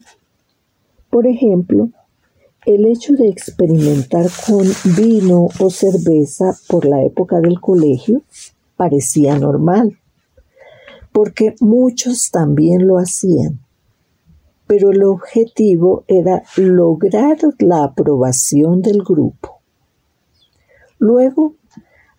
Por 1.11 1.27
ejemplo, 1.27 1.89
el 2.65 2.85
hecho 2.85 3.13
de 3.13 3.29
experimentar 3.29 4.27
con 4.47 4.65
vino 4.95 5.47
o 5.59 5.69
cerveza 5.69 6.57
por 6.67 6.85
la 6.85 7.03
época 7.03 7.39
del 7.39 7.61
colegio 7.61 8.23
parecía 8.77 9.37
normal, 9.37 9.99
porque 11.11 11.55
muchos 11.59 12.31
también 12.31 12.87
lo 12.87 12.97
hacían, 12.97 13.59
pero 14.71 14.91
el 14.91 15.03
objetivo 15.03 16.05
era 16.07 16.43
lograr 16.55 17.37
la 17.59 17.83
aprobación 17.83 18.81
del 18.81 19.03
grupo. 19.03 19.59
Luego, 20.97 21.55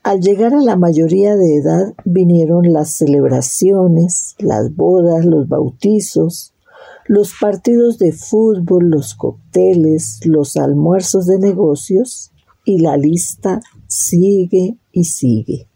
al 0.03 0.21
llegar 0.21 0.53
a 0.53 0.61
la 0.61 0.77
mayoría 0.77 1.35
de 1.35 1.57
edad 1.57 1.95
vinieron 2.05 2.71
las 2.71 2.95
celebraciones, 2.95 4.35
las 4.39 4.77
bodas, 4.77 5.25
los 5.25 5.49
bautizos, 5.49 6.53
los 7.07 7.33
partidos 7.41 7.97
de 7.97 8.13
fútbol, 8.13 8.91
los 8.91 9.15
cócteles, 9.15 10.21
los 10.27 10.59
almuerzos 10.59 11.25
de 11.25 11.39
negocios 11.39 12.33
y 12.67 12.81
la 12.81 12.99
lista 12.99 13.63
sigue 13.87 14.77
y 14.93 15.05
sigue. 15.05 15.69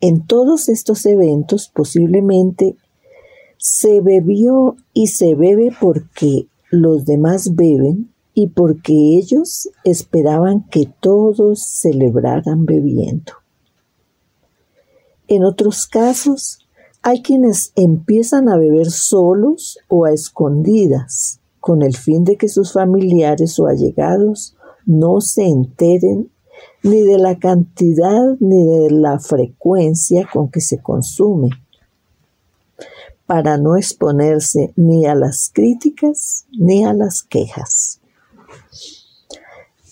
En 0.00 0.26
todos 0.26 0.68
estos 0.68 1.06
eventos 1.06 1.70
posiblemente 1.72 2.74
se 3.62 4.00
bebió 4.00 4.76
y 4.94 5.08
se 5.08 5.34
bebe 5.34 5.70
porque 5.78 6.48
los 6.70 7.04
demás 7.04 7.54
beben 7.54 8.10
y 8.32 8.48
porque 8.48 9.18
ellos 9.18 9.68
esperaban 9.84 10.66
que 10.70 10.90
todos 11.00 11.62
celebraran 11.62 12.64
bebiendo. 12.64 13.34
En 15.28 15.44
otros 15.44 15.86
casos, 15.86 16.66
hay 17.02 17.20
quienes 17.20 17.72
empiezan 17.76 18.48
a 18.48 18.56
beber 18.56 18.90
solos 18.90 19.78
o 19.88 20.06
a 20.06 20.12
escondidas, 20.12 21.40
con 21.60 21.82
el 21.82 21.94
fin 21.94 22.24
de 22.24 22.38
que 22.38 22.48
sus 22.48 22.72
familiares 22.72 23.58
o 23.58 23.66
allegados 23.66 24.56
no 24.86 25.20
se 25.20 25.44
enteren 25.44 26.30
ni 26.82 27.02
de 27.02 27.18
la 27.18 27.38
cantidad 27.38 28.38
ni 28.40 28.64
de 28.64 28.90
la 28.90 29.18
frecuencia 29.18 30.26
con 30.32 30.50
que 30.50 30.62
se 30.62 30.80
consume, 30.80 31.50
para 33.30 33.58
no 33.58 33.76
exponerse 33.76 34.72
ni 34.74 35.06
a 35.06 35.14
las 35.14 35.52
críticas 35.54 36.46
ni 36.50 36.82
a 36.84 36.92
las 36.92 37.22
quejas. 37.22 38.00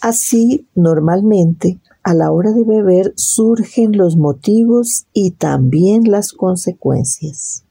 Así, 0.01 0.67
normalmente, 0.75 1.79
a 2.03 2.15
la 2.15 2.33
hora 2.33 2.51
de 2.51 2.65
beber 2.65 3.13
surgen 3.15 3.97
los 3.97 4.17
motivos 4.17 5.07
y 5.13 5.31
también 5.31 6.11
las 6.11 6.33
consecuencias. 6.33 7.63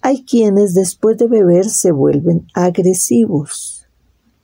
Hay 0.00 0.24
quienes 0.24 0.74
después 0.74 1.18
de 1.18 1.26
beber 1.26 1.68
se 1.68 1.90
vuelven 1.90 2.46
agresivos, 2.54 3.88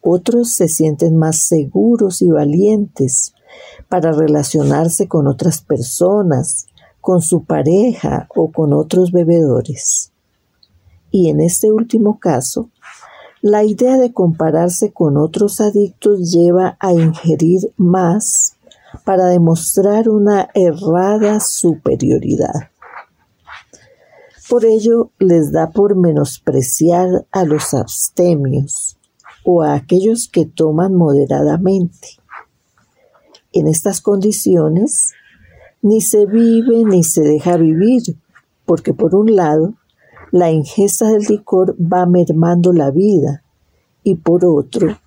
otros 0.00 0.50
se 0.50 0.66
sienten 0.66 1.14
más 1.14 1.46
seguros 1.46 2.22
y 2.22 2.30
valientes 2.30 3.34
para 3.88 4.10
relacionarse 4.10 5.06
con 5.06 5.28
otras 5.28 5.60
personas, 5.60 6.66
con 7.06 7.22
su 7.22 7.44
pareja 7.44 8.26
o 8.34 8.50
con 8.50 8.72
otros 8.72 9.12
bebedores. 9.12 10.10
Y 11.12 11.28
en 11.28 11.40
este 11.40 11.70
último 11.70 12.18
caso, 12.18 12.68
la 13.40 13.62
idea 13.62 13.96
de 13.96 14.12
compararse 14.12 14.92
con 14.92 15.16
otros 15.16 15.60
adictos 15.60 16.32
lleva 16.32 16.76
a 16.80 16.92
ingerir 16.92 17.60
más 17.76 18.56
para 19.04 19.26
demostrar 19.26 20.08
una 20.08 20.48
errada 20.52 21.38
superioridad. 21.38 22.70
Por 24.50 24.64
ello 24.64 25.12
les 25.20 25.52
da 25.52 25.70
por 25.70 25.94
menospreciar 25.94 27.24
a 27.30 27.44
los 27.44 27.72
abstemios 27.72 28.96
o 29.44 29.62
a 29.62 29.74
aquellos 29.74 30.28
que 30.28 30.44
toman 30.44 30.96
moderadamente. 30.96 32.18
En 33.52 33.68
estas 33.68 34.00
condiciones, 34.00 35.12
ni 35.82 36.00
se 36.00 36.26
vive 36.26 36.84
ni 36.84 37.04
se 37.04 37.22
deja 37.22 37.56
vivir, 37.56 38.02
porque 38.64 38.92
por 38.92 39.14
un 39.14 39.34
lado, 39.36 39.74
la 40.32 40.50
ingesta 40.50 41.08
del 41.10 41.22
licor 41.22 41.76
va 41.80 42.06
mermando 42.06 42.72
la 42.72 42.90
vida 42.90 43.42
y 44.02 44.16
por 44.16 44.44
otro, 44.44 44.98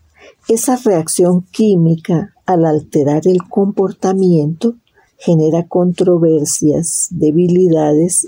esa 0.48 0.76
reacción 0.78 1.44
química 1.52 2.34
al 2.46 2.66
alterar 2.66 3.28
el 3.28 3.44
comportamiento 3.48 4.76
genera 5.18 5.68
controversias, 5.68 7.08
debilidades 7.12 8.28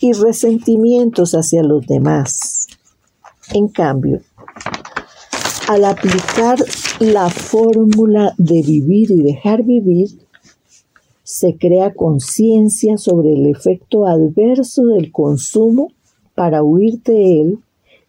y 0.00 0.12
resentimientos 0.12 1.32
hacia 1.32 1.62
los 1.62 1.86
demás. 1.86 2.68
En 3.52 3.68
cambio, 3.68 4.22
al 5.68 5.84
aplicar 5.84 6.58
la 7.00 7.28
fórmula 7.28 8.34
de 8.38 8.62
vivir 8.62 9.10
y 9.10 9.22
dejar 9.22 9.64
vivir, 9.64 10.08
se 11.28 11.58
crea 11.58 11.92
conciencia 11.92 12.96
sobre 12.96 13.34
el 13.34 13.48
efecto 13.48 14.06
adverso 14.06 14.86
del 14.86 15.12
consumo 15.12 15.88
para 16.34 16.62
huir 16.62 17.02
de 17.02 17.42
él 17.42 17.58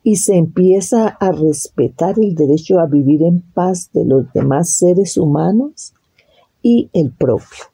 y 0.03 0.15
se 0.15 0.37
empieza 0.37 1.09
a 1.09 1.33
respetar 1.33 2.15
el 2.17 2.33
derecho 2.33 2.79
a 2.79 2.85
vivir 2.85 3.23
en 3.23 3.41
paz 3.41 3.89
de 3.91 4.05
los 4.05 4.31
demás 4.31 4.71
seres 4.71 5.17
humanos 5.17 5.93
y 6.63 6.89
el 6.93 7.11
propio. 7.11 7.65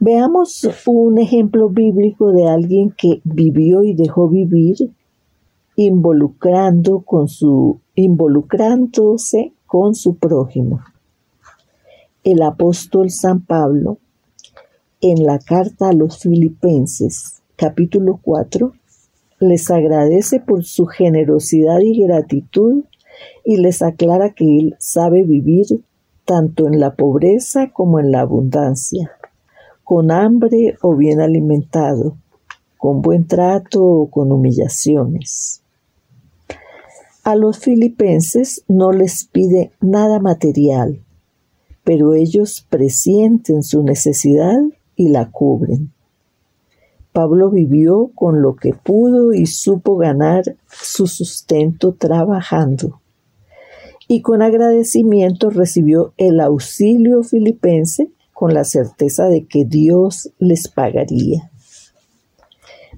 Veamos 0.00 0.68
un 0.88 1.18
ejemplo 1.18 1.68
bíblico 1.68 2.32
de 2.32 2.48
alguien 2.48 2.92
que 2.98 3.20
vivió 3.22 3.84
y 3.84 3.94
dejó 3.94 4.28
vivir 4.28 4.90
involucrando 5.76 7.02
con 7.02 7.28
su, 7.28 7.78
involucrándose 7.94 9.52
con 9.64 9.94
su 9.94 10.16
prójimo. 10.16 10.80
El 12.24 12.40
apóstol 12.40 13.10
San 13.10 13.44
Pablo, 13.44 13.98
en 15.02 15.26
la 15.26 15.38
carta 15.38 15.90
a 15.90 15.92
los 15.92 16.20
filipenses, 16.20 17.42
capítulo 17.54 18.18
4, 18.22 18.72
les 19.40 19.70
agradece 19.70 20.40
por 20.40 20.64
su 20.64 20.86
generosidad 20.86 21.80
y 21.80 22.00
gratitud 22.02 22.84
y 23.44 23.58
les 23.58 23.82
aclara 23.82 24.30
que 24.30 24.58
Él 24.58 24.74
sabe 24.78 25.24
vivir 25.24 25.66
tanto 26.24 26.66
en 26.66 26.80
la 26.80 26.94
pobreza 26.94 27.70
como 27.74 28.00
en 28.00 28.10
la 28.10 28.22
abundancia, 28.22 29.10
con 29.82 30.10
hambre 30.10 30.78
o 30.80 30.96
bien 30.96 31.20
alimentado, 31.20 32.16
con 32.78 33.02
buen 33.02 33.26
trato 33.26 33.84
o 33.84 34.08
con 34.08 34.32
humillaciones. 34.32 35.62
A 37.22 37.36
los 37.36 37.58
filipenses 37.58 38.64
no 38.66 38.92
les 38.92 39.26
pide 39.26 39.72
nada 39.82 40.20
material, 40.20 41.04
pero 41.84 42.14
ellos 42.14 42.66
presienten 42.68 43.62
su 43.62 43.82
necesidad 43.82 44.58
y 44.96 45.10
la 45.10 45.30
cubren. 45.30 45.92
Pablo 47.12 47.50
vivió 47.50 48.10
con 48.14 48.42
lo 48.42 48.56
que 48.56 48.72
pudo 48.72 49.32
y 49.32 49.46
supo 49.46 49.96
ganar 49.96 50.56
su 50.68 51.06
sustento 51.06 51.92
trabajando. 51.92 53.00
Y 54.08 54.20
con 54.20 54.42
agradecimiento 54.42 55.50
recibió 55.50 56.12
el 56.16 56.40
auxilio 56.40 57.22
filipense 57.22 58.10
con 58.32 58.52
la 58.52 58.64
certeza 58.64 59.28
de 59.28 59.46
que 59.46 59.64
Dios 59.64 60.30
les 60.38 60.68
pagaría. 60.68 61.52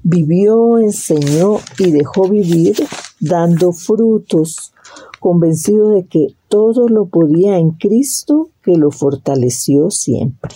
Vivió, 0.03 0.79
enseñó 0.79 1.59
y 1.79 1.91
dejó 1.91 2.29
vivir 2.29 2.77
dando 3.21 3.73
frutos, 3.73 4.73
convencido 5.21 5.91
de 5.91 6.07
que 6.07 6.29
todo 6.49 6.89
lo 6.89 7.07
podía 7.07 7.59
en 7.59 7.73
Cristo 7.73 8.51
que 8.67 8.77
lo 8.77 8.91
fortaleció 8.91 9.91
siempre. 9.91 10.55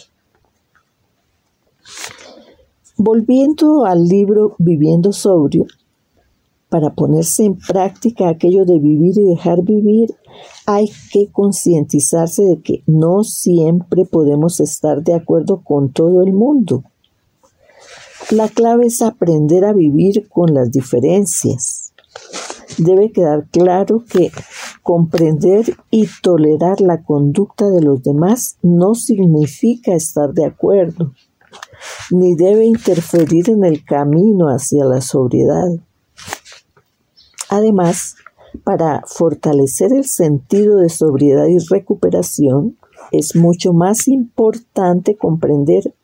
Volviendo 2.97 3.87
al 3.87 4.07
libro 4.07 4.57
Viviendo 4.59 5.13
sobrio, 5.13 5.67
para 6.69 6.95
ponerse 6.95 7.45
en 7.45 7.57
práctica 7.57 8.29
aquello 8.29 8.65
de 8.65 8.79
vivir 8.79 9.17
y 9.17 9.25
dejar 9.25 9.63
vivir, 9.63 10.15
hay 10.67 10.91
que 11.13 11.29
concientizarse 11.33 12.43
de 12.43 12.61
que 12.61 12.83
no 12.87 13.25
siempre 13.25 14.05
podemos 14.05 14.61
estar 14.61 15.03
de 15.03 15.15
acuerdo 15.15 15.63
con 15.63 15.93
todo 15.93 16.23
el 16.23 16.33
mundo. 16.33 16.85
La 18.31 18.49
clave 18.49 18.87
es 18.87 19.03
aprender 19.03 19.65
a 19.65 19.73
vivir 19.73 20.29
con 20.29 20.53
las 20.53 20.71
diferencias. 20.71 21.93
Debe 22.77 23.11
quedar 23.11 23.47
claro 23.51 24.05
que 24.05 24.31
comprender 24.83 25.77
y 25.91 26.09
tolerar 26.23 26.81
la 26.81 27.03
conducta 27.03 27.69
de 27.69 27.83
los 27.83 28.03
demás 28.03 28.57
no 28.63 28.95
significa 28.95 29.95
estar 29.95 30.33
de 30.33 30.45
acuerdo, 30.45 31.13
ni 32.11 32.35
debe 32.35 32.65
interferir 32.65 33.51
en 33.51 33.65
el 33.65 33.85
camino 33.85 34.49
hacia 34.49 34.85
la 34.85 35.01
sobriedad. 35.01 35.69
Además, 37.49 38.17
para 38.65 39.03
fortalecer 39.07 39.93
el 39.93 40.05
sentido 40.05 40.79
de 40.79 40.89
sobriedad 40.89 41.47
y 41.47 41.59
recuperación, 41.59 42.77
es 43.13 43.35
mucho 43.35 43.73
más 43.73 44.09
importante 44.09 45.17
comprender 45.17 45.95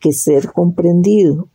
que 0.00 0.12
ser 0.12 0.52
comprendido. 0.52 1.48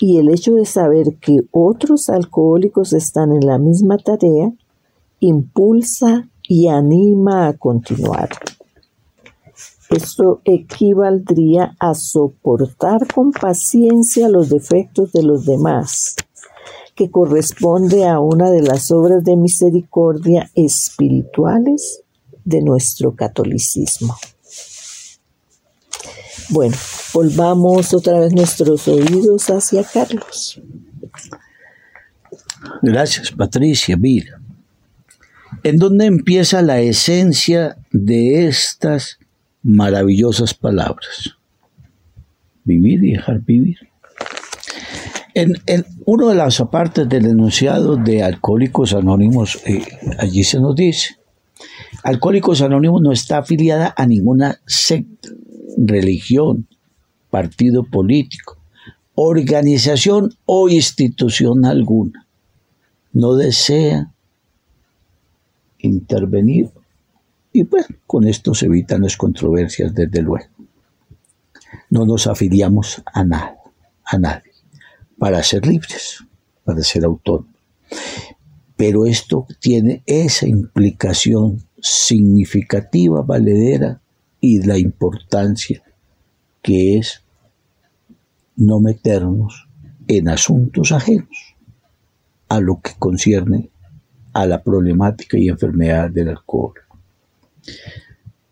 Y 0.00 0.18
el 0.18 0.30
hecho 0.30 0.54
de 0.54 0.64
saber 0.64 1.16
que 1.20 1.40
otros 1.50 2.08
alcohólicos 2.08 2.92
están 2.92 3.32
en 3.32 3.46
la 3.46 3.58
misma 3.58 3.98
tarea 3.98 4.52
impulsa 5.20 6.28
y 6.42 6.68
anima 6.68 7.48
a 7.48 7.52
continuar. 7.54 8.30
Esto 9.90 10.40
equivaldría 10.44 11.76
a 11.78 11.94
soportar 11.94 13.06
con 13.12 13.30
paciencia 13.30 14.28
los 14.28 14.48
defectos 14.48 15.12
de 15.12 15.22
los 15.22 15.46
demás, 15.46 16.16
que 16.94 17.10
corresponde 17.10 18.06
a 18.06 18.18
una 18.18 18.50
de 18.50 18.62
las 18.62 18.90
obras 18.90 19.22
de 19.22 19.36
misericordia 19.36 20.50
espirituales 20.54 22.02
de 22.44 22.62
nuestro 22.62 23.14
catolicismo. 23.14 24.16
Bueno, 26.48 26.76
volvamos 27.12 27.92
otra 27.92 28.20
vez 28.20 28.32
nuestros 28.32 28.86
oídos 28.88 29.50
hacia 29.50 29.84
Carlos. 29.84 30.60
Gracias, 32.82 33.32
Patricia. 33.32 33.96
Mira, 33.96 34.35
¿en 35.66 35.78
dónde 35.78 36.06
empieza 36.06 36.62
la 36.62 36.80
esencia 36.80 37.76
de 37.90 38.46
estas 38.46 39.18
maravillosas 39.64 40.54
palabras? 40.54 41.36
Vivir 42.62 43.02
y 43.02 43.12
dejar 43.14 43.40
vivir. 43.40 43.76
En, 45.34 45.56
uno 46.04 46.28
de 46.28 46.36
las 46.36 46.60
apartes 46.60 47.08
del 47.08 47.26
enunciado 47.26 47.96
de 47.96 48.22
Alcohólicos 48.22 48.94
Anónimos, 48.94 49.60
eh, 49.66 49.82
allí 50.18 50.44
se 50.44 50.60
nos 50.60 50.76
dice, 50.76 51.16
Alcohólicos 52.04 52.62
Anónimos 52.62 53.02
no 53.02 53.10
está 53.10 53.38
afiliada 53.38 53.92
a 53.96 54.06
ninguna 54.06 54.60
secta, 54.66 55.30
religión, 55.76 56.68
partido 57.28 57.82
político, 57.82 58.56
organización 59.16 60.32
o 60.44 60.68
institución 60.68 61.64
alguna. 61.64 62.24
No 63.12 63.34
desea 63.34 64.12
intervenir 65.78 66.70
y 67.52 67.64
pues 67.64 67.86
con 68.06 68.26
esto 68.28 68.54
se 68.54 68.66
evitan 68.66 69.02
las 69.02 69.16
controversias 69.16 69.94
desde 69.94 70.22
luego. 70.22 70.48
No 71.90 72.04
nos 72.04 72.26
afiliamos 72.26 73.02
a 73.06 73.24
nada, 73.24 73.56
a 74.04 74.18
nadie, 74.18 74.52
para 75.18 75.42
ser 75.42 75.66
libres, 75.66 76.24
para 76.64 76.82
ser 76.82 77.04
autónomos. 77.04 77.54
Pero 78.76 79.06
esto 79.06 79.46
tiene 79.58 80.02
esa 80.04 80.46
implicación 80.46 81.62
significativa, 81.80 83.22
valedera 83.22 84.00
y 84.40 84.62
la 84.62 84.76
importancia 84.76 85.82
que 86.62 86.98
es 86.98 87.22
no 88.56 88.80
meternos 88.80 89.68
en 90.08 90.28
asuntos 90.28 90.92
ajenos 90.92 91.56
a 92.48 92.60
lo 92.60 92.80
que 92.80 92.92
concierne 92.98 93.70
a 94.36 94.46
la 94.46 94.62
problemática 94.62 95.38
y 95.38 95.48
enfermedad 95.48 96.10
del 96.10 96.28
alcohol. 96.28 96.74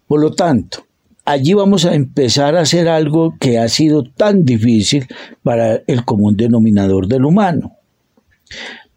Por 0.06 0.18
lo 0.18 0.32
tanto, 0.32 0.86
allí 1.26 1.52
vamos 1.52 1.84
a 1.84 1.94
empezar 1.94 2.56
a 2.56 2.62
hacer 2.62 2.88
algo 2.88 3.34
que 3.38 3.58
ha 3.58 3.68
sido 3.68 4.02
tan 4.02 4.46
difícil 4.46 5.06
para 5.42 5.82
el 5.86 6.06
común 6.06 6.38
denominador 6.38 7.06
del 7.06 7.26
humano. 7.26 7.76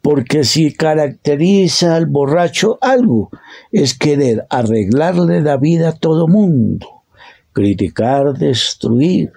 Porque 0.01 0.45
si 0.45 0.73
caracteriza 0.73 1.97
al 1.97 2.05
borracho 2.05 2.77
algo, 2.79 3.31
es 3.69 3.97
querer 3.97 4.45
arreglarle 4.49 5.41
la 5.41 5.57
vida 5.57 5.89
a 5.89 5.97
todo 5.97 6.29
mundo, 6.29 7.03
criticar, 7.51 8.33
destruir. 8.37 9.33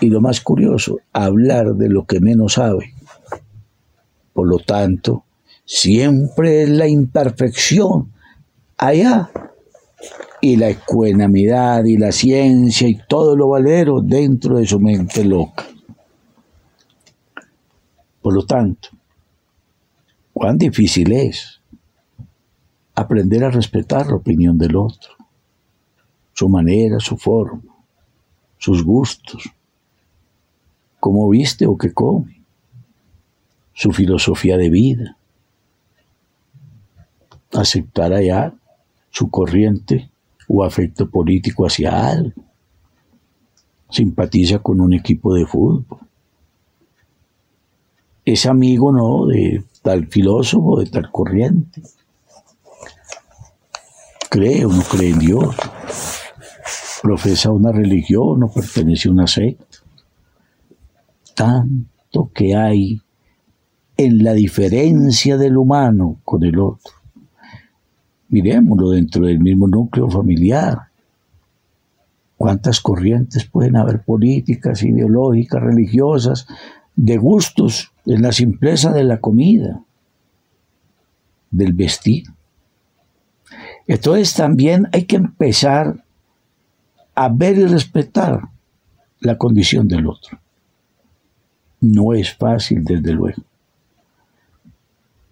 Y 0.00 0.08
lo 0.08 0.20
más 0.20 0.40
curioso, 0.40 0.98
hablar 1.12 1.74
de 1.74 1.90
lo 1.90 2.06
que 2.06 2.18
menos 2.18 2.54
sabe. 2.54 2.92
Por 4.32 4.48
lo 4.48 4.58
tanto, 4.58 5.26
siempre 5.72 6.66
la 6.66 6.88
imperfección 6.88 8.12
allá 8.76 9.30
y 10.40 10.56
la 10.56 10.70
ecuanimidad 10.70 11.84
y 11.84 11.96
la 11.96 12.10
ciencia 12.10 12.88
y 12.88 12.98
todo 13.08 13.36
lo 13.36 13.50
valero 13.50 14.00
dentro 14.00 14.58
de 14.58 14.66
su 14.66 14.80
mente 14.80 15.24
loca. 15.24 15.64
Por 18.20 18.34
lo 18.34 18.44
tanto, 18.44 18.88
cuán 20.32 20.58
difícil 20.58 21.12
es 21.12 21.60
aprender 22.96 23.44
a 23.44 23.50
respetar 23.50 24.08
la 24.08 24.16
opinión 24.16 24.58
del 24.58 24.74
otro, 24.74 25.12
su 26.32 26.48
manera, 26.48 26.98
su 26.98 27.16
forma, 27.16 27.62
sus 28.58 28.82
gustos, 28.84 29.48
cómo 30.98 31.28
viste 31.28 31.64
o 31.64 31.78
qué 31.78 31.92
come, 31.92 32.42
su 33.72 33.92
filosofía 33.92 34.56
de 34.56 34.68
vida, 34.68 35.16
aceptar 37.52 38.12
allá 38.12 38.54
su 39.10 39.30
corriente 39.30 40.10
o 40.48 40.64
afecto 40.64 41.08
político 41.08 41.66
hacia 41.66 42.10
algo, 42.10 42.42
simpatiza 43.88 44.58
con 44.58 44.80
un 44.80 44.92
equipo 44.92 45.34
de 45.34 45.46
fútbol, 45.46 45.98
es 48.24 48.46
amigo 48.46 48.92
no 48.92 49.26
de 49.26 49.64
tal 49.82 50.06
filósofo, 50.06 50.80
de 50.80 50.86
tal 50.86 51.10
corriente. 51.10 51.82
Cree 54.28 54.64
o 54.64 54.68
no 54.68 54.82
cree 54.82 55.10
en 55.10 55.18
Dios. 55.18 55.56
Profesa 57.02 57.50
una 57.50 57.72
religión 57.72 58.42
o 58.42 58.52
pertenece 58.52 59.08
a 59.08 59.12
una 59.12 59.26
secta. 59.26 59.78
Tanto 61.34 62.30
que 62.32 62.54
hay 62.54 63.00
en 63.96 64.22
la 64.22 64.34
diferencia 64.34 65.36
del 65.36 65.56
humano 65.56 66.20
con 66.24 66.44
el 66.44 66.58
otro. 66.58 66.99
Miremoslo 68.30 68.90
dentro 68.90 69.26
del 69.26 69.40
mismo 69.40 69.68
núcleo 69.68 70.08
familiar. 70.08 70.88
¿Cuántas 72.36 72.80
corrientes 72.80 73.44
pueden 73.44 73.76
haber 73.76 74.02
políticas, 74.02 74.82
ideológicas, 74.82 75.62
religiosas, 75.62 76.46
de 76.96 77.16
gustos 77.16 77.92
en 78.04 78.22
la 78.22 78.32
simpleza 78.32 78.92
de 78.92 79.04
la 79.04 79.20
comida, 79.20 79.82
del 81.50 81.72
vestir. 81.72 82.24
Entonces 83.86 84.34
también 84.34 84.86
hay 84.92 85.04
que 85.04 85.16
empezar 85.16 86.04
a 87.14 87.28
ver 87.30 87.56
y 87.56 87.64
respetar 87.64 88.42
la 89.20 89.38
condición 89.38 89.88
del 89.88 90.06
otro. 90.06 90.38
No 91.80 92.12
es 92.12 92.34
fácil, 92.34 92.84
desde 92.84 93.12
luego. 93.12 93.42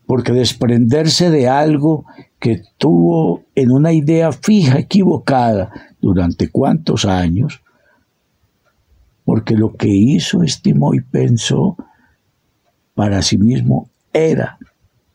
Porque 0.06 0.32
desprenderse 0.32 1.30
de 1.30 1.48
algo 1.48 2.06
que 2.38 2.62
tuvo 2.76 3.44
en 3.54 3.70
una 3.70 3.92
idea 3.92 4.32
fija, 4.32 4.78
equivocada, 4.78 5.70
durante 6.00 6.48
cuántos 6.48 7.04
años, 7.04 7.60
porque 9.24 9.54
lo 9.54 9.74
que 9.74 9.88
hizo, 9.88 10.42
estimó 10.42 10.94
y 10.94 11.00
pensó 11.00 11.76
para 12.94 13.22
sí 13.22 13.38
mismo 13.38 13.90
era 14.12 14.58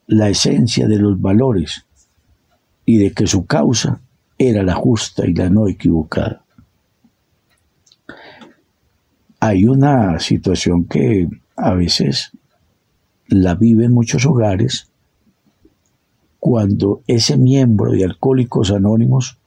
la 0.07 0.29
esencia 0.29 0.87
de 0.87 0.99
los 0.99 1.19
valores 1.19 1.85
y 2.85 2.97
de 2.97 3.11
que 3.11 3.27
su 3.27 3.45
causa 3.45 4.01
era 4.37 4.63
la 4.63 4.75
justa 4.75 5.25
y 5.25 5.33
la 5.33 5.49
no 5.49 5.67
equivocada. 5.67 6.43
Hay 9.39 9.65
una 9.65 10.19
situación 10.19 10.85
que 10.85 11.27
a 11.55 11.73
veces 11.73 12.31
la 13.27 13.55
viven 13.55 13.93
muchos 13.93 14.25
hogares 14.25 14.92
cuando 16.43 17.03
ese 17.07 17.37
miembro 17.37 17.93
de 17.93 18.03
Alcohólicos 18.03 18.69
Anónimos, 18.69 19.37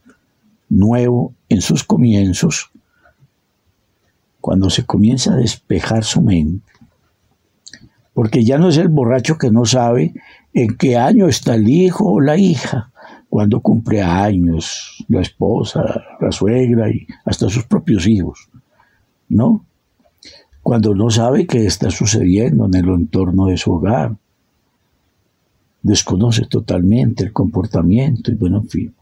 nuevo 0.70 1.34
en 1.50 1.60
sus 1.60 1.84
comienzos, 1.84 2.70
cuando 4.40 4.70
se 4.70 4.86
comienza 4.86 5.34
a 5.34 5.36
despejar 5.36 6.04
su 6.04 6.22
mente, 6.22 6.64
porque 8.14 8.46
ya 8.46 8.56
no 8.56 8.70
es 8.70 8.78
el 8.78 8.88
borracho 8.88 9.36
que 9.36 9.50
no 9.50 9.66
sabe 9.66 10.14
en 10.54 10.78
qué 10.78 10.96
año 10.96 11.28
está 11.28 11.56
el 11.56 11.68
hijo 11.68 12.12
o 12.12 12.20
la 12.22 12.38
hija, 12.38 12.90
cuando 13.28 13.60
cumple 13.60 14.00
años, 14.00 15.04
la 15.08 15.20
esposa, 15.20 16.02
la 16.18 16.32
suegra 16.32 16.88
y 16.90 17.06
hasta 17.26 17.50
sus 17.50 17.64
propios 17.64 18.06
hijos, 18.06 18.48
¿no? 19.28 19.66
cuando 20.62 20.94
no 20.94 21.10
sabe 21.10 21.46
qué 21.46 21.66
está 21.66 21.90
sucediendo 21.90 22.64
en 22.64 22.74
el 22.74 22.88
entorno 22.88 23.48
de 23.48 23.58
su 23.58 23.70
hogar. 23.72 24.16
Desconoce 25.86 26.46
totalmente 26.46 27.22
el 27.22 27.32
comportamiento 27.32 28.32
y 28.32 28.34
bueno, 28.34 28.58
en 28.58 28.68
fin. 28.68 28.94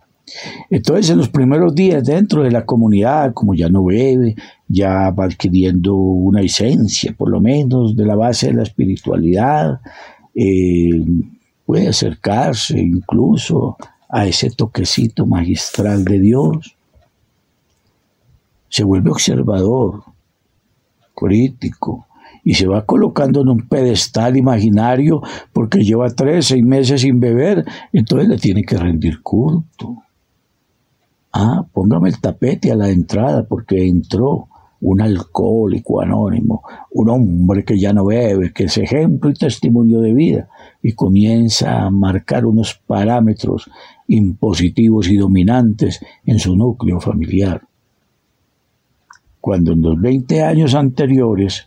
Entonces, 0.68 1.10
en 1.10 1.18
los 1.18 1.30
primeros 1.30 1.74
días 1.74 2.04
dentro 2.04 2.42
de 2.42 2.50
la 2.50 2.66
comunidad, 2.66 3.32
como 3.32 3.54
ya 3.54 3.70
no 3.70 3.84
bebe, 3.84 4.34
ya 4.68 5.10
va 5.10 5.24
adquiriendo 5.24 5.94
una 5.94 6.42
esencia, 6.42 7.14
por 7.16 7.30
lo 7.30 7.40
menos, 7.40 7.96
de 7.96 8.04
la 8.04 8.16
base 8.16 8.48
de 8.48 8.54
la 8.54 8.62
espiritualidad, 8.64 9.80
eh, 10.34 11.02
puede 11.64 11.88
acercarse 11.88 12.78
incluso 12.78 13.78
a 14.10 14.26
ese 14.26 14.50
toquecito 14.50 15.24
magistral 15.24 16.04
de 16.04 16.20
Dios. 16.20 16.76
Se 18.68 18.84
vuelve 18.84 19.10
observador, 19.10 20.02
crítico, 21.14 22.06
y 22.44 22.54
se 22.54 22.66
va 22.66 22.84
colocando 22.84 23.40
en 23.40 23.48
un 23.48 23.68
pedestal 23.68 24.36
imaginario 24.36 25.22
porque 25.52 25.82
lleva 25.82 26.10
tres, 26.10 26.46
seis 26.46 26.62
meses 26.62 27.00
sin 27.00 27.18
beber, 27.18 27.64
entonces 27.92 28.28
le 28.28 28.36
tiene 28.36 28.62
que 28.62 28.76
rendir 28.76 29.22
culto. 29.22 29.96
Ah, 31.32 31.64
póngame 31.72 32.10
el 32.10 32.20
tapete 32.20 32.70
a 32.70 32.76
la 32.76 32.90
entrada 32.90 33.44
porque 33.44 33.88
entró 33.88 34.48
un 34.82 35.00
alcohólico 35.00 36.02
anónimo, 36.02 36.62
un 36.90 37.08
hombre 37.08 37.64
que 37.64 37.78
ya 37.78 37.94
no 37.94 38.04
bebe, 38.04 38.52
que 38.52 38.64
es 38.64 38.76
ejemplo 38.76 39.30
y 39.30 39.34
testimonio 39.34 40.00
de 40.00 40.12
vida, 40.12 40.48
y 40.82 40.92
comienza 40.92 41.84
a 41.84 41.90
marcar 41.90 42.44
unos 42.44 42.74
parámetros 42.86 43.70
impositivos 44.06 45.08
y 45.08 45.16
dominantes 45.16 46.00
en 46.26 46.38
su 46.38 46.54
núcleo 46.54 47.00
familiar. 47.00 47.62
Cuando 49.40 49.72
en 49.72 49.80
los 49.80 49.98
20 49.98 50.42
años 50.42 50.74
anteriores 50.74 51.66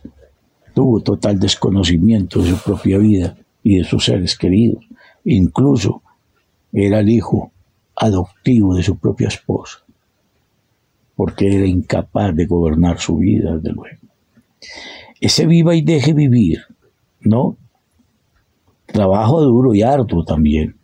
tuvo 0.78 1.00
total 1.00 1.40
desconocimiento 1.40 2.40
de 2.40 2.50
su 2.50 2.58
propia 2.58 2.98
vida 2.98 3.36
y 3.64 3.78
de 3.78 3.84
sus 3.84 4.04
seres 4.04 4.38
queridos, 4.38 4.84
incluso 5.24 6.02
era 6.72 7.00
el 7.00 7.08
hijo 7.08 7.50
adoptivo 7.96 8.76
de 8.76 8.84
su 8.84 8.96
propia 8.96 9.26
esposa, 9.26 9.78
porque 11.16 11.52
era 11.52 11.66
incapaz 11.66 12.32
de 12.36 12.46
gobernar 12.46 13.00
su 13.00 13.16
vida, 13.16 13.56
desde 13.56 13.72
luego. 13.72 13.98
Ese 15.20 15.46
viva 15.46 15.74
y 15.74 15.82
deje 15.82 16.12
vivir, 16.12 16.60
¿no? 17.22 17.56
Trabajo 18.86 19.42
duro 19.42 19.74
y 19.74 19.82
arduo 19.82 20.24
también, 20.24 20.76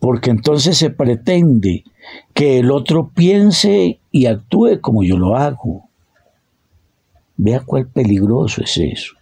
porque 0.00 0.30
entonces 0.30 0.76
se 0.76 0.90
pretende 0.90 1.84
que 2.34 2.58
el 2.58 2.72
otro 2.72 3.10
piense 3.10 4.00
y 4.10 4.26
actúe 4.26 4.80
como 4.80 5.04
yo 5.04 5.16
lo 5.16 5.36
hago. 5.36 5.87
Vea 7.38 7.60
cuál 7.60 7.86
peligroso 7.86 8.62
es 8.62 8.76
eso. 8.76 9.14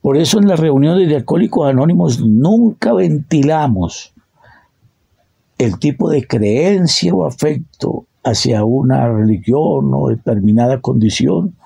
Por 0.00 0.16
eso 0.16 0.38
en 0.38 0.46
las 0.46 0.60
reuniones 0.60 1.08
de 1.08 1.16
alcohólicos 1.16 1.68
anónimos 1.68 2.20
nunca 2.20 2.92
ventilamos 2.92 4.12
el 5.58 5.78
tipo 5.78 6.10
de 6.10 6.26
creencia 6.26 7.14
o 7.14 7.26
afecto 7.26 8.06
hacia 8.22 8.64
una 8.64 9.08
religión 9.08 9.90
o 9.94 10.08
determinada 10.08 10.80
condición 10.80 11.56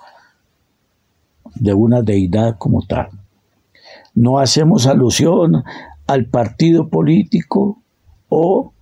de 1.55 1.75
una 1.75 2.03
deidad 2.03 2.57
como 2.59 2.83
tal. 2.87 3.09
No 4.15 4.39
hacemos 4.39 4.87
alusión 4.87 5.65
al 6.07 6.27
partido 6.27 6.89
político 6.89 7.83
o 8.29 8.73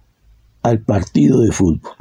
al 0.62 0.81
partido 0.81 1.40
de 1.40 1.52
fútbol. 1.52 1.93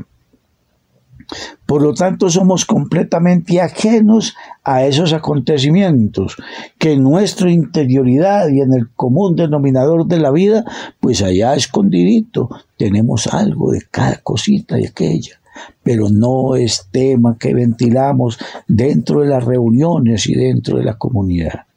Por 1.71 1.83
lo 1.83 1.93
tanto, 1.93 2.29
somos 2.29 2.65
completamente 2.65 3.61
ajenos 3.61 4.35
a 4.61 4.83
esos 4.83 5.13
acontecimientos 5.13 6.35
que 6.77 6.91
en 6.91 7.01
nuestra 7.01 7.49
interioridad 7.49 8.49
y 8.49 8.59
en 8.59 8.73
el 8.73 8.89
común 8.89 9.37
denominador 9.37 10.05
de 10.05 10.19
la 10.19 10.31
vida, 10.31 10.65
pues 10.99 11.21
allá 11.21 11.55
escondidito 11.55 12.49
tenemos 12.75 13.25
algo 13.27 13.71
de 13.71 13.83
cada 13.89 14.17
cosita 14.17 14.81
y 14.81 14.85
aquella. 14.85 15.39
Pero 15.81 16.09
no 16.09 16.57
es 16.57 16.89
tema 16.91 17.37
que 17.39 17.53
ventilamos 17.53 18.37
dentro 18.67 19.21
de 19.21 19.29
las 19.29 19.45
reuniones 19.45 20.27
y 20.27 20.33
dentro 20.33 20.77
de 20.77 20.83
la 20.83 20.97
comunidad. 20.97 21.67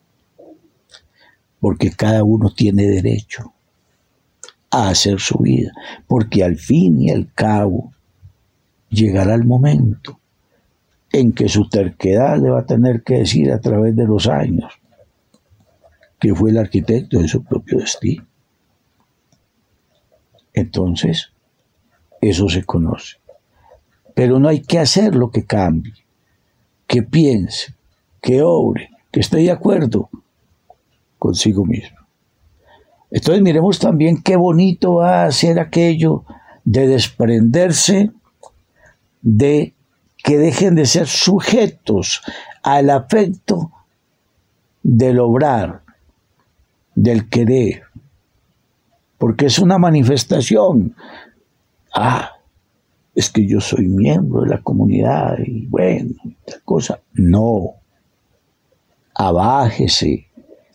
Porque 1.60 1.92
cada 1.92 2.24
uno 2.24 2.50
tiene 2.52 2.88
derecho 2.88 3.52
a 4.72 4.88
hacer 4.88 5.20
su 5.20 5.38
vida. 5.38 5.70
Porque 6.08 6.42
al 6.42 6.56
fin 6.56 7.00
y 7.00 7.10
al 7.10 7.32
cabo, 7.32 7.93
llegará 8.94 9.34
el 9.34 9.44
momento 9.44 10.20
en 11.12 11.32
que 11.32 11.48
su 11.48 11.68
terquedad 11.68 12.38
le 12.38 12.50
va 12.50 12.60
a 12.60 12.66
tener 12.66 13.02
que 13.02 13.18
decir 13.18 13.52
a 13.52 13.60
través 13.60 13.94
de 13.94 14.04
los 14.04 14.26
años 14.26 14.72
que 16.18 16.34
fue 16.34 16.50
el 16.50 16.58
arquitecto 16.58 17.18
de 17.18 17.28
su 17.28 17.44
propio 17.44 17.78
destino. 17.78 18.26
Entonces, 20.54 21.32
eso 22.20 22.48
se 22.48 22.64
conoce. 22.64 23.16
Pero 24.14 24.38
no 24.38 24.48
hay 24.48 24.62
que 24.62 24.78
hacer 24.78 25.14
lo 25.14 25.30
que 25.30 25.44
cambie, 25.44 25.92
que 26.86 27.02
piense, 27.02 27.74
que 28.22 28.42
obre, 28.42 28.90
que 29.10 29.20
esté 29.20 29.38
de 29.38 29.50
acuerdo 29.50 30.08
consigo 31.18 31.64
mismo. 31.64 31.98
Entonces 33.10 33.42
miremos 33.42 33.78
también 33.78 34.22
qué 34.22 34.36
bonito 34.36 34.94
va 34.94 35.24
a 35.24 35.30
ser 35.30 35.60
aquello 35.60 36.24
de 36.64 36.88
desprenderse 36.88 38.10
de 39.24 39.74
que 40.22 40.38
dejen 40.38 40.74
de 40.74 40.86
ser 40.86 41.08
sujetos 41.08 42.22
al 42.62 42.90
afecto 42.90 43.72
del 44.82 45.18
obrar, 45.18 45.82
del 46.94 47.28
querer, 47.28 47.82
porque 49.18 49.46
es 49.46 49.58
una 49.58 49.78
manifestación. 49.78 50.94
Ah, 51.94 52.32
es 53.14 53.30
que 53.30 53.46
yo 53.46 53.60
soy 53.60 53.88
miembro 53.88 54.42
de 54.42 54.50
la 54.50 54.62
comunidad 54.62 55.38
y 55.44 55.66
bueno, 55.66 56.14
tal 56.44 56.62
cosa. 56.62 57.00
No, 57.14 57.76
abájese, 59.14 60.28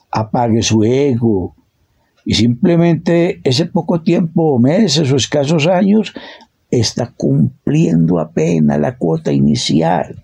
apague 0.09 0.63
su 0.63 0.83
ego 0.83 1.55
y 2.25 2.33
simplemente 2.33 3.41
ese 3.43 3.67
poco 3.67 4.01
tiempo, 4.01 4.57
meses 4.57 5.11
o 5.11 5.15
escasos 5.15 5.67
años, 5.67 6.13
está 6.71 7.11
cumpliendo 7.15 8.19
apenas 8.19 8.79
la 8.79 8.97
cuota 8.97 9.31
inicial 9.31 10.23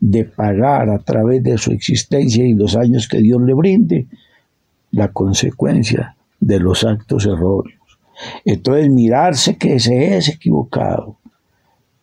de 0.00 0.24
pagar 0.24 0.90
a 0.90 0.98
través 0.98 1.42
de 1.42 1.58
su 1.58 1.72
existencia 1.72 2.44
y 2.44 2.54
los 2.54 2.76
años 2.76 3.08
que 3.08 3.18
Dios 3.18 3.40
le 3.42 3.54
brinde 3.54 4.06
la 4.90 5.12
consecuencia 5.12 6.16
de 6.40 6.60
los 6.60 6.84
actos 6.84 7.26
erróneos. 7.26 7.98
Entonces 8.44 8.90
mirarse 8.90 9.56
que 9.56 9.80
se 9.80 10.16
es 10.16 10.28
equivocado, 10.28 11.18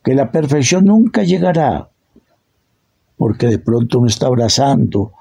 que 0.03 0.15
la 0.15 0.31
perfección 0.31 0.85
nunca 0.85 1.23
llegará, 1.23 1.89
porque 3.17 3.47
de 3.47 3.59
pronto 3.59 3.99
no 3.99 4.07
está 4.07 4.27
abrazando 4.27 5.13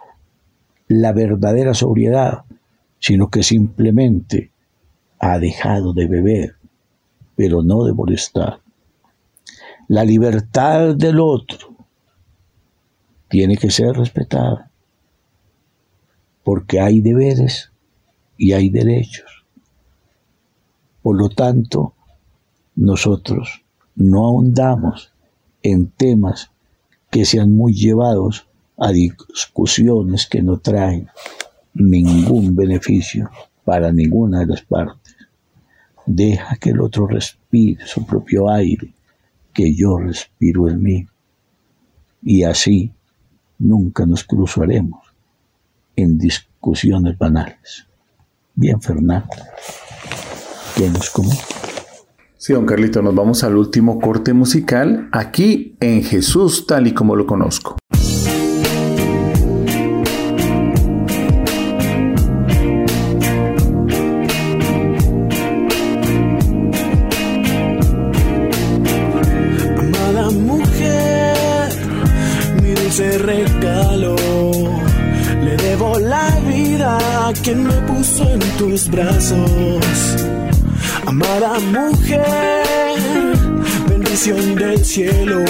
la 0.89 1.13
verdadera 1.13 1.75
sobriedad, 1.75 2.45
sino 2.99 3.29
que 3.29 3.43
simplemente 3.43 4.51
ha 5.19 5.39
dejado 5.39 5.93
de 5.93 6.07
beber 6.07 6.60
pero 7.41 7.63
no 7.63 7.85
de 7.85 7.95
molestar. 7.95 8.61
La 9.89 10.05
libertad 10.05 10.95
del 10.95 11.21
otro 11.21 11.75
tiene 13.31 13.57
que 13.57 13.71
ser 13.71 13.97
respetada, 13.97 14.71
porque 16.45 16.81
hay 16.81 17.01
deberes 17.01 17.73
y 18.37 18.53
hay 18.53 18.69
derechos. 18.69 19.47
Por 21.01 21.17
lo 21.17 21.31
tanto, 21.31 21.95
nosotros 22.77 23.63
no 23.95 24.27
ahondamos 24.27 25.11
en 25.63 25.91
temas 25.93 26.51
que 27.09 27.25
sean 27.25 27.53
muy 27.53 27.73
llevados 27.73 28.49
a 28.77 28.93
discusiones 28.93 30.27
que 30.27 30.43
no 30.43 30.59
traen 30.59 31.09
ningún 31.73 32.55
beneficio 32.55 33.31
para 33.65 33.91
ninguna 33.93 34.41
de 34.41 34.47
las 34.47 34.61
partes. 34.61 35.10
Deja 36.07 36.57
que 36.57 36.71
el 36.71 36.81
otro 36.81 37.07
respire 37.07 37.87
su 37.87 38.07
propio 38.07 38.51
aire, 38.51 38.93
que 39.53 39.75
yo 39.75 39.99
respiro 39.99 40.69
el 40.69 40.79
mío. 40.79 41.07
Y 42.23 42.43
así 42.43 42.93
nunca 43.59 44.07
nos 44.07 44.25
cruzaremos 44.25 45.01
en 45.97 46.19
discusiones 46.19 47.17
banales. 47.17 47.87
Bien, 48.55 48.81
Fernando. 48.81 49.29
¿Qué 50.77 50.89
nos 50.89 51.11
comenta? 51.11 51.45
Sí, 52.37 52.55
don 52.55 52.65
Carlito, 52.65 53.03
nos 53.03 53.15
vamos 53.15 53.45
al 53.45 53.57
último 53.57 54.01
corte 54.01 54.33
musical 54.33 55.09
aquí 55.13 55.77
en 55.81 56.03
Jesús 56.03 56.67
tal 56.67 56.87
y 56.87 56.95
como 56.95 57.15
lo 57.15 57.27
conozco. 57.27 57.80
Mujer, 81.71 83.37
bendición 83.89 84.55
del 84.57 84.85
cielo. 84.85 85.45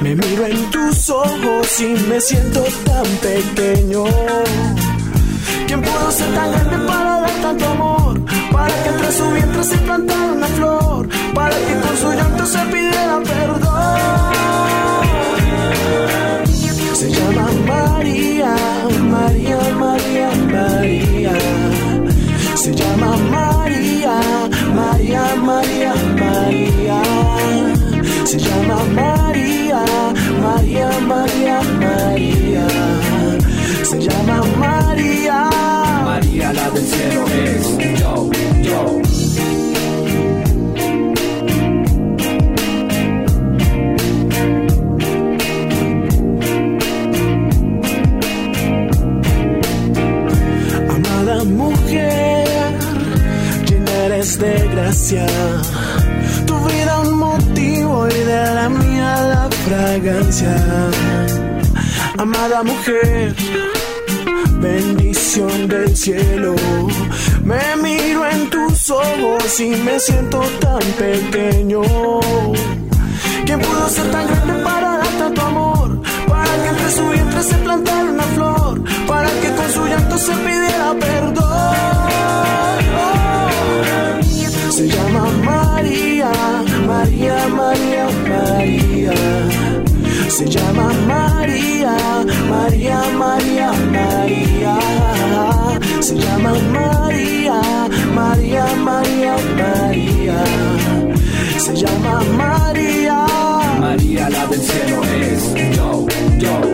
Me 0.00 0.14
miro 0.14 0.46
en 0.46 0.70
tus 0.70 1.10
ojos 1.10 1.80
y 1.80 1.94
me 2.08 2.20
siento 2.20 2.62
tan 2.84 3.06
pequeño. 3.22 4.04
¿Quién 5.66 5.80
pudo 5.82 6.10
ser 6.10 6.34
tan 6.34 6.52
grande 6.52 6.78
para 6.86 7.20
dar 7.20 7.30
tanto 7.42 7.66
amor? 7.66 8.20
Para 8.52 8.82
que 8.82 8.88
entre 8.88 9.12
su 9.12 9.30
vientre 9.30 9.64
se 9.64 9.76
plantara 9.78 10.32
una 10.32 10.46
flor. 10.46 11.08
Para 11.34 11.56
que 11.56 11.74
con 11.82 11.96
su 11.96 12.12
llanto 12.12 12.46
se 12.46 12.58
pidiera 12.66 13.20
perdón. 13.24 13.64
Se 16.94 17.10
llama 17.10 17.48
María, 17.66 18.56
María, 19.10 19.58
María, 19.78 20.30
María. 20.52 21.32
Se 22.54 22.74
llama 22.74 23.16
María, 23.30 23.53
Se 28.34 28.40
llama 28.40 28.82
María, 28.96 29.84
María, 30.42 30.90
María, 31.06 31.60
María. 31.78 32.66
Se 33.84 34.00
llama 34.00 34.42
María. 34.58 35.48
María 36.04 36.52
la 36.52 36.68
del 36.70 36.84
cielo 36.84 37.24
es 37.28 38.00
yo, 38.00 38.30
yo. 38.60 39.02
Amada 50.90 51.44
mujer, 51.44 52.48
llena 53.64 53.92
eres 54.06 54.38
de 54.40 54.68
gracia. 54.72 55.26
Amada 62.16 62.62
mujer, 62.62 63.34
bendición 64.60 65.68
del 65.68 65.96
cielo. 65.96 66.54
Me 67.42 67.76
miro 67.82 68.24
en 68.24 68.50
tus 68.50 68.90
ojos 68.90 69.60
y 69.60 69.70
me 69.70 69.98
siento 69.98 70.40
tan 70.60 70.80
pequeño. 70.96 71.82
¿Quién 73.44 73.60
pudo 73.60 73.88
ser 73.88 74.10
tan 74.12 74.26
grande 74.28 74.62
para 74.62 74.98
dar 74.98 75.08
tanto 75.18 75.40
amor? 75.42 76.00
Para 76.28 76.52
que 76.62 76.68
entre 76.68 76.90
su 76.92 77.08
vientre 77.08 77.42
se 77.42 77.56
plantara 77.56 78.10
una 78.10 78.22
flor. 78.22 78.82
Para 79.08 79.28
que 79.40 79.48
con 79.56 79.70
su 79.72 79.86
llanto 79.86 80.16
se 80.18 80.32
pidiera 80.32 80.94
perdón. 81.00 81.44
Se 84.70 84.88
llama 84.88 85.28
María, 85.44 86.32
María, 86.86 87.48
María, 87.48 88.06
María. 88.28 89.12
Se 90.28 90.46
llama 90.46 90.92
María, 91.06 91.96
María, 92.48 93.02
María, 93.16 93.72
María. 93.92 94.78
Se 96.00 96.14
llama 96.16 96.52
María, 96.72 97.60
María, 98.14 98.66
María, 98.76 99.36
María. 99.56 100.44
Se 101.58 101.74
llama 101.74 102.22
María. 102.36 103.26
María 103.80 104.28
la 104.28 104.46
del 104.46 104.60
cielo 104.60 105.02
es 105.20 105.76
yo, 105.76 106.06
yo. 106.38 106.73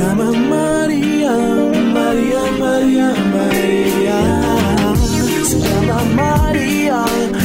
Se 0.00 0.06
llama 0.06 0.30
María, 0.32 1.36
María, 1.92 2.40
María, 2.58 3.14
María. 3.34 4.18
Se 5.44 5.58
llama 5.60 6.02
María, 6.14 7.04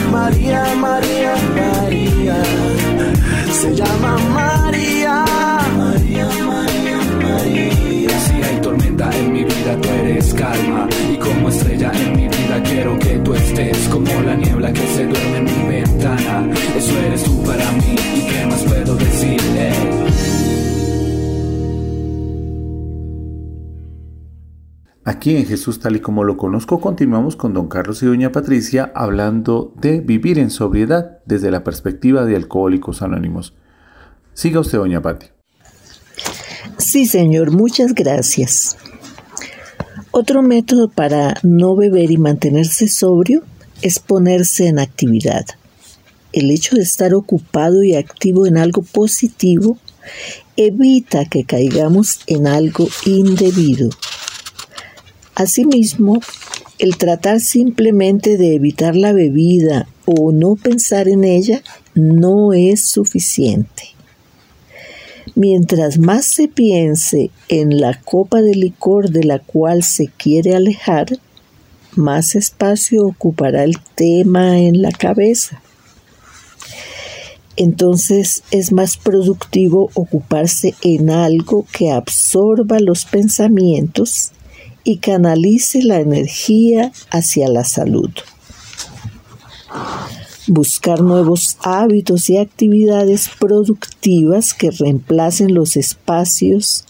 María, 0.09 0.75
María, 0.77 1.35
María. 1.53 2.43
Se 3.51 3.75
llama 3.75 4.17
María, 4.33 5.25
María, 5.77 6.29
María, 6.47 6.97
María. 7.21 8.19
Si 8.21 8.33
hay 8.41 8.61
tormenta 8.61 9.09
en 9.17 9.33
mi 9.33 9.43
vida, 9.43 9.77
tú 9.81 9.89
eres 9.89 10.33
calma. 10.33 10.87
Y 11.11 11.17
como 11.17 11.49
estrella 11.49 11.91
en 11.93 12.15
mi 12.15 12.27
vida, 12.29 12.63
quiero 12.63 12.97
que 12.99 13.17
tú 13.17 13.33
estés 13.33 13.77
como 13.89 14.21
la 14.21 14.35
niebla 14.35 14.71
que 14.71 14.87
se 14.95 15.05
duerme 15.05 15.37
en 15.39 15.43
mi 15.43 15.75
ventana. 15.75 16.49
Eso 16.77 16.99
eres 17.05 17.21
tú 17.21 17.43
para 17.43 17.69
mí. 17.73 17.95
¿Y 18.15 18.21
qué 18.21 18.45
más 18.45 18.63
puedo 18.63 18.95
decir? 18.95 19.41
Aquí 25.25 25.37
en 25.37 25.47
Jesús 25.47 25.79
tal 25.79 25.95
y 25.95 26.01
como 26.01 26.23
lo 26.23 26.37
conozco 26.37 26.79
continuamos 26.79 27.35
con 27.35 27.55
don 27.55 27.67
Carlos 27.67 28.03
y 28.03 28.05
doña 28.05 28.31
Patricia 28.31 28.91
hablando 28.93 29.73
de 29.81 29.99
vivir 29.99 30.37
en 30.37 30.51
sobriedad 30.51 31.17
desde 31.25 31.49
la 31.49 31.63
perspectiva 31.63 32.25
de 32.25 32.35
Alcohólicos 32.35 33.01
Anónimos. 33.01 33.55
Siga 34.35 34.59
usted 34.59 34.77
doña 34.77 35.01
Pati. 35.01 35.25
Sí, 36.77 37.07
señor, 37.07 37.49
muchas 37.49 37.95
gracias. 37.95 38.77
Otro 40.11 40.43
método 40.43 40.89
para 40.89 41.39
no 41.41 41.75
beber 41.75 42.11
y 42.11 42.17
mantenerse 42.17 42.87
sobrio 42.87 43.41
es 43.81 43.97
ponerse 43.97 44.67
en 44.67 44.77
actividad. 44.77 45.45
El 46.33 46.51
hecho 46.51 46.75
de 46.75 46.83
estar 46.83 47.15
ocupado 47.15 47.81
y 47.81 47.95
activo 47.95 48.45
en 48.45 48.57
algo 48.57 48.83
positivo 48.83 49.79
evita 50.55 51.25
que 51.25 51.45
caigamos 51.45 52.19
en 52.27 52.45
algo 52.45 52.87
indebido. 53.07 53.89
Asimismo, 55.35 56.21
el 56.79 56.97
tratar 56.97 57.41
simplemente 57.41 58.37
de 58.37 58.55
evitar 58.55 58.95
la 58.95 59.11
bebida 59.11 59.85
o 60.05 60.31
no 60.31 60.55
pensar 60.55 61.09
en 61.09 61.25
ella 61.25 61.61
no 61.93 62.53
es 62.53 62.85
suficiente. 62.85 63.89
Mientras 65.35 65.99
más 65.99 66.25
se 66.25 66.47
piense 66.47 67.31
en 67.49 67.81
la 67.81 67.99
copa 67.99 68.41
de 68.41 68.55
licor 68.55 69.09
de 69.09 69.25
la 69.25 69.39
cual 69.39 69.83
se 69.83 70.07
quiere 70.07 70.55
alejar, 70.55 71.19
más 71.97 72.35
espacio 72.35 73.05
ocupará 73.05 73.65
el 73.65 73.77
tema 73.95 74.59
en 74.59 74.81
la 74.81 74.91
cabeza. 74.91 75.61
Entonces 77.57 78.43
es 78.51 78.71
más 78.71 78.95
productivo 78.95 79.89
ocuparse 79.95 80.75
en 80.81 81.09
algo 81.09 81.65
que 81.73 81.91
absorba 81.91 82.79
los 82.79 83.03
pensamientos 83.03 84.31
y 84.85 84.97
canalice 84.97 85.81
la 85.83 85.99
energía 85.99 86.93
hacia 87.09 87.49
la 87.49 87.65
salud. 87.65 88.11
Buscar 90.47 91.01
nuevos 91.01 91.57
hábitos 91.61 92.29
y 92.29 92.37
actividades 92.37 93.29
productivas 93.39 94.53
que 94.53 94.69
reemplacen 94.69 95.55
los 95.55 95.75
espacios 95.75 96.85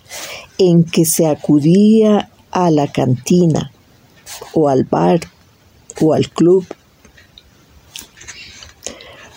en 0.57 0.83
que 0.83 1.05
se 1.05 1.25
acudía 1.25 2.29
a 2.51 2.69
la 2.69 2.91
cantina 2.91 3.71
o 4.53 4.67
al 4.67 4.83
bar 4.83 5.21
o 6.01 6.13
al 6.13 6.29
club. 6.29 6.67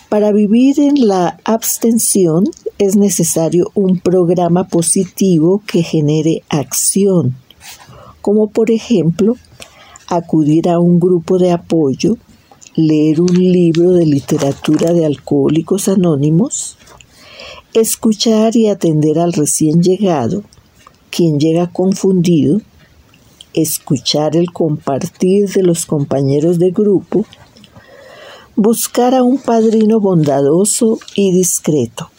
Para 0.09 0.33
vivir 0.33 0.81
en 0.81 1.07
la 1.07 1.39
abstención 1.45 2.45
es 2.79 2.97
necesario 2.97 3.71
un 3.75 4.01
programa 4.01 4.67
positivo 4.67 5.63
que 5.65 5.85
genere 5.85 6.43
acción 6.49 7.37
como 8.29 8.51
por 8.51 8.71
ejemplo 8.71 9.37
acudir 10.07 10.69
a 10.69 10.79
un 10.81 11.01
grupo 11.01 11.39
de 11.39 11.51
apoyo, 11.51 12.19
leer 12.77 13.23
un 13.23 13.33
libro 13.33 13.93
de 13.93 14.05
literatura 14.05 14.93
de 14.93 15.07
alcohólicos 15.07 15.89
anónimos, 15.89 16.77
escuchar 17.73 18.55
y 18.55 18.69
atender 18.69 19.19
al 19.19 19.33
recién 19.33 19.83
llegado, 19.83 20.43
quien 21.09 21.41
llega 21.41 21.69
confundido, 21.69 22.61
escuchar 23.55 24.37
el 24.37 24.53
compartir 24.53 25.49
de 25.49 25.63
los 25.63 25.87
compañeros 25.87 26.59
de 26.59 26.71
grupo, 26.71 27.25
buscar 28.57 29.15
a 29.15 29.23
un 29.23 29.39
padrino 29.39 30.01
bondadoso 30.01 30.99
y 31.15 31.33
discreto. 31.33 32.11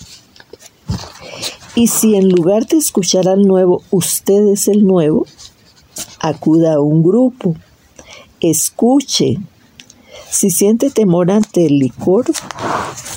Y 1.76 1.86
si 1.86 2.16
en 2.16 2.30
lugar 2.30 2.66
de 2.66 2.78
escuchar 2.78 3.28
al 3.28 3.44
nuevo, 3.44 3.84
usted 3.92 4.48
es 4.48 4.68
el 4.68 4.88
nuevo, 4.88 5.28
acuda 6.20 6.76
a 6.76 6.82
un 6.82 7.04
grupo, 7.04 7.56
escuche. 8.40 9.38
Si 10.30 10.52
siente 10.52 10.92
temor 10.92 11.32
ante 11.32 11.66
el 11.66 11.80
licor, 11.80 12.26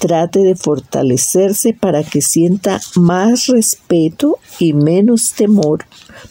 trate 0.00 0.40
de 0.40 0.56
fortalecerse 0.56 1.74
para 1.74 2.02
que 2.04 2.22
sienta 2.22 2.80
más 2.96 3.46
respeto 3.46 4.38
y 4.58 4.72
menos 4.72 5.32
temor 5.32 5.84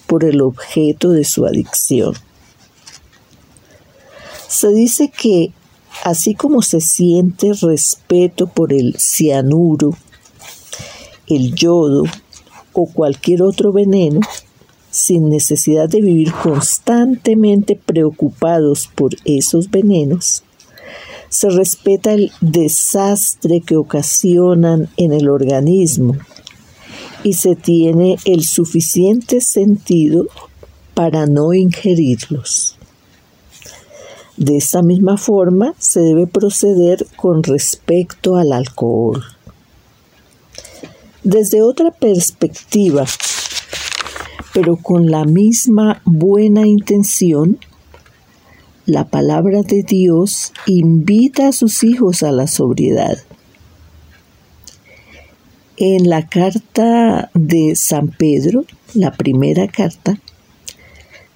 por 0.07 0.23
el 0.23 0.41
objeto 0.41 1.11
de 1.11 1.23
su 1.23 1.45
adicción. 1.45 2.15
Se 4.47 4.69
dice 4.69 5.09
que 5.09 5.53
así 6.03 6.33
como 6.33 6.61
se 6.61 6.81
siente 6.81 7.53
respeto 7.53 8.47
por 8.47 8.73
el 8.73 8.95
cianuro, 8.97 9.91
el 11.27 11.53
yodo 11.53 12.03
o 12.73 12.85
cualquier 12.87 13.43
otro 13.43 13.71
veneno, 13.71 14.19
sin 14.91 15.29
necesidad 15.29 15.89
de 15.89 16.01
vivir 16.01 16.31
constantemente 16.33 17.75
preocupados 17.75 18.89
por 18.93 19.15
esos 19.25 19.71
venenos, 19.71 20.43
se 21.29 21.49
respeta 21.49 22.11
el 22.11 22.31
desastre 22.41 23.61
que 23.61 23.77
ocasionan 23.77 24.89
en 24.97 25.13
el 25.13 25.29
organismo 25.29 26.17
y 27.23 27.33
se 27.33 27.55
tiene 27.55 28.17
el 28.25 28.43
suficiente 28.43 29.39
sentido 29.39 30.27
para 30.93 31.25
no 31.25 31.53
ingerirlos. 31.53 32.77
De 34.35 34.57
esta 34.57 34.81
misma 34.81 35.17
forma 35.17 35.73
se 35.77 36.01
debe 36.01 36.27
proceder 36.27 37.05
con 37.15 37.43
respecto 37.43 38.35
al 38.35 38.51
alcohol. 38.51 39.23
Desde 41.23 41.61
otra 41.61 41.91
perspectiva, 41.91 43.05
pero 44.53 44.77
con 44.77 45.09
la 45.09 45.23
misma 45.23 46.01
buena 46.05 46.67
intención, 46.67 47.57
la 48.85 49.07
palabra 49.07 49.61
de 49.61 49.83
Dios 49.83 50.51
invita 50.65 51.49
a 51.49 51.51
sus 51.53 51.83
hijos 51.83 52.23
a 52.23 52.31
la 52.31 52.47
sobriedad. 52.47 53.17
En 55.77 56.09
la 56.09 56.27
carta 56.27 57.31
de 57.33 57.75
San 57.75 58.09
Pedro, 58.09 58.65
la 58.93 59.13
primera 59.13 59.67
carta, 59.67 60.19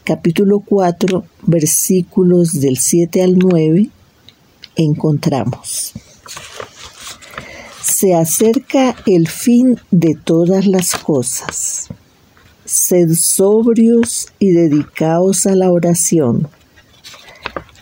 capítulo 0.04 0.60
4, 0.60 1.24
versículos 1.44 2.60
del 2.60 2.78
7 2.78 3.24
al 3.24 3.38
9, 3.40 3.90
encontramos. 4.76 5.94
Se 7.82 8.14
acerca 8.14 8.96
el 9.06 9.28
fin 9.28 9.80
de 9.92 10.16
todas 10.16 10.68
las 10.68 10.96
cosas. 10.96 11.90
Sed 12.66 13.14
sobrios 13.14 14.28
y 14.40 14.52
dedicaos 14.52 15.46
a 15.46 15.56
la 15.56 15.72
oración 15.72 16.50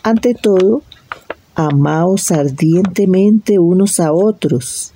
ante 0.06 0.34
todo, 0.34 0.82
amaos 1.54 2.30
ardientemente 2.30 3.58
unos 3.58 4.00
a 4.00 4.12
otros, 4.12 4.92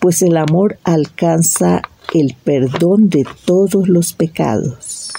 pues 0.00 0.22
el 0.22 0.36
amor 0.36 0.78
alcanza 0.84 1.82
el 2.14 2.36
perdón 2.44 3.08
de 3.08 3.26
todos 3.44 3.88
los 3.88 4.12
pecados. 4.12 5.10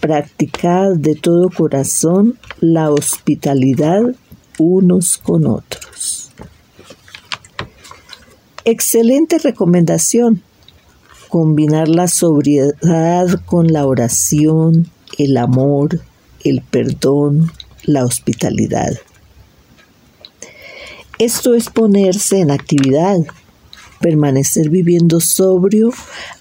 Practicad 0.00 0.96
de 0.96 1.14
todo 1.14 1.48
corazón 1.48 2.36
la 2.58 2.90
hospitalidad 2.90 4.02
unos 4.58 5.16
con 5.16 5.46
otros. 5.46 6.32
Excelente 8.64 9.38
recomendación. 9.38 10.42
Combinar 11.28 11.88
la 11.88 12.08
sobriedad 12.08 13.28
con 13.46 13.72
la 13.72 13.86
oración, 13.86 14.90
el 15.18 15.36
amor, 15.36 16.00
el 16.44 16.62
perdón, 16.62 17.50
la 17.82 18.04
hospitalidad. 18.04 18.96
Esto 21.18 21.54
es 21.54 21.70
ponerse 21.70 22.40
en 22.40 22.50
actividad. 22.50 23.18
Permanecer 24.00 24.68
viviendo 24.68 25.20
sobrio 25.20 25.90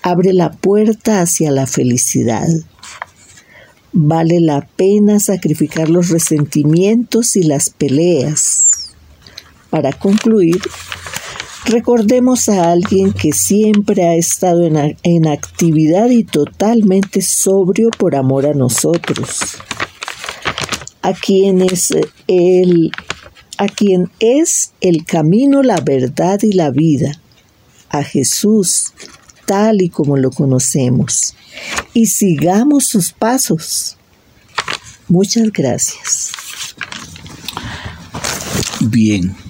abre 0.01 0.33
la 0.33 0.51
puerta 0.51 1.21
hacia 1.21 1.49
la 1.51 1.65
felicidad. 1.65 2.47
Vale 3.93 4.41
la 4.41 4.67
pena 4.75 5.21
sacrificar 5.21 5.89
los 5.89 6.09
resentimientos 6.09 7.37
y 7.37 7.43
las 7.43 7.69
peleas. 7.69 8.93
Para 9.69 9.93
concluir, 9.93 10.61
recordemos 11.65 12.49
a 12.49 12.71
alguien 12.71 13.13
que 13.13 13.33
siempre 13.33 14.03
ha 14.03 14.15
estado 14.15 14.65
en, 14.65 14.97
en 15.03 15.27
actividad 15.27 16.09
y 16.09 16.23
totalmente 16.23 17.21
sobrio 17.21 17.89
por 17.91 18.15
amor 18.15 18.45
a 18.45 18.53
nosotros 18.53 19.57
a 21.05 21.13
quien 21.13 21.61
es 21.61 21.93
el 22.27 22.91
a 23.57 23.67
quien 23.67 24.11
es 24.19 24.73
el 24.81 25.05
camino, 25.05 25.61
la 25.61 25.79
verdad 25.79 26.39
y 26.41 26.51
la 26.51 26.71
vida, 26.71 27.21
a 27.89 28.03
Jesús 28.03 28.91
tal 29.45 29.83
y 29.83 29.89
como 29.89 30.17
lo 30.17 30.31
conocemos, 30.31 31.35
y 31.93 32.07
sigamos 32.07 32.87
sus 32.87 33.13
pasos. 33.13 33.97
Muchas 35.07 35.51
gracias. 35.51 36.31
Bien. 38.81 39.44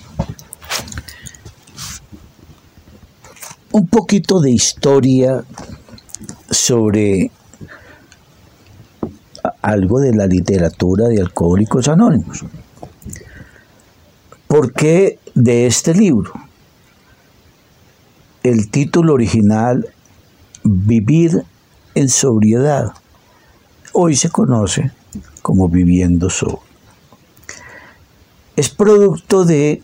Un 3.75 3.87
poquito 3.87 4.39
de 4.39 4.51
historia 4.51 5.43
sobre 6.49 7.29
algo 9.61 9.99
de 9.99 10.15
la 10.15 10.27
literatura 10.27 11.09
de 11.09 11.19
Alcohólicos 11.19 11.89
Anónimos. 11.89 12.45
¿Por 14.47 14.71
qué 14.71 15.19
de 15.33 15.67
este 15.67 15.93
libro? 15.93 16.31
El 18.43 18.71
título 18.71 19.13
original, 19.13 19.89
Vivir 20.63 21.43
en 21.95 22.07
sobriedad, 22.07 22.93
hoy 23.91 24.15
se 24.15 24.29
conoce 24.29 24.91
como 25.41 25.67
Viviendo 25.67 26.29
Sobre. 26.29 26.61
Es 28.55 28.69
producto 28.69 29.43
de 29.43 29.83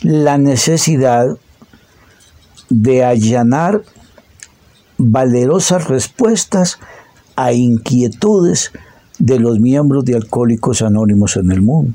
la 0.00 0.38
necesidad 0.38 1.36
de 2.70 3.04
allanar 3.04 3.82
valerosas 4.98 5.88
respuestas 5.88 6.78
a 7.36 7.52
inquietudes 7.52 8.72
de 9.18 9.38
los 9.38 9.60
miembros 9.60 10.04
de 10.04 10.14
Alcohólicos 10.14 10.82
Anónimos 10.82 11.36
en 11.36 11.50
el 11.50 11.62
mundo. 11.62 11.94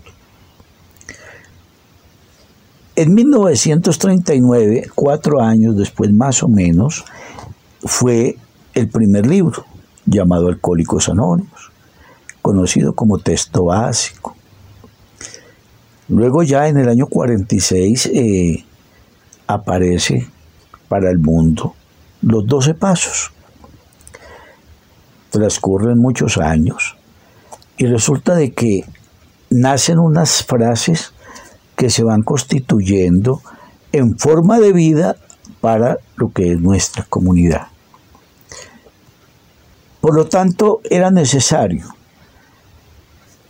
En 2.96 3.14
1939, 3.14 4.90
cuatro 4.94 5.41
años 5.41 5.78
después 5.78 6.12
más 6.12 6.44
o 6.44 6.50
menos, 6.50 7.06
fue 7.82 8.38
el 8.74 8.90
primer 8.90 9.26
libro 9.26 9.66
llamado 10.06 10.50
Alcohólicos 10.50 11.08
Anónimos, 11.08 11.72
conocido 12.41 12.94
como 12.94 13.20
texto 13.20 13.66
básico. 13.66 14.36
Luego 16.10 16.44
ya 16.44 16.68
en 16.68 16.78
el 16.78 16.90
año 16.90 17.06
46 17.08 18.08
eh, 18.08 18.66
aparece 19.48 20.28
para 20.90 21.10
el 21.10 21.20
mundo. 21.20 21.76
Los 22.22 22.45
12 22.45 22.74
pasos, 22.74 23.32
transcurren 25.30 25.98
muchos 25.98 26.38
años 26.38 26.98
y 27.78 27.86
resulta 27.86 28.36
de 28.36 28.52
que 28.52 28.84
nacen 29.49 29.99
unas 29.99 30.44
frases 30.44 31.14
que 31.78 31.90
se 31.90 32.03
van 32.03 32.24
constituyendo 32.24 33.41
en 33.91 34.18
forma 34.18 34.60
de 34.60 34.74
vida 34.74 35.16
para 35.61 35.98
lo 36.18 36.32
que 36.32 36.52
es 36.52 36.60
nuestra 36.60 37.06
comunidad. 37.06 37.68
Por 40.02 40.16
lo 40.16 40.28
tanto, 40.28 40.82
era 40.90 41.11
necesario 41.11 41.95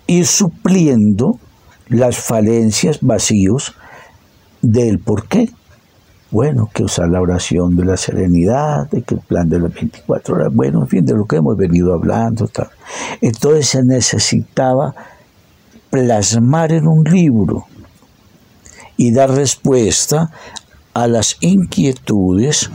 ir 0.08 0.26
supliendo 0.26 1.40
las 1.88 2.18
falencias, 2.18 3.00
vacíos 3.02 3.76
del 4.62 5.00
por 5.00 5.28
qué 5.28 5.50
bueno, 6.32 6.70
que 6.74 6.84
usar 6.84 7.10
la 7.10 7.22
oración 7.22 7.76
de 7.76 7.86
la 7.86 7.98
serenidad, 7.98 8.90
de 8.90 9.02
que 9.02 9.16
el 9.16 9.22
plan 9.22 9.50
de 9.50 9.60
las 9.60 9.74
24 9.74 10.36
horas, 10.36 10.54
bueno, 10.54 10.82
en 10.82 10.88
fin, 10.88 11.06
de 11.06 11.16
lo 11.16 11.26
que 11.26 11.38
hemos 11.38 11.58
venido 11.58 11.94
hablando. 11.94 12.48
Tal. 12.48 12.70
Entonces 13.22 13.68
se 13.68 13.84
necesitaba 13.84 14.94
plasmar 15.90 16.72
en 16.72 16.88
un 16.88 17.04
libro 17.04 17.66
y 18.96 19.12
dar 19.12 19.32
respuesta 19.32 20.32
a 20.94 21.08
las 21.08 21.38
inquietudes, 21.40 22.70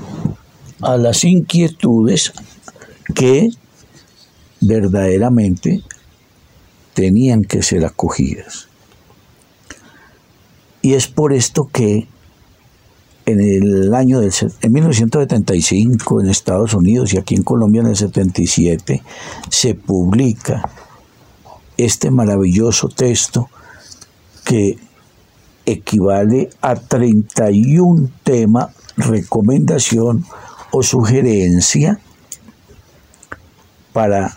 a 0.81 0.97
las 0.97 1.22
inquietudes 1.22 2.32
que 3.14 3.51
verdaderamente 4.60 5.82
tenían 6.94 7.43
que 7.43 7.62
ser 7.62 7.85
acogidas. 7.85 8.68
Y 10.82 10.94
es 10.94 11.06
por 11.06 11.32
esto 11.32 11.68
que 11.72 12.09
en 13.26 13.40
el 13.40 13.94
año 13.94 14.20
del, 14.20 14.32
en 14.60 14.72
1975 14.72 16.20
en 16.20 16.28
Estados 16.28 16.74
Unidos 16.74 17.14
y 17.14 17.18
aquí 17.18 17.34
en 17.34 17.42
Colombia 17.42 17.80
en 17.80 17.88
el 17.88 17.96
77 17.96 19.02
se 19.48 19.74
publica 19.74 20.68
este 21.76 22.10
maravilloso 22.10 22.88
texto 22.88 23.48
que 24.44 24.78
equivale 25.66 26.51
a 26.60 26.74
31 26.76 28.10
temas, 28.22 28.68
recomendación 28.96 30.24
o 30.70 30.82
sugerencia 30.82 31.98
para 33.92 34.36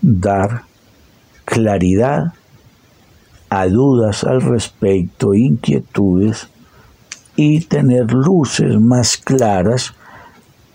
dar 0.00 0.64
claridad 1.44 2.32
a 3.48 3.66
dudas 3.66 4.24
al 4.24 4.40
respecto, 4.40 5.34
inquietudes 5.34 6.48
y 7.36 7.60
tener 7.60 8.12
luces 8.12 8.78
más 8.78 9.16
claras 9.16 9.94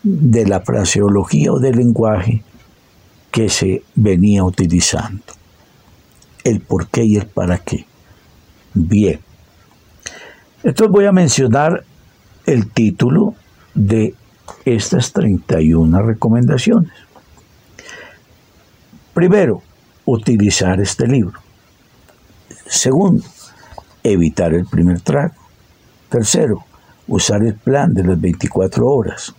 de 0.04 0.46
la 0.46 0.62
fraseología 0.62 1.52
o 1.52 1.60
del 1.60 1.78
lenguaje 1.78 2.44
que 3.32 3.50
se 3.50 3.84
venía 3.96 4.44
utilizando. 4.44 5.24
El 6.44 6.62
por 6.62 6.88
qué 6.88 7.04
y 7.04 7.18
el 7.18 7.28
para 7.28 7.58
qué. 7.60 7.86
Bien. 8.74 9.20
Entonces 10.64 10.92
voy 10.92 11.06
a 11.06 11.12
mencionar 11.12 11.84
el 12.46 12.72
título 12.72 13.36
de 13.74 14.16
estas 14.66 15.14
31 15.14 16.02
recomendaciones. 16.02 16.92
Primero, 19.14 19.62
utilizar 20.06 20.80
este 20.80 21.08
libro. 21.08 21.40
Segundo, 22.66 23.24
evitar 24.04 24.54
el 24.54 24.66
primer 24.66 25.02
trago. 25.02 25.47
Tercero, 26.10 26.64
usar 27.08 27.44
el 27.44 27.56
plan 27.56 27.94
de 27.94 28.04
las 28.04 28.20
24 28.20 28.88
horas. 28.88 29.36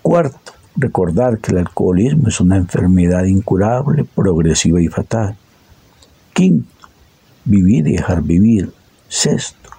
Cuarto, 0.00 0.52
recordar 0.76 1.38
que 1.38 1.52
el 1.52 1.58
alcoholismo 1.58 2.28
es 2.28 2.40
una 2.40 2.56
enfermedad 2.56 3.24
incurable, 3.24 4.04
progresiva 4.04 4.80
y 4.80 4.88
fatal. 4.88 5.36
Quinto, 6.32 6.88
vivir 7.44 7.86
y 7.86 7.92
dejar 7.92 8.22
vivir. 8.22 8.72
Sexto, 9.08 9.70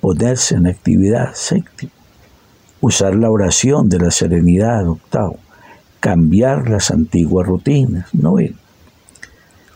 ponerse 0.00 0.56
en 0.56 0.66
actividad. 0.66 1.34
Séptimo, 1.34 1.92
usar 2.80 3.14
la 3.14 3.30
oración 3.30 3.88
de 3.88 4.00
la 4.00 4.10
serenidad. 4.10 4.88
Octavo, 4.88 5.38
cambiar 6.00 6.68
las 6.68 6.90
antiguas 6.90 7.46
rutinas. 7.46 8.12
Noveno, 8.12 8.56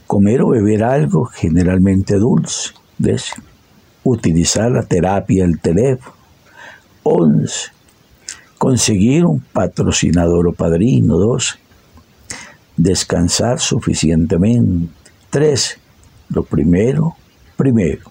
comer 0.09 0.43
o 0.43 0.49
beber 0.49 0.83
algo 0.83 1.27
generalmente 1.27 2.17
dulce. 2.17 2.71
Décimo, 2.99 3.54
utilizar 4.05 4.71
la 4.71 4.83
terapia 4.83 5.45
del 5.45 5.59
teléfono. 5.61 6.15
Once, 7.03 7.71
conseguir 8.59 9.25
un 9.25 9.41
patrocinador 9.41 10.49
o 10.49 10.53
padrino. 10.53 11.19
Doce, 11.19 11.59
descansar 12.77 13.59
suficientemente. 13.59 14.93
Trece, 15.31 15.79
lo 16.29 16.45
primero, 16.45 17.17
primero. 17.57 18.11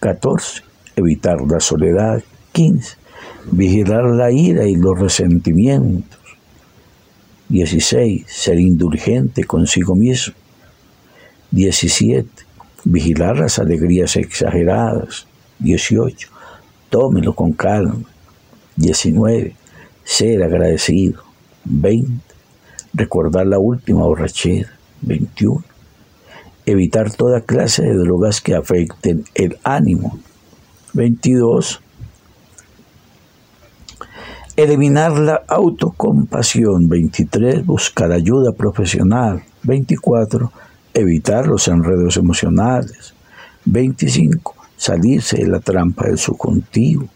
14. 0.00 0.62
Evitar 0.96 1.40
la 1.42 1.60
soledad. 1.60 2.22
15. 2.52 2.96
Vigilar 3.52 4.04
la 4.04 4.32
ira 4.32 4.66
y 4.66 4.74
los 4.74 4.98
resentimientos. 4.98 6.18
16. 7.48 8.24
Ser 8.26 8.58
indulgente 8.58 9.44
consigo 9.44 9.94
mismo. 9.94 10.34
17. 11.50 12.49
Vigilar 12.84 13.38
las 13.38 13.58
alegrías 13.58 14.16
exageradas. 14.16 15.26
18. 15.58 16.28
Tómelo 16.88 17.34
con 17.34 17.52
calma. 17.52 18.00
19. 18.76 19.54
Ser 20.04 20.42
agradecido. 20.42 21.22
20. 21.64 22.12
Recordar 22.94 23.46
la 23.46 23.58
última 23.58 24.02
borrachera. 24.02 24.70
21 25.02 25.64
evitar 26.66 27.12
toda 27.12 27.40
clase 27.40 27.82
de 27.82 27.94
drogas 27.94 28.40
que 28.40 28.54
afecten 28.54 29.24
el 29.34 29.58
ánimo. 29.64 30.18
22. 30.92 31.80
Eliminar 34.56 35.18
la 35.18 35.42
autocompasión. 35.48 36.88
23. 36.88 37.64
Buscar 37.64 38.12
ayuda 38.12 38.52
profesional. 38.52 39.42
24. 39.62 40.52
Evitar 41.00 41.46
los 41.46 41.66
enredos 41.66 42.18
emocionales. 42.18 43.14
25. 43.64 44.54
Salirse 44.76 45.38
de 45.38 45.46
la 45.46 45.60
trampa 45.60 46.04
del 46.04 46.18
subjuntivo. 46.18 47.08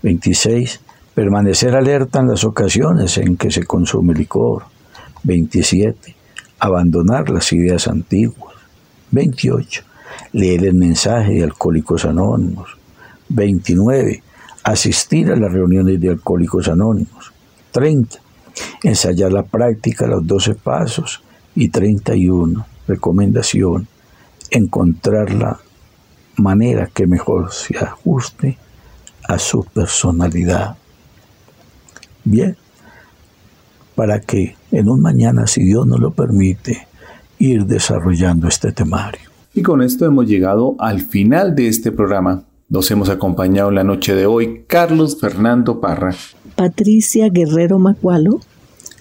26. 0.00 0.80
Permanecer 1.14 1.76
alerta 1.76 2.20
en 2.20 2.28
las 2.28 2.44
ocasiones 2.44 3.18
en 3.18 3.36
que 3.36 3.50
se 3.50 3.64
consume 3.64 4.14
licor. 4.14 4.64
27. 5.24 6.16
Abandonar 6.58 7.28
las 7.28 7.52
ideas 7.52 7.86
antiguas. 7.86 8.54
28. 9.10 9.82
Leer 10.32 10.64
el 10.64 10.74
mensaje 10.74 11.34
de 11.34 11.44
Alcohólicos 11.44 12.06
Anónimos. 12.06 12.78
29. 13.28 14.22
Asistir 14.64 15.32
a 15.32 15.36
las 15.36 15.52
reuniones 15.52 16.00
de 16.00 16.08
Alcohólicos 16.08 16.66
Anónimos. 16.68 17.30
30. 17.72 18.20
Ensayar 18.84 19.32
la 19.32 19.42
práctica, 19.42 20.06
los 20.06 20.26
12 20.26 20.54
pasos. 20.54 21.22
Y 21.54 21.68
31. 21.68 22.75
Recomendación. 22.86 23.88
Encontrar 24.50 25.32
la 25.32 25.58
manera 26.36 26.90
que 26.92 27.06
mejor 27.06 27.52
se 27.52 27.76
ajuste 27.78 28.58
a 29.28 29.38
su 29.38 29.64
personalidad. 29.64 30.76
Bien, 32.24 32.56
para 33.94 34.20
que 34.20 34.56
en 34.70 34.88
un 34.88 35.00
mañana, 35.00 35.46
si 35.46 35.64
Dios 35.64 35.86
nos 35.86 36.00
lo 36.00 36.12
permite, 36.12 36.86
ir 37.38 37.66
desarrollando 37.66 38.48
este 38.48 38.72
temario. 38.72 39.30
Y 39.54 39.62
con 39.62 39.82
esto 39.82 40.04
hemos 40.04 40.26
llegado 40.26 40.76
al 40.78 41.00
final 41.00 41.54
de 41.54 41.68
este 41.68 41.90
programa. 41.90 42.44
Nos 42.68 42.90
hemos 42.90 43.08
acompañado 43.08 43.70
en 43.70 43.76
la 43.76 43.84
noche 43.84 44.14
de 44.14 44.26
hoy 44.26 44.64
Carlos 44.66 45.18
Fernando 45.20 45.80
Parra. 45.80 46.14
Patricia 46.56 47.28
Guerrero 47.30 47.78
Macualo. 47.78 48.40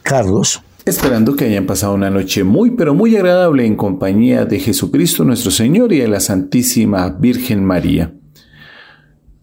Carlos. 0.02 0.62
Esperando 0.86 1.36
que 1.36 1.46
hayan 1.46 1.66
pasado 1.66 1.96
una 1.96 2.12
noche 2.12 2.44
muy 2.44 2.72
pero 2.72 2.94
muy 2.94 3.16
agradable 3.16 3.66
en 3.66 3.76
compañía 3.76 4.46
de 4.46 4.60
Jesucristo 4.60 5.24
nuestro 5.24 5.50
Señor 5.50 5.92
y 5.92 5.98
de 5.98 6.08
la 6.08 6.20
Santísima 6.20 7.10
Virgen 7.10 7.66
María. 7.66 8.14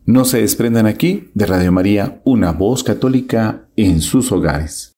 No 0.06 0.24
se 0.24 0.40
desprendan 0.40 0.86
aquí 0.86 1.30
de 1.34 1.46
Radio 1.46 1.72
María, 1.72 2.20
una 2.24 2.52
voz 2.52 2.84
católica 2.84 3.66
en 3.74 4.00
sus 4.02 4.30
hogares. 4.30 4.90